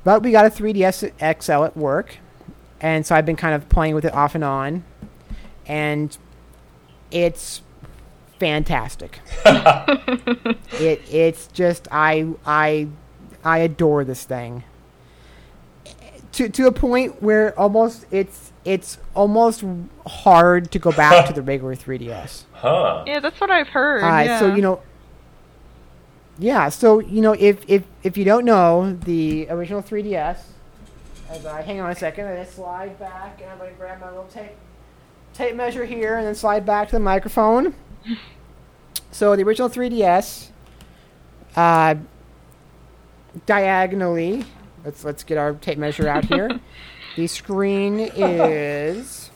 [0.03, 2.17] But we got a 3DS XL at work,
[2.79, 4.85] and so I've been kind of playing with it off and on,
[5.65, 6.17] and
[7.11, 7.61] it's
[8.39, 9.19] fantastic.
[9.45, 12.87] it it's just I I
[13.43, 14.63] I adore this thing.
[16.33, 19.63] To to a point where almost it's it's almost
[20.07, 22.43] hard to go back to the regular 3DS.
[22.53, 23.03] Huh.
[23.05, 24.03] Yeah, that's what I've heard.
[24.03, 24.39] Uh, yeah.
[24.39, 24.81] So you know,
[26.39, 26.69] yeah.
[26.69, 30.39] So you know, if if if you don't know the original 3DS,
[31.29, 34.09] as I hang on a second, I just slide back and I'm gonna grab my
[34.09, 34.51] little tape
[35.33, 37.75] tape measure here and then slide back to the microphone.
[39.11, 40.49] so the original 3DS,
[41.55, 41.95] uh,
[43.45, 44.45] diagonally.
[44.83, 46.59] Let's let's get our tape measure out here.
[47.15, 49.29] the screen is.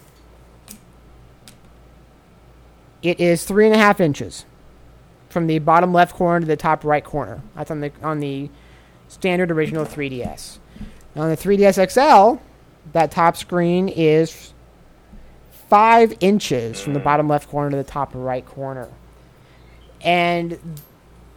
[3.02, 4.46] It is three and a half inches
[5.34, 7.42] from the bottom left corner to the top right corner.
[7.56, 8.50] That's on the on the
[9.10, 10.60] standard original 3DS.
[11.16, 12.42] Now on the 3DS XL,
[12.94, 14.54] that top screen is
[15.68, 18.88] five inches from the bottom left corner to the top right corner.
[20.02, 20.60] And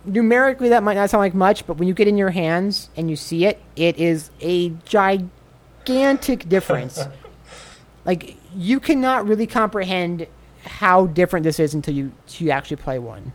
[0.04, 3.08] numerically, that might not sound like much, but when you get in your hands and
[3.08, 7.06] you see it, it is a gigantic difference.
[8.04, 10.26] like you cannot really comprehend
[10.64, 13.32] how different this is until you you actually play one.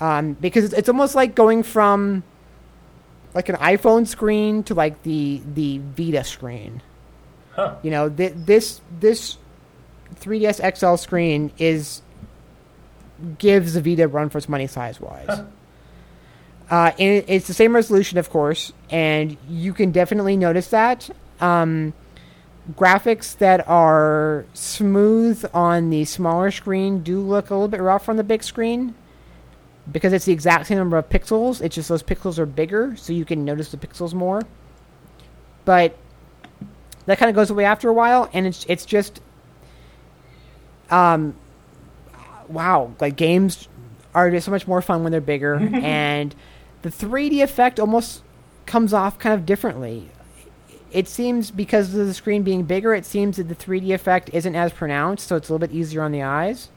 [0.00, 2.22] Um, because it's, it's almost like going from
[3.34, 6.82] like an iPhone screen to like the the Vita screen.
[7.54, 7.76] Huh.
[7.82, 9.38] You know, th- this this
[10.20, 12.02] 3DS XL screen is
[13.38, 15.42] gives the Vita run for its money size wise.
[16.70, 21.08] Uh, and it- it's the same resolution, of course, and you can definitely notice that.
[21.40, 21.94] Um,
[22.76, 28.16] graphics that are smooth on the smaller screen do look a little bit rough on
[28.16, 28.94] the big screen
[29.90, 31.60] because it's the exact same number of pixels.
[31.60, 34.42] It's just those pixels are bigger, so you can notice the pixels more.
[35.64, 35.96] But
[37.06, 39.20] that kind of goes away after a while, and it's it's just,
[40.90, 41.34] um,
[42.48, 43.68] wow, like games
[44.14, 46.34] are just so much more fun when they're bigger, and
[46.82, 48.22] the 3D effect almost
[48.66, 50.08] comes off kind of differently.
[50.92, 54.54] It seems because of the screen being bigger, it seems that the 3D effect isn't
[54.54, 56.70] as pronounced, so it's a little bit easier on the eyes.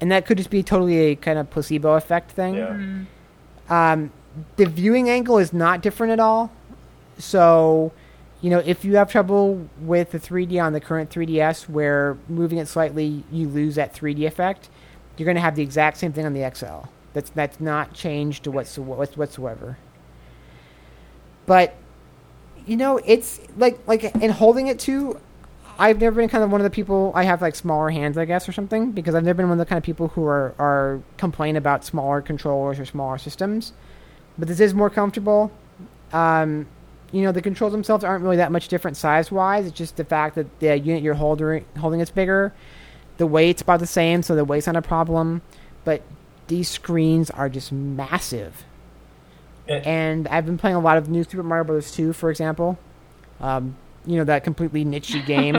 [0.00, 2.54] And that could just be totally a kind of placebo effect thing.
[2.54, 3.04] Yeah.
[3.68, 4.12] Um,
[4.56, 6.52] the viewing angle is not different at all.
[7.18, 7.92] So,
[8.42, 12.58] you know, if you have trouble with the 3D on the current 3DS, where moving
[12.58, 14.68] it slightly you lose that 3D effect,
[15.16, 16.88] you're going to have the exact same thing on the XL.
[17.14, 19.78] That's that's not changed to whatso- whatsoever.
[21.46, 21.74] But
[22.66, 25.18] you know, it's like like in holding it too.
[25.78, 27.12] I've never been kind of one of the people.
[27.14, 29.66] I have like smaller hands, I guess, or something, because I've never been one of
[29.66, 33.72] the kind of people who are are complain about smaller controllers or smaller systems.
[34.38, 35.50] But this is more comfortable.
[36.12, 36.66] Um,
[37.12, 39.66] you know, the controls themselves aren't really that much different size wise.
[39.66, 42.52] It's just the fact that the unit you're holding holding is bigger.
[43.18, 45.42] The weight's about the same, so the weight's not a problem.
[45.84, 46.02] But
[46.48, 48.64] these screens are just massive.
[49.68, 49.80] Eh.
[49.84, 51.90] And I've been playing a lot of New Super Mario Bros.
[51.92, 52.78] 2, for example.
[53.40, 53.76] Um,
[54.06, 55.56] you know, that completely niche game.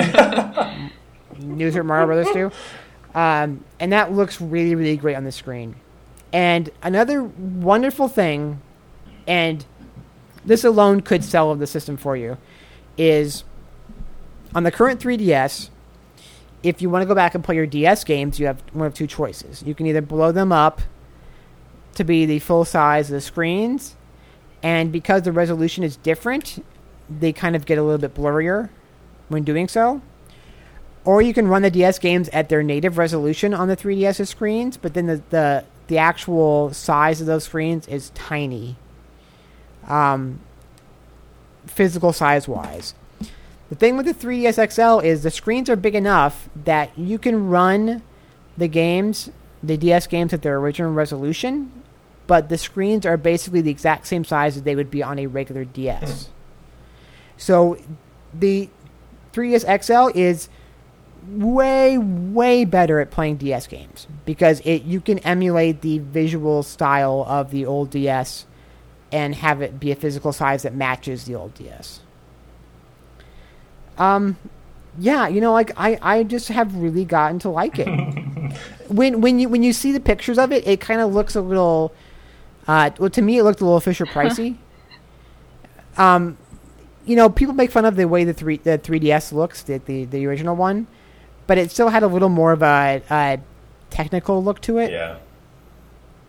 [1.40, 2.52] New Super Mario Brothers 2.
[3.14, 5.76] Um, and that looks really, really great on the screen.
[6.34, 8.61] And another wonderful thing,
[9.28, 9.65] and
[10.45, 12.38] this alone could sell the system for you,
[12.98, 13.44] is
[14.53, 15.69] on the current 3DS,
[16.64, 18.94] if you want to go back and play your DS games, you have one of
[18.94, 19.64] two choices.
[19.64, 20.82] You can either blow them up
[21.95, 23.95] to be the full size of the screens,
[24.61, 26.64] and because the resolution is different,
[27.10, 28.70] they kind of get a little bit blurrier
[29.30, 30.02] when doing so.
[31.06, 34.76] Or you can run the DS games at their native resolution on the 3DS screens,
[34.76, 38.76] but then the, the, the actual size of those screens is tiny,
[39.88, 40.42] um,
[41.66, 42.94] physical size wise.
[43.70, 47.48] The thing with the 3DS XL is the screens are big enough that you can
[47.50, 48.02] run
[48.58, 49.30] the games,
[49.62, 51.72] the DS games at their original resolution,
[52.28, 55.28] but the screens are basically the exact same size as they would be on a
[55.28, 56.30] regular DS.
[57.38, 57.78] So
[58.34, 58.70] the
[59.34, 60.50] 3DS XL is
[61.28, 67.26] way way better at playing DS games because it you can emulate the visual style
[67.28, 68.46] of the old DS
[69.12, 72.00] and have it be a physical size that matches the old DS.
[73.98, 74.38] Um
[74.98, 77.88] yeah, you know like I I just have really gotten to like it.
[78.88, 81.42] when when you when you see the pictures of it, it kind of looks a
[81.42, 81.94] little
[82.68, 84.58] uh well to me it looked a little Fisher pricey.
[85.98, 86.38] um
[87.08, 90.06] you know, people make fun of the way the three the 3DS looks, the the,
[90.06, 90.88] the original one,
[91.48, 93.40] but it still had a little more of a, a
[93.90, 94.92] technical look to it.
[94.92, 95.18] Yeah.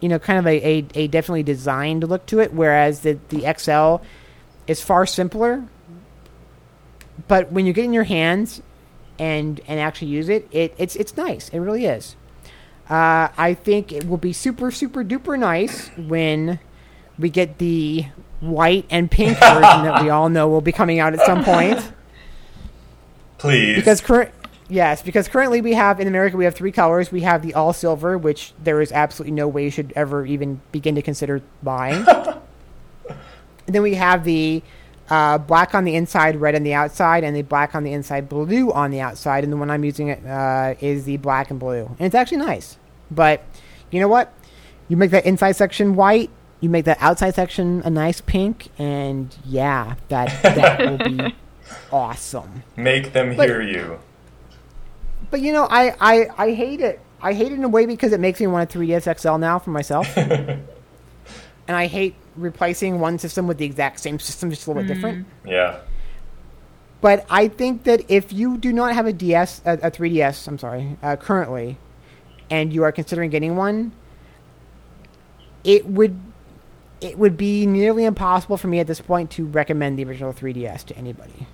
[0.01, 3.53] You know, kind of a, a, a definitely designed look to it, whereas the, the
[3.59, 4.05] XL
[4.69, 5.65] is far simpler.
[7.27, 8.63] But when you get in your hands
[9.19, 11.49] and and actually use it, it it's it's nice.
[11.49, 12.15] It really is.
[12.89, 16.61] Uh, I think it will be super super duper nice when
[17.19, 18.07] we get the
[18.40, 21.93] white and pink version that we all know will be coming out at some point.
[23.39, 23.77] Please.
[23.77, 24.32] Because current,
[24.69, 27.12] yes, because currently we have in America we have three colors.
[27.12, 30.60] We have the all silver, which there is absolutely no way you should ever even
[30.73, 32.05] begin to consider buying.
[32.06, 32.36] and
[33.66, 34.62] then we have the
[35.09, 38.28] uh, black on the inside, red on the outside, and the black on the inside,
[38.28, 39.44] blue on the outside.
[39.44, 42.39] And the one I'm using it uh, is the black and blue, and it's actually
[42.39, 42.77] nice.
[43.10, 43.43] But
[43.90, 44.32] you know what?
[44.89, 46.31] You make that inside section white.
[46.61, 51.35] You make that outside section a nice pink, and yeah, that that will be
[51.93, 52.65] awesome.
[52.77, 53.99] Make them But- hear you.
[55.31, 57.01] But you know, I, I, I hate it.
[57.21, 59.59] I hate it in a way because it makes me want a 3ds XL now
[59.59, 60.17] for myself.
[60.17, 60.63] and
[61.69, 65.27] I hate replacing one system with the exact same system, just a little bit different.
[65.45, 65.81] Yeah.
[67.03, 70.59] But I think that if you do not have a DS, a, a 3DS, I'm
[70.59, 71.77] sorry, uh, currently,
[72.51, 73.93] and you are considering getting one,
[75.63, 76.19] it would
[77.01, 80.85] it would be nearly impossible for me at this point to recommend the original 3DS
[80.87, 81.47] to anybody.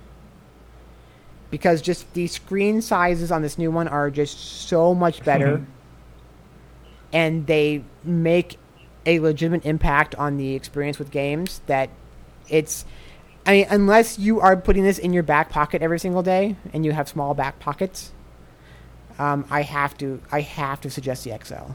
[1.51, 5.65] Because just the screen sizes on this new one are just so much better,
[7.13, 8.57] and they make
[9.05, 11.89] a legitimate impact on the experience with games that
[12.49, 12.85] it's
[13.45, 16.83] I mean, unless you are putting this in your back pocket every single day and
[16.83, 18.11] you have small back pockets,
[19.19, 21.73] um, I have to I have to suggest the XL.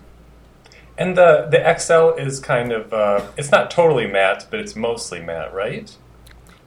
[1.01, 5.21] And the the XL is kind of uh, it's not totally matte, but it's mostly
[5.21, 5.91] matte, right?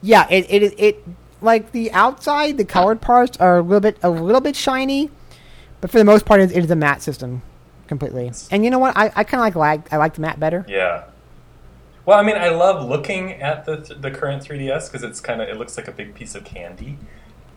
[0.02, 1.04] Yeah, it it it, it
[1.40, 5.12] like the outside, the colored parts are a little bit a little bit shiny,
[5.82, 7.44] but for the most part, it, is a matte system
[7.88, 8.32] completely.
[8.50, 8.98] And you know what?
[8.98, 10.66] I, I kind of like like I like the matte better.
[10.68, 11.04] Yeah.
[12.06, 15.48] Well, I mean, I love looking at the the current 3DS because it's kind of
[15.48, 16.98] it looks like a big piece of candy,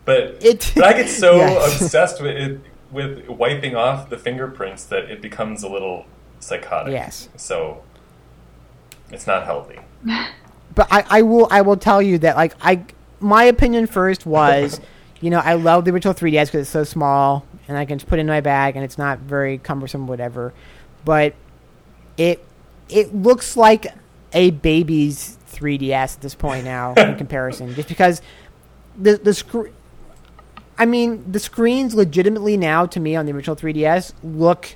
[0.05, 1.81] but It- but I get so Yes.
[1.81, 6.05] obsessed with it with wiping off the fingerprints that it becomes a little
[6.39, 6.93] psychotic.
[6.93, 7.29] Yes.
[7.35, 7.83] So
[9.11, 9.79] it's not healthy.
[10.75, 12.85] but I, I will I will tell you that like I
[13.19, 14.79] my opinion first was,
[15.21, 18.07] you know, I love the original 3DS because it's so small and I can just
[18.07, 20.53] put it in my bag and it's not very cumbersome, whatever.
[21.03, 21.33] But
[22.17, 22.43] it
[22.89, 23.87] it looks like
[24.33, 28.21] a baby's 3DS at this point now in comparison, just because
[28.97, 29.73] the the screen.
[30.79, 34.75] I mean, the screens legitimately now to me on the original 3DS look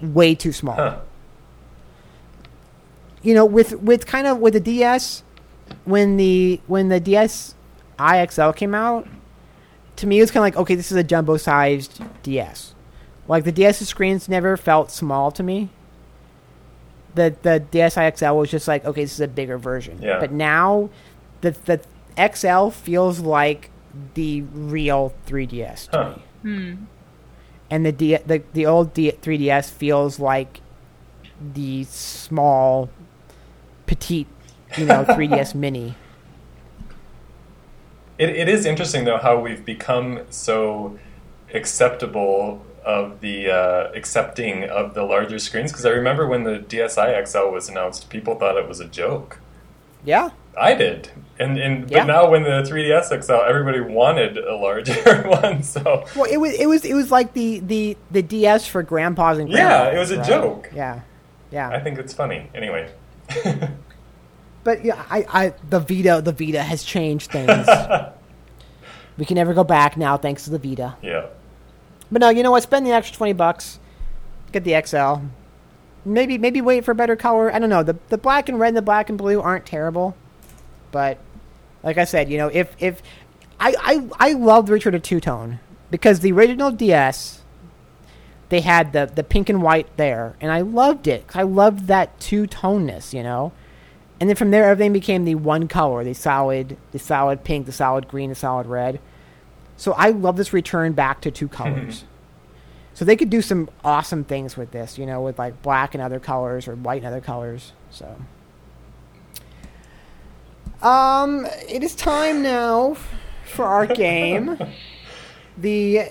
[0.00, 0.98] way too small Huh.
[3.22, 5.22] you know, with with kind of with the DS,
[5.84, 7.52] when the when the DSi
[8.30, 9.06] XL came out,
[9.96, 12.74] to me it was kind of like okay, this is a jumbo sized DS.
[13.26, 15.70] Like the DS screens never felt small to me.
[17.14, 19.98] The the DSi XL was just like okay, this is a bigger version.
[20.00, 20.20] Yeah.
[20.20, 20.88] But now,
[21.40, 21.80] the the
[22.34, 23.70] XL feels like
[24.14, 26.14] the real 3DS to Huh.
[26.44, 26.66] me.
[26.76, 26.84] Hmm.
[27.70, 30.60] And the D, the the old D, 3DS feels like
[31.54, 32.88] the small,
[33.86, 34.28] petite,
[34.76, 35.94] you know, 3DS mini.
[38.18, 40.98] It, it is interesting though how we've become so
[41.54, 47.26] acceptable of the uh, accepting of the larger screens because I remember when the DSi
[47.26, 49.40] XL was announced, people thought it was a joke.
[50.04, 52.00] Yeah, I did, and and Yeah.
[52.00, 55.62] but now when the 3DS XL, everybody wanted a larger one.
[55.62, 59.38] So well, it was it was it was like the the the DS for grandpas
[59.38, 60.26] and Yeah, it was a right?
[60.26, 60.70] joke.
[60.74, 61.00] Yeah,
[61.50, 61.68] yeah.
[61.70, 62.48] I think it's funny.
[62.54, 62.90] Anyway,
[64.64, 67.66] But yeah, I, I the Vita the Vita has changed things.
[69.18, 70.96] we can never go back now, thanks to the Vita.
[71.02, 71.26] yeah,
[72.10, 72.62] But no, you know what?
[72.62, 73.78] Spend the extra twenty bucks,
[74.52, 75.24] get the XL.
[76.04, 77.52] Maybe maybe wait for a better color.
[77.52, 77.82] I don't know.
[77.82, 80.16] The the black and red and the black and blue aren't terrible,
[80.90, 81.18] but
[81.82, 83.02] like I said, you know, if if
[83.60, 85.60] I I I love the return to two tone
[85.90, 87.42] because the original DS
[88.48, 91.24] they had the the pink and white there, and I loved it.
[91.34, 93.52] I loved that two toneness, you know.
[94.20, 97.72] And then from there, everything became the one color: the solid, the solid pink, the
[97.72, 99.00] solid green, the solid red.
[99.76, 102.04] So I love this return back to two colors.
[102.98, 106.02] so they could do some awesome things with this, you know, with like black and
[106.02, 107.70] other colors or white and other colors.
[107.90, 108.16] So,
[110.82, 112.96] um, it is time now
[113.44, 114.58] for our game.
[115.56, 116.10] the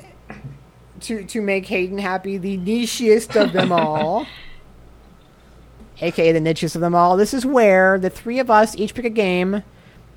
[1.02, 4.26] to to make Hayden happy, the nichiest of them all.
[6.00, 7.18] AKA the nichiest of them all.
[7.18, 9.62] This is where the three of us each pick a game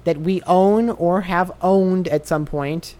[0.05, 2.95] that we own or have owned at some point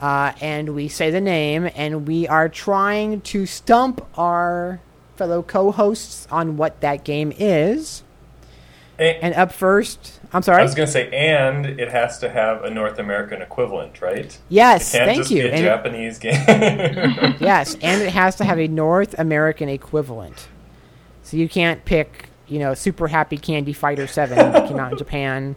[0.00, 4.80] uh, and we say the name, and we are trying to stump our
[5.16, 8.02] fellow co-hosts on what that game is.
[8.98, 10.60] And, And up first, I'm sorry.
[10.60, 14.38] I was going to say, and it has to have a North American equivalent, right?
[14.48, 15.44] yes, it thank you.
[15.44, 16.34] a And it- Japanese game.
[17.40, 20.48] yes, and it has to have a North American equivalent.
[21.22, 24.98] So you can't pick, you know, Super Happy Candy Fighter 7 that came out in
[24.98, 25.56] Japan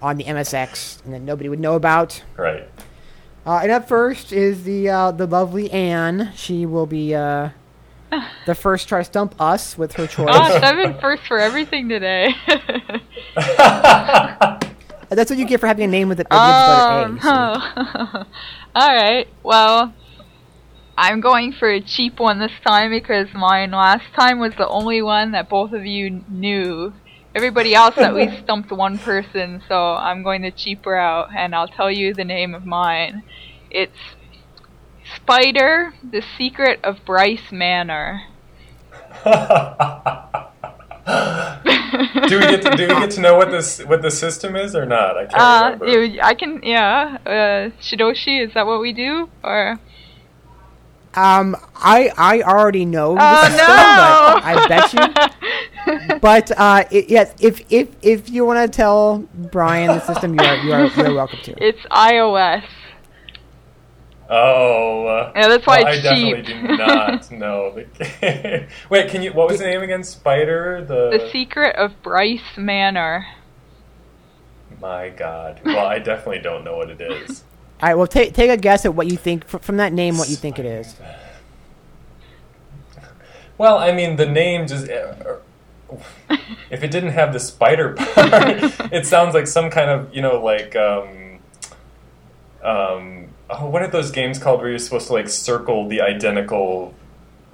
[0.00, 2.22] on the MSX and that nobody would know about.
[2.36, 2.68] right.
[3.48, 6.30] Uh, and up first is the uh, the lovely Anne.
[6.36, 7.48] She will be uh,
[8.46, 10.26] the first to try to stump us with her choice.
[10.26, 12.34] Gosh, I've been first for everything today.
[15.08, 16.26] That's what you get for having a name with it.
[16.30, 18.26] um, begins with an A, so-
[18.76, 19.26] all right.
[19.42, 19.94] Well,
[20.98, 25.00] I'm going for a cheap one this time because mine last time was the only
[25.00, 26.92] one that both of you knew.
[27.38, 31.68] Everybody else at least stumped one person, so I'm going the cheap route, and I'll
[31.68, 33.22] tell you the name of mine.
[33.70, 33.96] It's
[35.14, 38.22] Spider: The Secret of Bryce Manor.
[39.24, 39.30] do
[42.38, 44.84] we get to, do we get to know what this what the system is or
[44.84, 45.16] not?
[45.16, 46.20] I can't Uh, remember.
[46.24, 47.18] I can, yeah.
[47.24, 49.30] Uh, Shidoshi, is that what we do?
[49.44, 49.78] Or
[51.14, 53.66] Um, I I already know oh system, no!
[53.66, 56.18] but I bet you.
[56.20, 59.18] But uh, i yes, if if if you want to tell
[59.50, 61.54] Brian the system, you are you are you're welcome to.
[61.64, 62.62] it's iOS.
[64.28, 67.72] oh, uh, Yeah, that's why well, it's I definitely do not know.
[67.98, 69.32] The Wait, can you?
[69.32, 70.04] What was the name again?
[70.04, 70.84] Spider.
[70.86, 71.10] The.
[71.18, 73.26] The Secret of Bryce Manor.
[74.80, 75.60] My God.
[75.64, 77.44] Well, I definitely don't know what it is.
[77.80, 80.18] All right, well, take take a guess at what you think fr- from that name.
[80.18, 80.96] What you think it is?
[83.56, 84.88] Well, I mean, the name just.
[84.90, 85.36] uh,
[86.70, 88.12] If it didn't have the spider part,
[88.92, 90.74] it sounds like some kind of, you know, like.
[90.76, 91.38] Um,
[92.62, 96.94] um, oh, what are those games called where you're supposed to, like, circle the identical.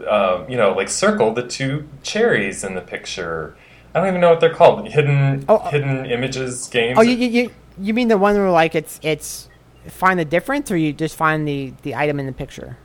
[0.08, 3.56] Um, you know, like circle the two cherries in the picture.
[3.94, 4.88] I don't even know what they're called.
[4.88, 6.98] Hidden Oh, uh, hidden images games.
[6.98, 9.48] Oh, you you you mean the one where like it's it's
[9.88, 12.76] find the difference, or you just find the the item in the picture?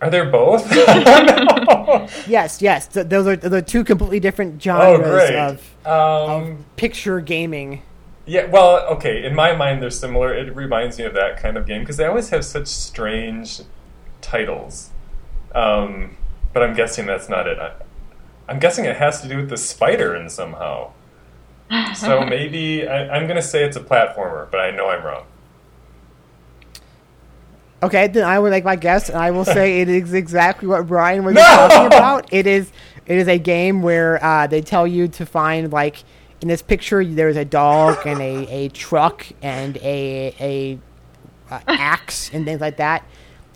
[0.00, 0.66] Are there both?
[2.26, 2.86] Yes, yes.
[2.86, 5.34] Th- those are the two completely different Oh, genres great.
[5.36, 7.82] of, um, of picture gaming.
[8.26, 9.24] Yeah, well, okay.
[9.24, 10.32] In my mind, they're similar.
[10.32, 13.60] It reminds me of that kind of game because they always have such strange
[14.20, 14.90] titles.
[15.54, 16.16] Um,
[16.52, 17.58] but I'm guessing that's not it.
[17.58, 17.72] I,
[18.48, 20.92] I'm guessing it has to do with the spider in somehow.
[21.96, 25.24] So maybe I, I'm going to say it's a platformer, but I know I'm wrong.
[27.82, 30.86] Okay, then I would like my guess, and I will say it is exactly what
[30.86, 31.42] Brian was No!
[31.42, 32.32] talking about.
[32.32, 32.70] It is
[33.06, 36.04] it is a game where uh, they tell you to find like
[36.40, 40.78] in this picture there's a dog and a, a truck and a a
[41.52, 43.04] uh, axe and things like that,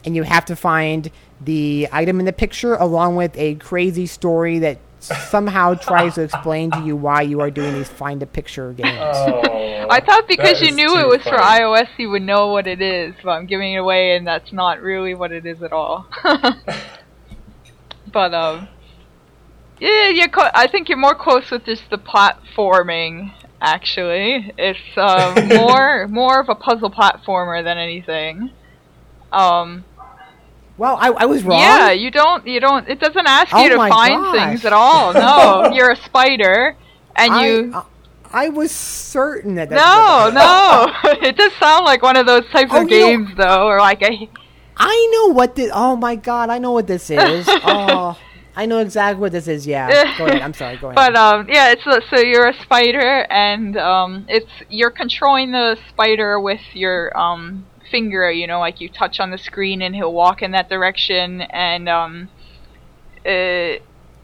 [0.04, 1.10] and you have to find
[1.40, 6.70] the item in the picture along with a crazy story that somehow tries to explain
[6.72, 8.98] to you why you are doing these find a picture games.
[9.00, 12.80] Oh, I thought because you knew it was for iOS, you would know what it
[12.80, 16.06] is, but I'm giving it away, and that's not really what it is at all.
[18.12, 18.68] but um,
[19.78, 20.28] yeah, you're.
[20.28, 23.34] Co- I think you're more close with just the platforming.
[23.60, 28.50] Actually, it's um, more more of a puzzle platformer than anything.
[29.32, 29.84] Um,
[30.76, 31.60] Well, I, I was wrong.
[31.60, 32.46] yeah, you don't.
[32.46, 32.88] You don't.
[32.88, 34.36] It doesn't ask Oh you to find gosh.
[34.36, 35.12] things at all.
[35.14, 36.76] No, you're a spider,
[37.14, 37.72] and I, you.
[37.74, 37.84] I,
[38.32, 39.70] I was certain that.
[39.70, 40.92] No, no.
[41.22, 43.78] it does sound like one of those types Oh, of you know- games, though, or
[43.78, 44.28] like a.
[44.76, 45.70] I know what this.
[45.72, 47.46] Oh my god, I know what this is.
[47.48, 48.18] oh,
[48.56, 49.64] I know exactly what this is.
[49.68, 50.16] Yeah.
[50.18, 50.42] Go ahead.
[50.42, 50.76] I'm sorry.
[50.78, 50.96] Go ahead.
[50.96, 55.76] But um, yeah, it's a, so you're a spider, and um, it's you're controlling the
[55.90, 57.64] spider with your um
[57.94, 58.28] finger.
[58.28, 61.88] You know, like you touch on the screen, and he'll walk in that direction, and
[61.88, 62.28] um,
[63.24, 63.74] uh,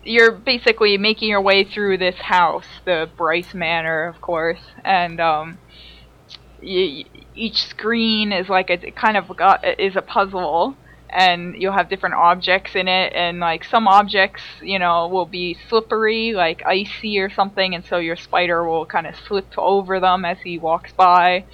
[0.03, 5.59] you're basically making your way through this house, the Bryce Manor, of course, and um,
[6.61, 10.75] y- each screen is like a kind of got is a puzzle.
[11.13, 13.13] And you'll have different objects in it.
[13.17, 17.75] And like some objects you know will be slippery like icy or something.
[17.75, 21.47] And so your spider will kind of slip over them as he walks by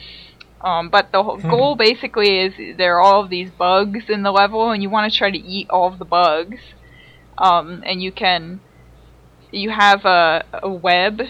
[0.61, 4.33] um, but the whole goal basically is there are all of these bugs in the
[4.33, 6.59] level and you want to try to eat all of the bugs.
[7.39, 8.61] Um, and you can
[9.51, 11.20] you have a, a web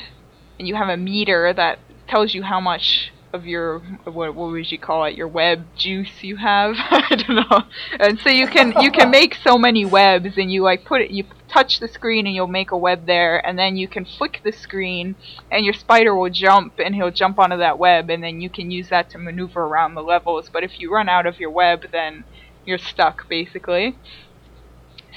[0.58, 1.78] and you have a meter that
[2.08, 6.22] tells you how much of your what what would you call it your web juice
[6.24, 7.62] you have I don't know
[8.00, 11.10] and so you can you can make so many webs and you like put it
[11.12, 14.40] you touch the screen and you'll make a web there and then you can flick
[14.44, 15.16] the screen
[15.50, 18.70] and your spider will jump and he'll jump onto that web and then you can
[18.70, 21.80] use that to maneuver around the levels but if you run out of your web
[21.92, 22.24] then
[22.64, 23.98] you're stuck basically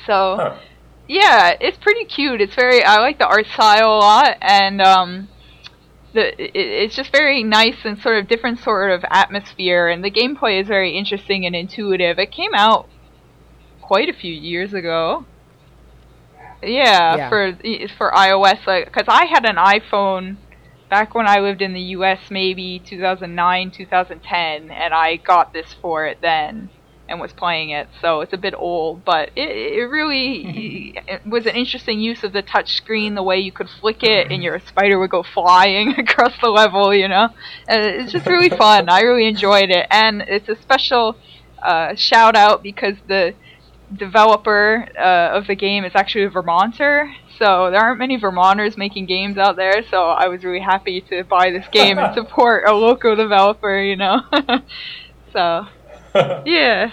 [0.05, 0.59] so Huh.
[1.07, 2.41] yeah, it's pretty cute.
[2.41, 5.29] It's very I like the art style a lot, and um,
[6.14, 10.11] the it, it's just very nice and sort of different sort of atmosphere, and the
[10.11, 12.19] gameplay is very interesting and intuitive.
[12.19, 12.88] It came out
[13.81, 15.26] quite a few years ago.
[16.61, 17.30] Yeah, Yeah.
[17.30, 17.53] for
[17.98, 20.38] for iOS, like because I had an iPhone
[20.90, 22.19] back when I lived in the U.S.
[22.30, 26.69] maybe 2009, 2010, and I got this for it then
[27.10, 31.45] and was playing it, so it's a bit old, but it, it really it was
[31.45, 34.60] an interesting use of the touch screen, the way you could flick it and your
[34.60, 37.30] spider would go flying across the level, you know?
[37.68, 38.90] And it's just really fun.
[38.90, 41.18] I really enjoyed it, and it's a special
[41.61, 43.34] uh, shout out because the
[43.95, 47.11] developer uh, of the game is actually a Vermonter.
[47.40, 51.23] So there aren't many Vermonters making games out there, so I was really happy to
[51.23, 54.22] buy this game and support a local developer, you know.
[55.34, 55.65] so
[56.45, 56.91] yeah.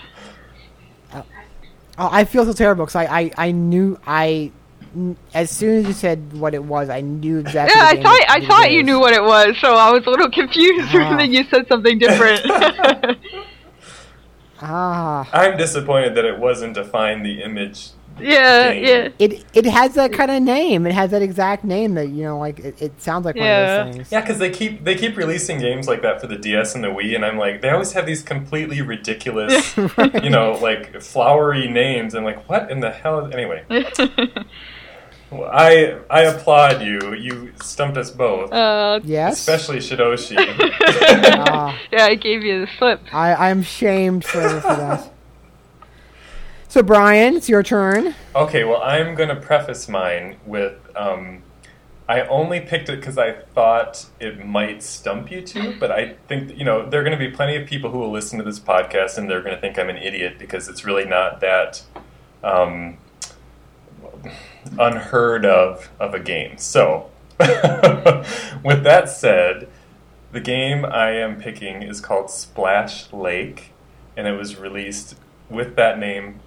[1.98, 4.52] Oh, I feel so terrible because I, I, I knew I
[4.94, 7.72] n- as soon as you said what it was, I knew exactly.
[7.74, 9.74] Yeah, the I game thought it- I it thought you knew what it was, so
[9.74, 11.16] I was a little confused Ah.
[11.16, 12.40] when you said something different.
[14.60, 17.90] Ah, I'm disappointed that it wasn't to find the image.
[18.20, 18.84] Yeah, Game.
[18.84, 19.08] yeah.
[19.18, 20.86] it it has that kind of name.
[20.86, 23.78] It has that exact name that you know, like it, it sounds like Yeah.
[23.78, 24.12] one of those things.
[24.12, 26.88] Yeah, because they keep they keep releasing games like that for the DS and the
[26.88, 29.76] Wii, and I'm like, they always have these completely ridiculous,
[30.22, 32.14] you know, like flowery names.
[32.14, 33.30] and like, what in the hell?
[33.32, 33.64] Anyway,
[35.30, 37.14] well, I I applaud you.
[37.14, 39.38] You stumped us both, uh, Yes.
[39.40, 40.36] especially Shidoshi.
[41.48, 43.00] Ah, yeah, I gave you the slip.
[43.12, 45.12] I I'm shamed for, for that.
[46.76, 48.14] So Brian, it's your turn.
[48.34, 51.42] Okay, well, I'm going to preface mine with um,
[52.06, 56.54] I only picked it because I thought it might stump you two, but I think,
[56.54, 58.60] you know, there are going to be plenty of people who will listen to this
[58.60, 61.82] podcast and they're going to think I'm an idiot because it's really not that
[62.44, 62.98] um,
[64.78, 66.58] unheard of of a game.
[66.58, 67.08] So,
[67.40, 69.70] with that said,
[70.30, 73.72] the game I am picking is called Splash Lake,
[74.14, 75.14] and it was released
[75.48, 76.40] with that name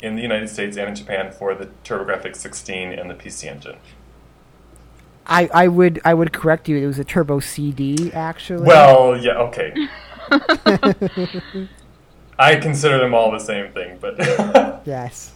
[0.00, 3.76] in the United States and in Japan for the TurboGrafx 16 and the PC Engine.
[5.26, 6.76] I, I would I would correct you.
[6.76, 8.64] It was a Turbo CD actually.
[8.66, 9.74] Well, yeah, okay.
[12.38, 14.16] I consider them all the same thing, but
[14.86, 15.32] yes.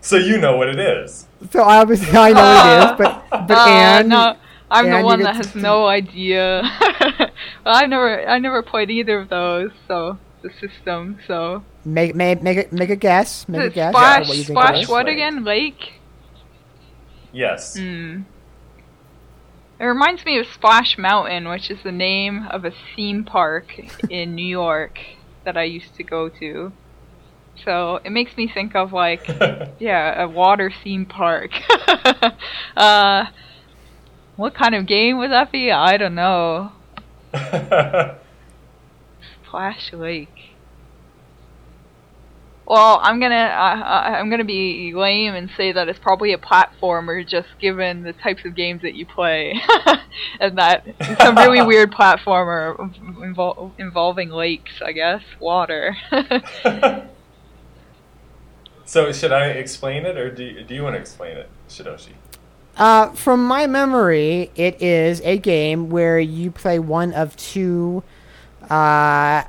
[0.00, 1.26] so you know what it is.
[1.50, 4.36] So obviously I know it is, but but Uh, Anne, no,
[4.70, 6.62] I'm Anne, the one get that to- has no idea.
[7.00, 7.30] well,
[7.66, 11.18] I never, I never played either of those, so the system.
[11.26, 13.48] So make make make a, make a guess.
[13.48, 13.92] Make a guess.
[13.92, 14.88] splash, what you think it splash, is.
[14.88, 15.14] what Lake.
[15.14, 15.44] again?
[15.44, 15.92] Lake.
[17.32, 17.76] Yes.
[17.76, 18.22] Hmm.
[19.80, 23.78] It reminds me of Splash Mountain, which is the name of a theme park
[24.10, 24.98] in New York
[25.44, 26.72] that I used to go to.
[27.64, 29.26] So it makes me think of like,
[29.78, 31.50] yeah, a water theme park.
[32.76, 33.26] uh,
[34.34, 35.70] what kind of game would that be?
[35.70, 36.72] I don't know.
[39.48, 40.28] Splash Lake.
[42.66, 46.38] Well, I'm gonna uh, uh, I'm gonna be lame and say that it's probably a
[46.38, 49.58] platformer, just given the types of games that you play,
[50.40, 52.76] and that it's a really weird platformer
[53.16, 55.96] invol- involving lakes, I guess, water.
[58.84, 62.12] so should I explain it, or do you, do you want to explain it, Shidoshi?
[62.76, 68.04] Uh, from my memory, it is a game where you play one of two.
[68.70, 69.44] Uh,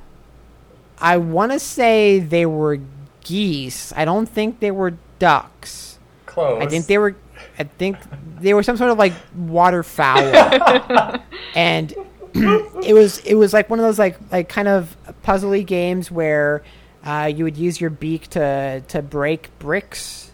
[1.01, 2.79] I want to say they were
[3.23, 3.93] geese.
[3.95, 5.99] I don't think they were ducks.
[6.25, 6.61] Close.
[6.61, 7.15] I think they were.
[7.57, 7.97] I think
[8.39, 10.19] they were some sort of like waterfowl,
[11.55, 11.93] and
[12.33, 16.63] it was it was like one of those like like kind of puzzly games where
[17.03, 20.31] uh, you would use your beak to to break bricks.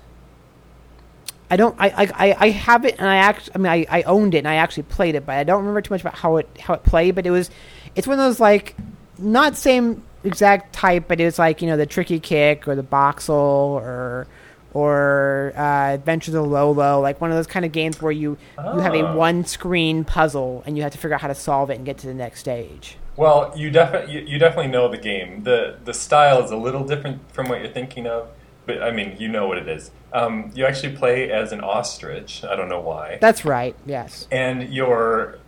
[1.49, 1.75] I don't.
[1.79, 3.49] I, I, I- I have it, and I act.
[3.53, 5.81] I mean, I, I owned it, and I actually played it, but I don't remember
[5.81, 7.13] too much about how it how it played.
[7.15, 7.51] But it was,
[7.95, 8.75] it's one of those like,
[9.17, 13.29] not same exact type, but it's like you know the tricky kick or the Boxxle
[13.29, 14.27] or
[14.73, 18.79] or uh, Adventures of Lolo, like one of those kind of games where you you
[18.79, 19.15] have a Ah.
[19.15, 21.97] one screen puzzle and you have to figure out how to solve it and get
[21.99, 22.97] to the next stage.
[23.15, 25.43] Well, you definitely you, you definitely know the game.
[25.43, 28.27] the The style is a little different from what you're thinking of,
[28.65, 29.91] but I mean, you know what it is.
[30.11, 32.43] Um, you actually play as an ostrich.
[32.43, 33.17] I don't know why.
[33.21, 33.75] That's right.
[33.85, 34.27] Yes.
[34.31, 35.39] and your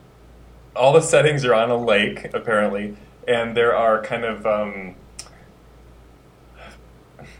[0.78, 2.96] all the settings are on a lake apparently,
[3.28, 4.96] and there are kind of um,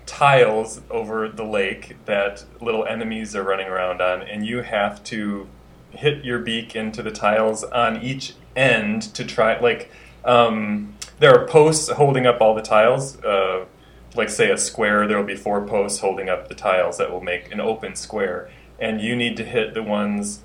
[0.06, 5.48] tiles over the lake that little enemies are running around on, and you have to
[5.92, 9.92] hit your beak into the tiles on each end to try like
[10.26, 13.66] um, there are posts holding up all the tiles uh,
[14.16, 17.22] like say a square there will be four posts holding up the tiles that will
[17.22, 18.50] make an open square
[18.80, 20.42] and you need to hit the ones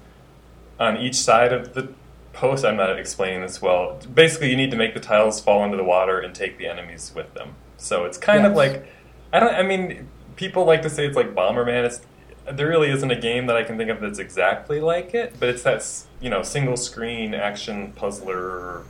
[0.78, 1.93] on each side of the
[2.33, 4.01] post i'm not explaining this well.
[4.13, 7.13] Basically you need to make the tiles fall into the water and take the enemies
[7.15, 7.55] with them.
[7.77, 8.87] So it's kind of like
[9.33, 11.85] i don't i mean people like to say it's like bomberman.
[11.85, 12.01] It's
[12.51, 15.49] there really isn't a game that I can think of that's exactly like it, but
[15.49, 15.87] it's that
[16.21, 18.83] you know single screen action puzzler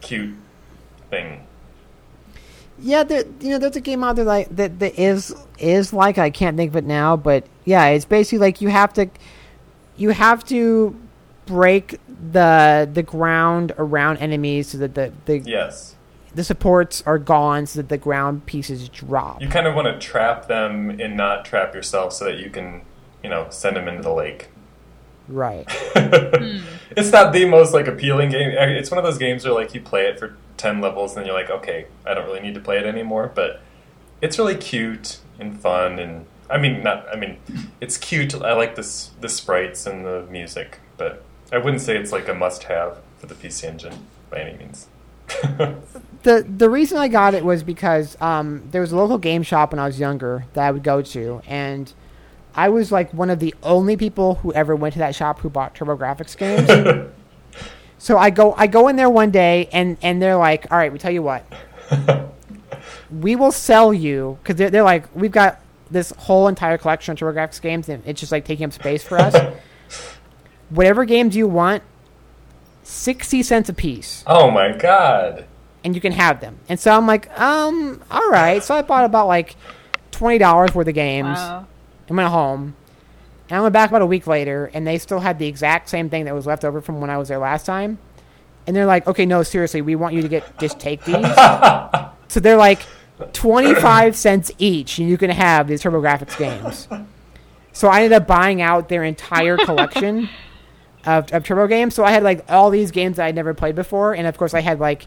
[0.00, 0.34] cute
[1.10, 1.46] thing.
[2.78, 6.18] Yeah, there, you know, there's a game out there like that that is is like
[6.18, 9.08] I can't think of it now, but yeah, it's basically like you have to
[9.96, 10.96] you have to
[11.46, 11.98] break
[12.30, 15.96] the the ground around enemies so that the the, Yes,
[16.34, 19.42] the supports are gone so that the ground pieces drop.
[19.42, 22.82] you kind of want to trap them and not trap yourself so that you can
[23.22, 24.48] you know send them into the lake.
[25.28, 25.66] Right.
[26.94, 28.50] It's not the most like appealing game.
[28.50, 31.26] It's one of those games where like you play it for ten levels and then
[31.26, 33.32] you're like, okay, I don't really need to play it anymore.
[33.34, 33.62] But
[34.20, 37.06] it's really cute and fun, and I mean, not.
[37.10, 37.38] I mean,
[37.80, 38.34] it's cute.
[38.34, 42.34] I like this the sprites and the music, but I wouldn't say it's like a
[42.34, 44.88] must-have for the PC Engine by any means.
[46.22, 49.72] the the reason I got it was because um, there was a local game shop
[49.72, 51.92] when I was younger that I would go to, and
[52.54, 55.50] I was like one of the only people who ever went to that shop who
[55.50, 57.10] bought TurboGrafx games.
[57.98, 60.92] so I go I go in there one day, and and they're like, "All right,
[60.92, 61.44] we tell you what,
[63.10, 65.60] we will sell you because they're, they're like we've got
[65.90, 69.18] this whole entire collection of TurboGrafx games, and it's just like taking up space for
[69.18, 69.34] us.
[70.72, 71.82] Whatever games you want,
[72.82, 75.44] sixty cents a piece." oh my god!
[75.84, 76.58] and you can have them.
[76.68, 78.62] And so I'm like, um, all right.
[78.62, 79.56] So I bought about like
[80.12, 81.66] twenty dollars worth of games Wow.
[82.08, 82.76] and went home.
[83.50, 86.08] And I went back about a week later, and they still had the exact same
[86.08, 87.98] thing that was left over from when I was there last time.
[88.66, 91.16] And they're like, okay, no, seriously, we want you to get just take these.
[92.28, 92.82] so they're like
[93.32, 96.88] twenty five cents each, and you can have these TurboGrafx games.
[97.72, 100.28] So I ended up buying out their entire collection
[101.04, 101.94] of, of Turbo games.
[101.94, 104.54] So I had like all these games that I'd never played before, and of course
[104.54, 105.06] I had like,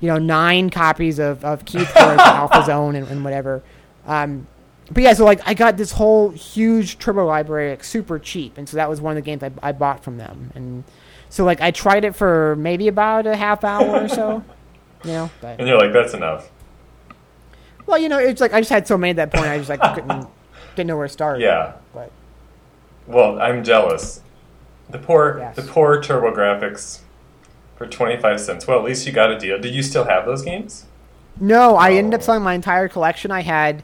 [0.00, 3.62] you know, nine copies of, of Keith Courage Alpha Zone and, and whatever.
[4.06, 4.46] Um,
[4.90, 8.68] but yeah, so like I got this whole huge Turbo library like super cheap, and
[8.68, 10.50] so that was one of the games I, I bought from them.
[10.54, 10.84] And
[11.28, 14.44] so like I tried it for maybe about a half hour or so,
[15.04, 15.30] you know.
[15.40, 16.50] But And you're like, that's enough.
[17.86, 19.70] well, you know, it's like I just had so many at that point, I just
[19.70, 20.26] like couldn't
[20.76, 21.40] didn't know where to start.
[21.40, 21.74] Yeah.
[21.94, 22.10] But
[23.06, 24.20] Well, I'm jealous.
[24.90, 25.56] The poor, Yes.
[25.56, 27.00] the poor TurboGrafx
[27.76, 28.66] for twenty five cents.
[28.66, 29.58] Well, at least you got a deal.
[29.58, 30.86] Do you still have those games?
[31.40, 31.96] No, I oh.
[31.96, 32.24] ended up Oh.
[32.24, 33.30] selling my entire collection.
[33.30, 33.82] I had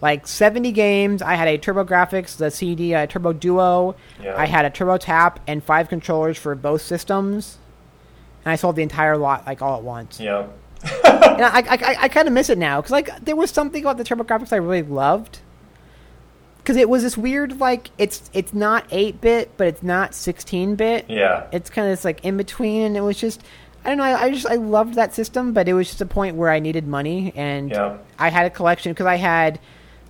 [0.00, 1.22] like 70 games.
[1.22, 3.96] I had a TurboGrafx, the CD, a Turbo Duo.
[4.22, 4.34] Yeah.
[4.36, 7.58] I had a Turbo Tap and five controllers for both systems.
[8.44, 10.20] And I sold the entire lot like all at once.
[10.20, 10.46] Yeah.
[10.84, 13.82] And I, I, I, I kind of miss it now because like there was something
[13.82, 15.40] about the TurboGrafx I really loved.
[16.68, 20.74] Because it was this weird like it's it's not 8 bit, but it's not 16
[20.74, 21.46] bit Yeah.
[21.50, 23.42] it's kind of this like in between and it was just
[23.86, 26.06] i don't know I, I just i loved that system but it was just a
[26.06, 27.96] point where i needed money and Yeah.
[28.18, 29.60] i had a collection because i had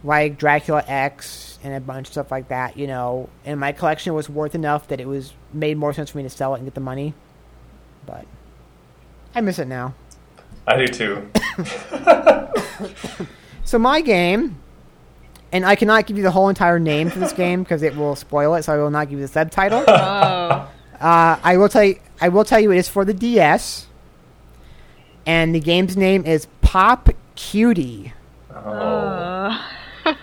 [0.03, 4.13] like dracula x and a bunch of stuff like that you know and my collection
[4.15, 6.67] was worth enough that it was made more sense for me to sell it and
[6.67, 7.15] get the money
[8.05, 8.27] but
[9.33, 9.95] i miss it now
[10.67, 11.31] I do too.
[13.65, 14.57] so my game
[15.53, 18.15] and i cannot give you the whole entire name for this game because it will
[18.17, 19.85] spoil it so i will not give you the subtitle
[21.01, 21.05] Oh.
[21.07, 22.01] Uh, I will tell you.
[22.21, 22.73] I will tell you.
[22.73, 23.87] It is for the DS,
[25.25, 28.13] and the game's name is Pop Cutie.
[28.53, 29.65] Oh.
[30.05, 30.15] Uh.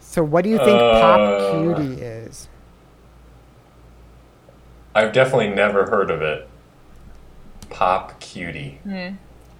[0.00, 1.52] So, what do you think Pop Uh.
[1.52, 2.48] Cutie is?
[4.94, 6.48] I've definitely never heard of it.
[7.68, 8.80] Pop cutie.
[8.86, 9.12] Yeah.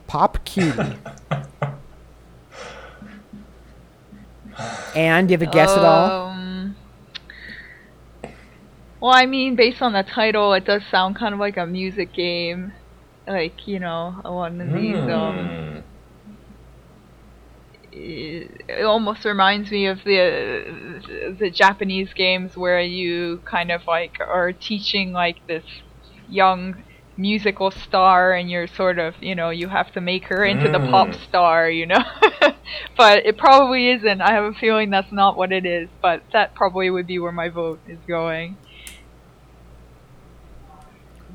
[0.07, 0.97] Pop Cutie.
[4.95, 6.31] and do you have a guess at all?
[6.31, 6.77] Um,
[9.01, 12.15] well, I mean, based on the title, it does sound kind of like a music
[12.15, 12.73] game,
[13.27, 14.97] like you know, one of these.
[14.97, 15.79] Um, Hmm.
[17.93, 24.17] it, it almost reminds me of the the Japanese games where you kind of like
[24.21, 25.65] are teaching like this
[26.29, 26.83] young
[27.17, 30.79] musical star and you're sort of, you know, you have to make her into the
[30.79, 31.25] pop Mm.
[31.29, 32.03] star, you know.
[32.97, 34.21] but it probably isn't.
[34.21, 37.33] I have a feeling that's not what it is, but that probably would be where
[37.33, 38.57] my vote is going.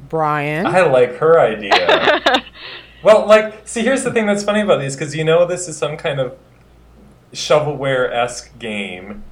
[0.10, 0.66] Brian.
[0.66, 2.44] I like her idea.
[3.04, 5.78] well, like, see, here's the thing that's funny about these because you know this is
[5.78, 6.38] some kind of
[7.34, 9.24] shovelware esque game.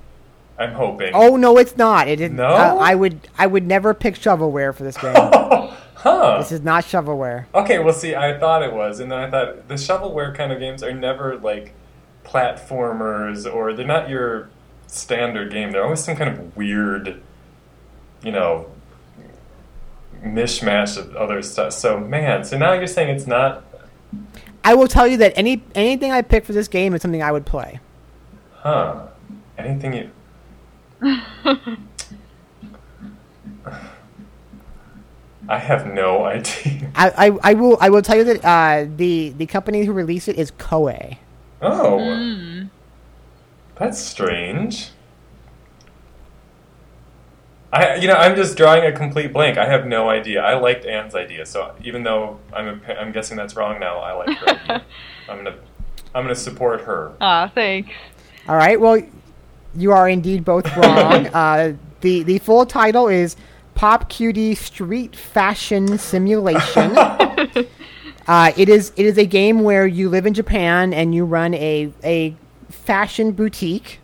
[0.58, 1.12] I'm hoping.
[1.14, 2.10] oh no, it's not.
[2.10, 2.32] It is.
[2.32, 2.44] No?
[2.48, 3.30] Uh, I would.
[3.38, 5.14] I would never pick shovelware for this game.
[6.00, 6.38] huh.
[6.40, 7.46] this is not shovelware.
[7.54, 10.60] Okay, well, see, I thought it was, and then I thought the shovelware kind of
[10.60, 11.74] games are never like
[12.24, 14.50] platformers, or they're not your
[14.88, 15.72] standard game.
[15.72, 17.22] They're always some kind of weird,
[18.24, 18.70] you know,
[20.24, 21.74] mishmash of other stuff.
[21.74, 23.64] So, man, so now you're saying it's not,
[24.64, 27.32] I will tell you that any anything I pick for this game is something I
[27.32, 27.80] would play.
[28.54, 29.08] huh?
[29.58, 30.12] Anything you.
[35.50, 36.92] I have no idea.
[36.96, 40.30] I, I, I will I will tell you that uh, the the company who released
[40.30, 41.18] it is Koei.
[41.62, 42.70] Oh, Mm.
[43.76, 44.92] that's strange.
[47.72, 49.58] I, you know, I'm just drawing a complete blank.
[49.60, 50.42] I have no idea.
[50.42, 54.14] I liked Anne's idea, so even though I'm, a, I'm guessing that's wrong now, I
[54.14, 54.82] like her.
[55.30, 55.56] I'm gonna,
[56.16, 57.14] I'm gonna support her.
[57.22, 57.92] Ah, thanks.
[58.48, 58.80] All right.
[58.80, 59.00] Well,
[59.76, 61.28] you are indeed both wrong.
[61.34, 63.36] uh, the the full title is
[63.80, 66.98] Pop Cutie Street Fashion Simulation.
[68.28, 71.54] uh, it is it is a game where you live in Japan and you run
[71.54, 72.36] a a
[72.68, 74.02] fashion boutique,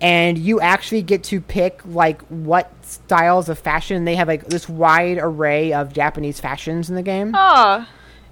[0.00, 4.04] and you actually get to pick like what styles of fashion.
[4.04, 7.32] They have like this wide array of Japanese fashions in the game.
[7.34, 7.88] Ah,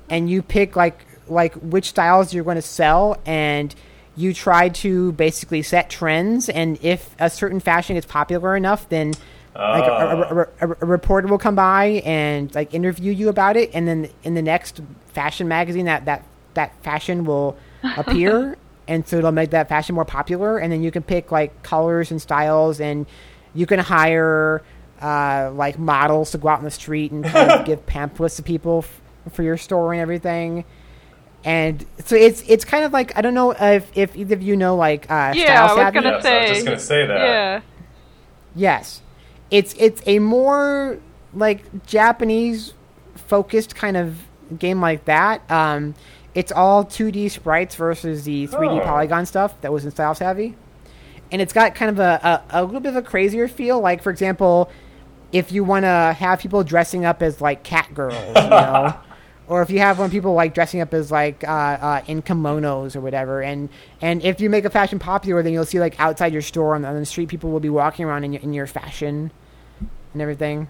[0.08, 3.74] and you pick like like which styles you're going to sell and
[4.14, 9.12] you try to basically set trends and if a certain fashion gets popular enough then
[9.58, 13.56] like a, a- a- a- a reporter will come by and like interview you about
[13.56, 16.24] it and then in the next fashion magazine that that
[16.54, 17.56] that fashion will
[17.96, 18.56] appear
[18.88, 22.10] and so it'll make that fashion more popular and then you can pick like colors
[22.10, 23.06] and styles and
[23.54, 24.62] you can hire
[25.02, 28.42] uh, like models to go out on the street and kind of give pamphlets to
[28.42, 30.64] people f- for your store and everything
[31.44, 34.56] and so it's it's kind of like I don't know if if either of you
[34.56, 35.94] know like uh, yeah, Style I was Savvy?
[35.94, 37.18] gonna Yes, I was just gonna say that.
[37.20, 37.60] Yeah.
[38.54, 39.02] Yes,
[39.50, 40.98] it's it's a more
[41.34, 42.74] like Japanese
[43.14, 44.16] focused kind of
[44.58, 45.48] game like that.
[45.50, 45.94] Um,
[46.34, 48.84] it's all 2D sprites versus the 3D Oh.
[48.84, 50.54] polygon stuff that was in Style Savvy,
[51.32, 53.80] and it's got kind of a, a, a little bit of a crazier feel.
[53.80, 54.70] Like for example,
[55.32, 58.94] if you want to have people dressing up as like cat girls, you know.
[59.48, 62.96] Or if you have one people like dressing up as like uh, uh, in kimonos
[62.96, 63.68] or whatever, and
[64.00, 66.82] and if you make a fashion popular, then you'll see like outside your store on
[66.82, 69.30] the, on the street, people will be walking around in your in your fashion
[70.12, 70.68] and everything.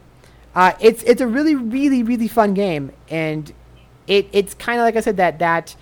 [0.55, 3.53] Uh, it's it's a really really really fun game, and
[4.07, 5.75] it it's kind of like I said that that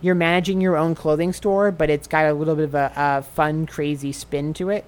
[0.00, 3.22] you're managing your own clothing store, but it's got a little bit of a, a
[3.22, 4.84] fun crazy spin to it.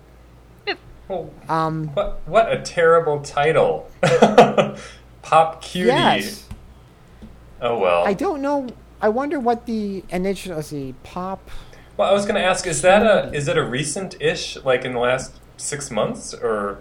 [1.09, 3.91] Well, Um, what what a terrible title.
[5.23, 5.89] Pop cutie.
[5.89, 6.47] yes,
[7.61, 8.05] Oh well.
[8.07, 8.69] I don't know.
[9.01, 11.51] I wonder what the initial let's see pop.
[11.97, 14.93] Well, I was going to ask: Is that a is it a recent-ish, like in
[14.93, 16.78] the last six months, or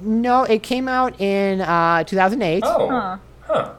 [0.00, 2.62] No, it came out in uh, 2008.
[2.66, 3.18] oh, Huh.
[3.42, 3.70] huh?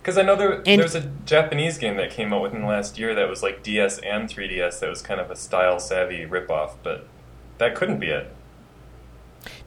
[0.00, 2.98] Because I know there And- there's a Japanese game that came out within the last
[2.98, 6.72] year that was like DS and 3DS that was kind of a style savvy ripoff,
[6.82, 7.06] but
[7.58, 8.30] that couldn't be it.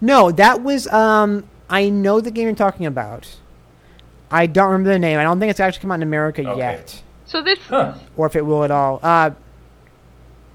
[0.02, 1.46] No, that was um.
[1.70, 3.38] I know the game you're talking about.
[4.32, 5.20] I don't remember the name.
[5.20, 6.58] I don't think it's actually come out in America Okay.
[6.58, 7.94] yet, So this Huh?
[8.18, 9.00] or if it will at all.
[9.04, 9.32] Uh,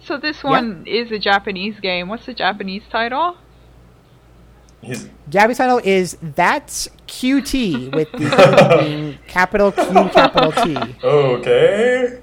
[0.03, 2.09] so this one is a Japanese game.
[2.09, 3.37] What's the Japanese title?
[4.83, 10.77] He's Japanese title is That's QT with the being capital Q capital T.
[11.05, 12.21] okay.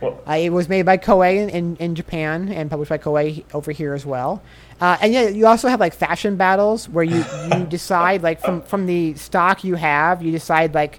[0.00, 3.44] Well, Uh, it was made by Koei in, in, in Japan and published by Koei
[3.54, 4.42] over here as well.
[4.82, 8.60] Uh, and yeah, you also have like fashion battles where you, you decide like from,
[8.62, 10.98] from the stock you have, you decide like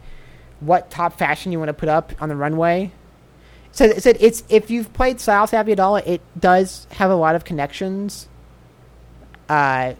[0.61, 2.89] what top fashion you want to put up on the runway.
[3.73, 7.15] So it said it's if you've played Style Savvy at all, it does have a
[7.15, 8.29] lot of connections.
[9.49, 9.95] Uh,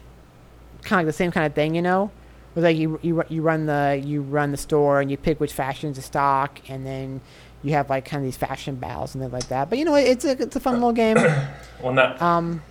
[0.80, 2.10] kind of like the same kind of thing, you know.
[2.54, 5.52] Where like you you you run the you run the store and you pick which
[5.52, 7.20] fashions to stock, and then
[7.62, 9.68] you have like kind of these fashion battles and things like that.
[9.68, 11.16] But you know, it's a it's a fun little game.
[11.82, 12.22] well, not.
[12.22, 12.62] Um.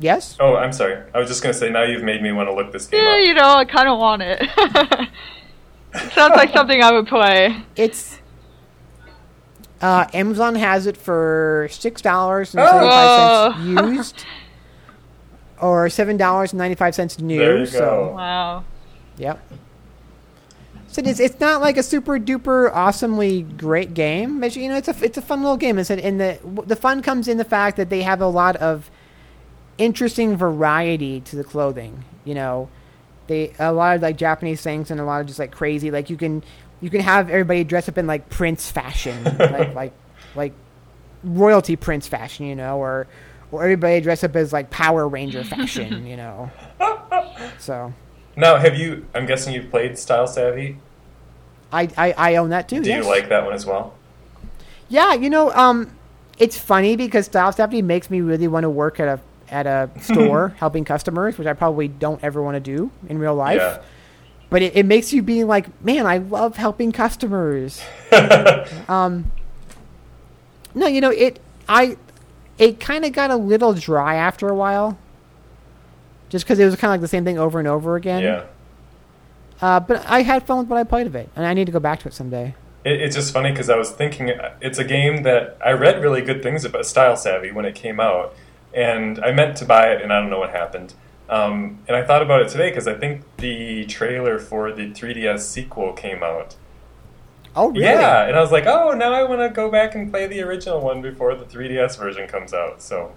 [0.00, 0.36] Yes.
[0.40, 1.02] Oh, I'm sorry.
[1.14, 3.14] I was just gonna say now you've made me want to look this game Yeah,
[3.14, 3.20] up.
[3.20, 4.42] you know, I kind of want it.
[4.42, 5.08] it
[6.12, 7.56] sounds like something I would play.
[7.76, 8.18] It's
[9.80, 13.52] uh, Amazon has it for six dollars and Oh.
[13.52, 14.24] seventy five used.
[15.60, 17.38] or seven dollars and ninety five cents new.
[17.38, 18.12] There you so go.
[18.14, 18.64] Wow.
[19.18, 19.40] Yep.
[20.88, 24.42] So it's, it's not like a super duper awesomely great game.
[24.44, 25.78] It's, you know, it's a it's a fun little game.
[25.78, 28.90] It's and the the fun comes in the fact that they have a lot of
[29.78, 32.04] interesting variety to the clothing.
[32.24, 32.68] You know,
[33.26, 35.90] they a lot of like Japanese things and a lot of just like crazy.
[35.90, 36.42] Like you can
[36.80, 39.92] you can have everybody dress up in like Prince fashion, like like
[40.34, 40.52] like
[41.22, 42.46] royalty Prince fashion.
[42.46, 43.06] You know, or
[43.50, 46.06] or everybody dress up as like Power Ranger fashion.
[46.14, 46.50] You know,
[47.58, 47.92] so.
[48.36, 49.06] Now, have you?
[49.14, 50.78] I'm guessing you've played Style Savvy.
[51.72, 52.80] I, I, I own that too.
[52.80, 53.04] Do yes.
[53.04, 53.94] you like that one as well?
[54.88, 55.96] Yeah, you know, um,
[56.38, 59.20] it's funny because Style Savvy makes me really want to work at a
[59.50, 63.34] at a store helping customers, which I probably don't ever want to do in real
[63.34, 63.58] life.
[63.58, 63.82] Yeah.
[64.50, 67.82] But it, it makes you be like, man, I love helping customers.
[68.88, 69.32] um,
[70.74, 71.40] no, you know it.
[71.68, 71.96] I
[72.58, 74.98] it kind of got a little dry after a while,
[76.28, 78.22] just because it was kind of like the same thing over and over again.
[78.22, 78.44] Yeah.
[79.60, 81.72] Uh, but I had fun with what I played of it, and I need to
[81.72, 82.54] go back to it someday.
[82.84, 84.30] It, it's just funny because I was thinking
[84.60, 87.98] it's a game that I read really good things about Style Savvy when it came
[88.00, 88.34] out,
[88.74, 90.94] and I meant to buy it, and I don't know what happened.
[91.28, 95.40] Um, and I thought about it today because I think the trailer for the 3DS
[95.40, 96.56] sequel came out.
[97.56, 97.82] Oh, really?
[97.84, 100.42] Yeah, and I was like, oh, now I want to go back and play the
[100.42, 102.82] original one before the 3DS version comes out.
[102.82, 103.12] So,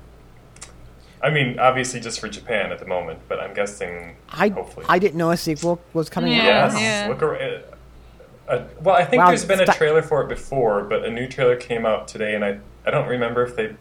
[1.23, 4.85] I mean, obviously just for Japan at the moment, but I'm guessing I hopefully.
[4.87, 6.67] I didn't know a sequel was coming Yeah.
[6.67, 6.79] out.
[6.79, 7.09] Yes.
[7.09, 7.61] Look ar-
[8.47, 11.27] uh, well, I think Wow, there's been a trailer for it before, but a new
[11.27, 13.75] trailer came out today, and I I don't remember if they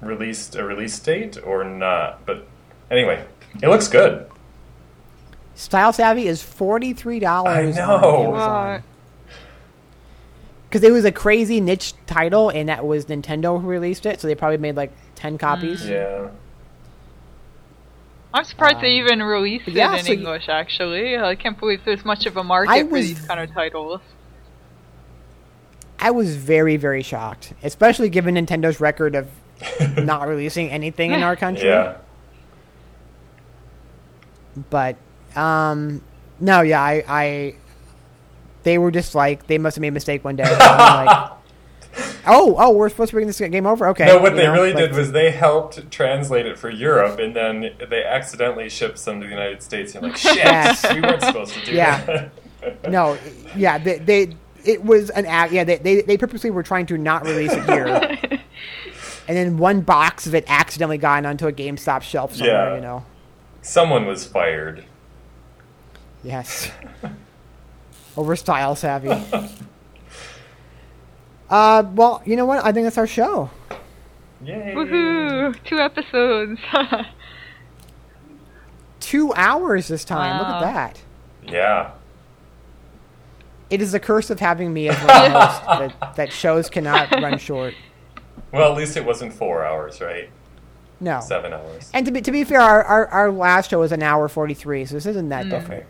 [0.00, 2.24] released a release date or not.
[2.26, 2.46] But
[2.90, 3.24] anyway,
[3.62, 4.26] it looks good.
[5.54, 7.76] Style Savvy is forty three dollars.
[7.76, 8.80] I know.
[10.68, 14.28] Because it was a crazy niche title, and that was Nintendo who released it, so
[14.28, 15.88] they probably made like ten copies.
[15.88, 16.28] Yeah.
[18.34, 20.48] I'm surprised they Um, even released it yeah, in so you- English.
[20.50, 23.52] Actually, I can't believe there's much of a market I for was- these kind of
[23.54, 24.00] titles.
[25.98, 29.28] I was very very shocked, especially given Nintendo's record of
[29.98, 31.68] not releasing anything in our country.
[31.68, 31.96] Yeah.
[34.70, 34.96] But
[35.36, 36.02] um,
[36.40, 37.54] no, yeah, I, I
[38.64, 40.44] they were just like they must have made a mistake one day.
[40.44, 41.30] Like,
[42.26, 43.88] oh, oh, we're supposed to bring this game over.
[43.88, 44.06] Okay.
[44.06, 47.18] No, what you they know, really like- did was they helped translate it for Europe,
[47.20, 49.94] and then they accidentally shipped some to the United States.
[49.94, 50.84] And you're like, shit, Yes.
[50.92, 52.04] we weren't supposed to do Yeah.
[52.04, 52.90] that.
[52.90, 53.16] No,
[53.54, 55.52] yeah, they, they it was an act.
[55.52, 58.40] Yeah, they, they they purposely were trying to not release it here,
[59.28, 62.70] and then one box of it accidentally got onto a GameStop shelf somewhere.
[62.70, 62.74] Yeah.
[62.76, 63.04] You know.
[63.60, 64.86] Someone was fired.
[66.24, 66.70] Yes.
[68.16, 69.10] Over style savvy.
[71.50, 72.64] uh, well, you know what?
[72.64, 73.50] I think that's our show.
[74.42, 74.72] Yay!
[74.74, 75.56] Woohoo!
[75.64, 76.58] Two episodes.
[79.00, 80.38] Two hours this time.
[80.38, 81.02] Look at that.
[81.46, 81.90] Yeah.
[83.68, 87.38] It is the curse of having me as my host that, that shows cannot run
[87.38, 87.74] short.
[88.52, 90.30] Well, at least it wasn't four hours, right?
[91.00, 91.20] No.
[91.20, 91.90] Seven hours.
[91.94, 94.54] And to be to be fair, our, our, our last show was an hour forty
[94.54, 95.50] three, so this isn't that Mm.
[95.50, 95.84] different.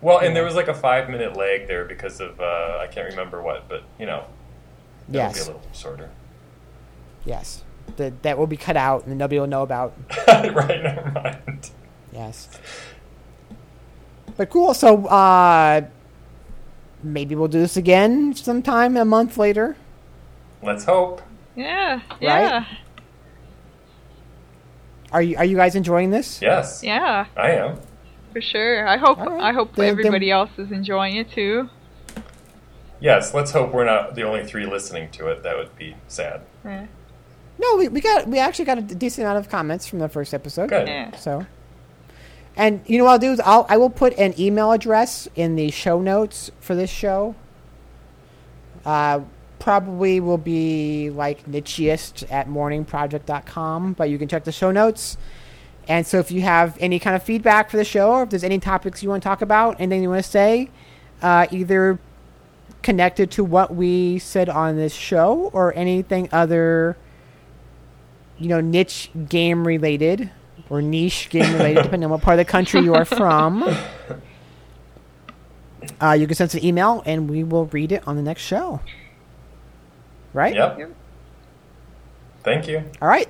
[0.00, 3.08] Well, and there was like a five minute lag there because of uh, I can't
[3.10, 4.24] remember what, but you know,
[5.08, 6.10] it'll be a little shorter.
[7.24, 7.62] Yes.
[7.96, 9.94] That that will be cut out and nobody will know about.
[10.28, 11.70] right, never mind.
[12.12, 12.48] Yes.
[14.36, 14.74] But cool.
[14.74, 15.82] So uh,
[17.02, 19.76] maybe we'll do this again sometime a month later.
[20.62, 21.22] Let's hope.
[21.56, 22.64] Yeah, yeah,
[25.12, 26.40] Are you are you guys enjoying this?
[26.42, 27.78] Yes, yeah, I am.
[28.32, 28.86] for sure.
[28.88, 29.42] I hope All right.
[29.42, 31.68] I hope Then- everybody then- else is enjoying it too.
[33.00, 35.42] Yes, let's hope we're not the only three listening to it.
[35.42, 36.40] That would be sad.
[36.64, 36.86] Yeah.
[37.58, 40.32] No, we, we got we actually got a decent amount of comments from the first
[40.34, 40.70] episode.
[40.70, 40.88] Good.
[40.88, 41.14] Yeah.
[41.16, 41.46] So,
[42.56, 45.54] and you know what I'll do is I'll I will put an email address in
[45.54, 47.34] the show notes for this show.
[48.84, 49.20] Uh,
[49.64, 55.16] probably will be like nichiest at morningproject.com, but you can check the show notes.
[55.88, 58.44] And so if you have any kind of feedback for the show, or if there's
[58.44, 60.68] any topics you want to talk about, anything you want to say,
[61.22, 61.98] uh, either
[62.82, 66.98] connected to what we said on this show or anything other
[68.38, 70.30] you know, niche game related
[70.68, 73.64] or niche game related, depending on what part of the country you are from.
[76.00, 78.40] Uh, you can send us an email and we will read it on the next
[78.40, 78.80] show.
[80.34, 80.54] Right?
[80.54, 80.90] Yep.
[82.42, 82.84] Thank you.
[83.00, 83.28] All right.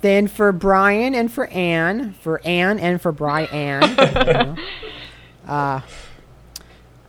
[0.00, 3.82] Then for Brian and for Anne, for Anne and for Brian,
[5.48, 5.80] uh,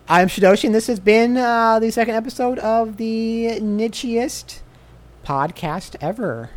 [0.07, 4.61] I'm Shidoshi, and this has been uh, the second episode of the nichiest
[5.23, 6.49] podcast ever.